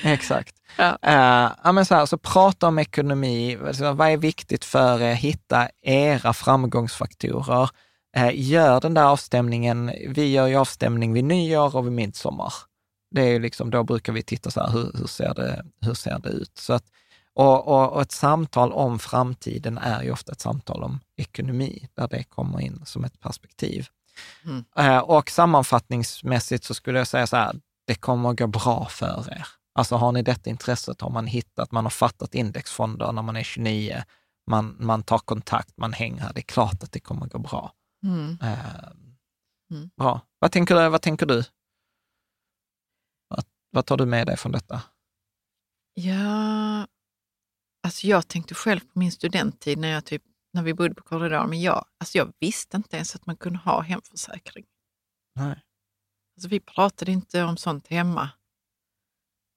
[0.04, 0.56] Exakt.
[0.76, 0.90] Ja.
[0.90, 3.58] Uh, ja, men så, här, så prata om ekonomi.
[3.68, 5.14] Alltså, vad är viktigt för er?
[5.14, 7.70] Hitta era framgångsfaktorer.
[8.18, 9.92] Uh, gör den där avstämningen.
[10.10, 12.54] Vi gör ju avstämning vid nyår och vid midsommar.
[13.12, 16.20] Det är liksom, då brukar vi titta så här, hur, hur, ser, det, hur ser
[16.20, 16.58] det ut?
[16.58, 16.84] Så att,
[17.34, 22.08] och, och, och, ett samtal om framtiden är ju ofta ett samtal om ekonomi, där
[22.08, 23.88] det kommer in som ett perspektiv.
[24.46, 24.66] Mm.
[24.78, 27.56] Eh, och sammanfattningsmässigt så skulle jag säga så här,
[27.88, 29.48] det kommer gå bra för er.
[29.76, 33.44] Alltså har ni detta intresset, har man hittat, man har fattat indexfonder när man är
[33.44, 34.04] 29,
[34.50, 37.72] man, man tar kontakt, man hänger, det är klart att det kommer gå bra.
[38.04, 38.38] Mm.
[38.42, 38.90] Eh,
[39.72, 39.90] mm.
[39.98, 40.22] Bra.
[40.40, 40.90] Vad tänker du?
[40.90, 41.44] Vad tänker du?
[43.78, 44.82] Vad tar du med dig från detta?
[45.94, 46.88] Ja,
[47.84, 50.24] alltså jag tänkte själv på min studenttid när, jag typ,
[50.54, 53.60] när vi bodde på korridoren, men jag, alltså jag visste inte ens att man kunde
[53.60, 54.66] ha hemförsäkring.
[55.36, 55.64] Nej.
[56.36, 58.30] Alltså vi pratade inte om sånt hemma.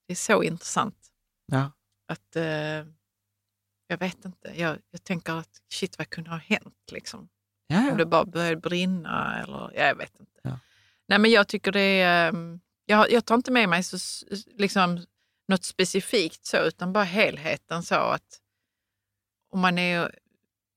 [0.07, 1.09] Det är så intressant.
[1.47, 1.73] Ja.
[2.09, 2.87] Att, eh,
[3.87, 7.29] jag vet inte, jag, jag tänker att shit vad kunde ha hänt liksom?
[7.67, 7.91] Ja, ja.
[7.93, 10.41] Om det bara började brinna eller ja, jag vet inte.
[10.43, 10.59] Ja.
[11.09, 12.61] Nej men jag tycker det är, ehm,
[12.91, 14.27] jag, jag tar inte med mig så,
[14.59, 15.05] liksom,
[15.49, 18.41] något specifikt så utan bara helheten så att
[19.51, 20.19] om man, är,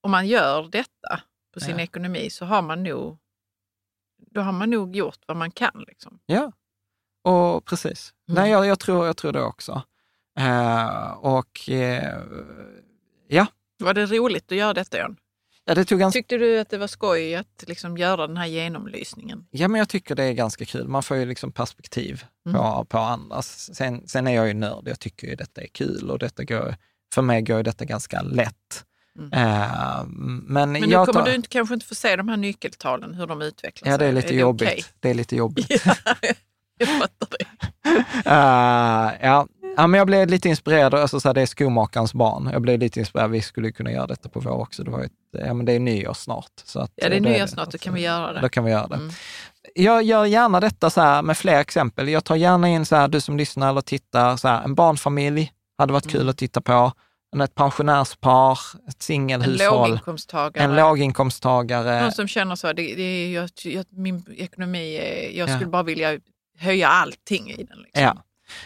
[0.01, 1.21] om man gör detta
[1.53, 1.83] på sin Ja.
[1.83, 3.17] ekonomi så har man nog,
[4.31, 5.83] då har man nog gjort vad man kan.
[5.87, 6.19] Liksom.
[6.25, 6.51] Ja,
[7.23, 8.13] och precis.
[8.29, 8.41] Mm.
[8.41, 9.83] Nej, jag, jag, tror, jag tror det också.
[10.39, 12.23] Eh, och eh,
[13.27, 13.47] ja,
[13.79, 15.17] Var det roligt att göra detta John?
[15.65, 16.17] Ja, det tog ganska...
[16.19, 19.45] Tyckte du att det var skoj att liksom göra den här genomlysningen?
[19.51, 20.87] Ja, men jag tycker det är ganska kul.
[20.87, 22.57] Man får ju liksom perspektiv Mm.
[22.57, 23.75] på, på andras.
[23.75, 24.83] Sen, sen är jag ju nörd.
[24.87, 26.75] Jag tycker ju detta är kul och detta går,
[27.13, 28.85] för mig går ju detta ganska lätt.
[29.19, 29.33] Mm.
[29.33, 32.37] Eh, men Men nu jag kommer tar- du inte, kanske inte få se de här
[32.37, 33.89] nyckeltalen, hur de utvecklas.
[33.91, 34.69] Ja, det är lite jobbigt.
[34.69, 34.83] okej?
[34.99, 35.67] Det är lite jobbigt.
[36.79, 37.45] Ja, jag fattar det.
[38.25, 39.47] Eh, ja.
[39.77, 40.93] Ja, men jag blev lite inspirerad.
[40.93, 42.49] Alltså, så här, det är skomakarens barn.
[42.53, 43.31] Jag blev lite inspirerad.
[43.31, 44.83] Vi skulle kunna göra detta på vår också.
[44.83, 46.51] Det, var ett, ja, men det är nyår snart.
[46.65, 48.41] Så att, Ja, det är då nyår snart, då kan vi göra det.
[48.41, 48.95] Då kan vi göra det.
[48.95, 49.11] Mm.
[49.75, 52.09] Jag gör gärna detta så här med fler exempel.
[52.09, 55.51] Jag tar gärna in, så här, du som lyssnar eller tittar, så här, en barnfamilj
[55.77, 56.29] hade varit kul Mm.
[56.29, 56.91] att titta på.
[57.35, 60.63] En- Ett pensionärspar, ett En singelhushåll, låginkomsttagare.
[60.63, 62.01] en låginkomsttagare.
[62.01, 64.97] Någon som känner så, det, det jag, jag, min ekonomi,
[65.35, 65.55] jag Ja.
[65.55, 66.19] skulle bara vilja
[66.59, 67.77] höja allting i den.
[67.79, 68.03] Liksom.
[68.03, 68.17] Ja,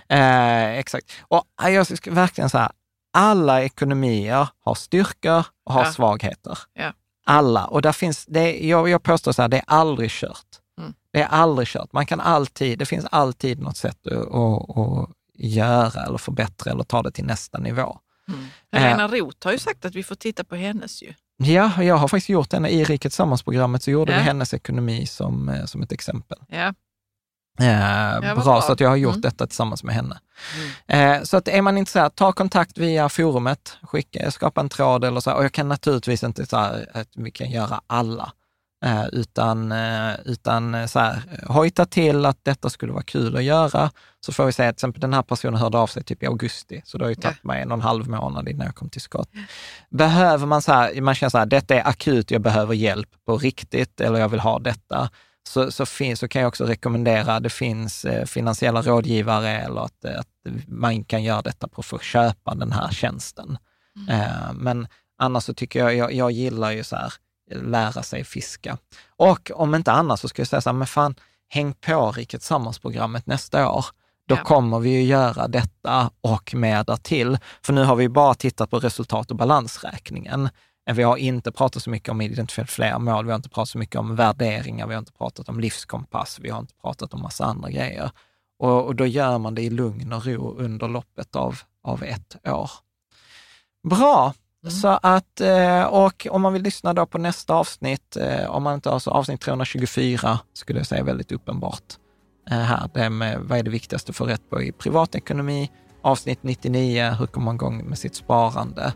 [0.10, 1.12] eh, exakt.
[1.22, 2.72] Och eh, jag ska verkligen säga,
[3.14, 5.92] alla ekonomier har styrkor och har Ja.
[5.92, 6.58] svagheter.
[6.74, 6.94] Ja.
[7.26, 7.66] Alla.
[7.66, 10.46] Och där finns, det, jag, jag påstår så här, det är aldrig kört.
[10.80, 10.94] Mm.
[11.14, 11.94] Det är aldrig kört.
[11.94, 16.84] Man kan alltid, det finns alltid något sätt att, att, att göra eller förbättra eller
[16.84, 17.98] ta det till nästa nivå.
[18.28, 18.46] Mm.
[18.74, 18.80] Eh.
[18.82, 21.14] Helena Roth har ju sagt att vi får titta på hennes ju.
[21.38, 24.18] Ja, jag har faktiskt gjort den i Riket Tillsammans-programmet, så gjorde Ja.
[24.18, 26.38] vi hennes ekonomi som, eh, som ett exempel.
[26.48, 26.74] Ja.
[27.60, 28.62] Eh, bra, bra.
[28.62, 29.22] så att jag har gjort Mm.
[29.22, 30.20] detta tillsammans med henne.
[30.88, 31.18] Mm.
[31.18, 35.20] Eh, så att är man intresserad, ta kontakt via forumet, skicka, skapa en tråd eller
[35.20, 35.30] så.
[35.30, 35.38] här.
[35.38, 38.32] Och jag kan naturligtvis inte så här, att vi kan göra alla,
[38.86, 43.92] eh, utan, eh, utan så här, hojta till att detta skulle vara kul att göra.
[44.26, 46.26] Så får vi säga att till exempel den här personen hörde av sig typ i
[46.26, 48.90] augusti, så det har ju tagit mig en och en halv månad innan jag kom
[48.90, 49.30] till skott.
[49.90, 53.38] Behöver man så här, man känner så här, detta är akut, jag behöver hjälp på
[53.38, 55.10] riktigt, eller jag vill ha detta,
[55.48, 60.06] så, så, finns, så kan jag också rekommendera, det finns eh, finansiella rådgivare eller att,
[60.06, 60.28] eh, att
[60.68, 63.58] man kan göra detta på för att köpa den här tjänsten.
[64.10, 64.88] Eh, men
[65.18, 67.14] annars så tycker jag, jag, jag gillar ju så här,
[67.56, 68.78] lära sig fiska.
[69.18, 71.16] Och om inte annars så ska jag säga så här, men fan,
[71.50, 73.86] häng på Riket Tillsammans-programmet nästa år.
[74.28, 74.44] Då Ja.
[74.44, 77.38] kommer vi ju göra detta och mer därtill.
[77.62, 80.50] För nu har vi bara tittat på resultat och balansräkningen.
[80.94, 83.78] Vi har inte pratat så mycket om identifiera fler mål, vi har inte pratat så
[83.78, 87.46] mycket om värderingar, vi har inte pratat om livskompass, vi har inte pratat om massa
[87.46, 88.12] andra grejer.
[88.60, 92.48] Och, och då gör man det i lugn och ro under loppet av, av ett
[92.48, 92.72] år.
[93.90, 94.34] Bra!
[94.70, 98.74] Så att, eh, och om man vill lyssna då på nästa avsnitt, eh, om man
[98.74, 101.84] inte har så avsnitt 324, skulle jag säga väldigt uppenbart
[102.50, 102.90] eh, här.
[102.94, 107.46] Det med vad är det viktigaste för rätt på i privatekonomi, avsnitt 99, hur kommer
[107.46, 108.94] man igång med sitt sparande?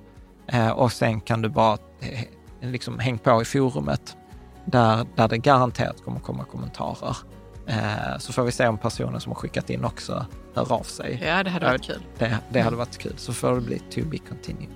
[0.47, 4.17] Eh, och sen kan du bara eh, liksom häng på i forumet
[4.65, 7.17] där, där det garanterat kommer komma kommentarer.
[7.67, 11.21] Eh, så får vi se om personen som har skickat in också hör av sig.
[11.25, 12.03] Ja, det hade varit kul.
[12.17, 13.13] Det, det hade varit kul.
[13.17, 14.69] Så får det bli to be continued.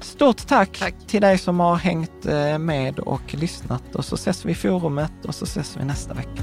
[0.00, 0.94] Stort tack, Tack.
[1.06, 2.24] till dig som har hängt
[2.58, 6.42] med och lyssnat och så ses vi i forumet och så ses vi nästa vecka.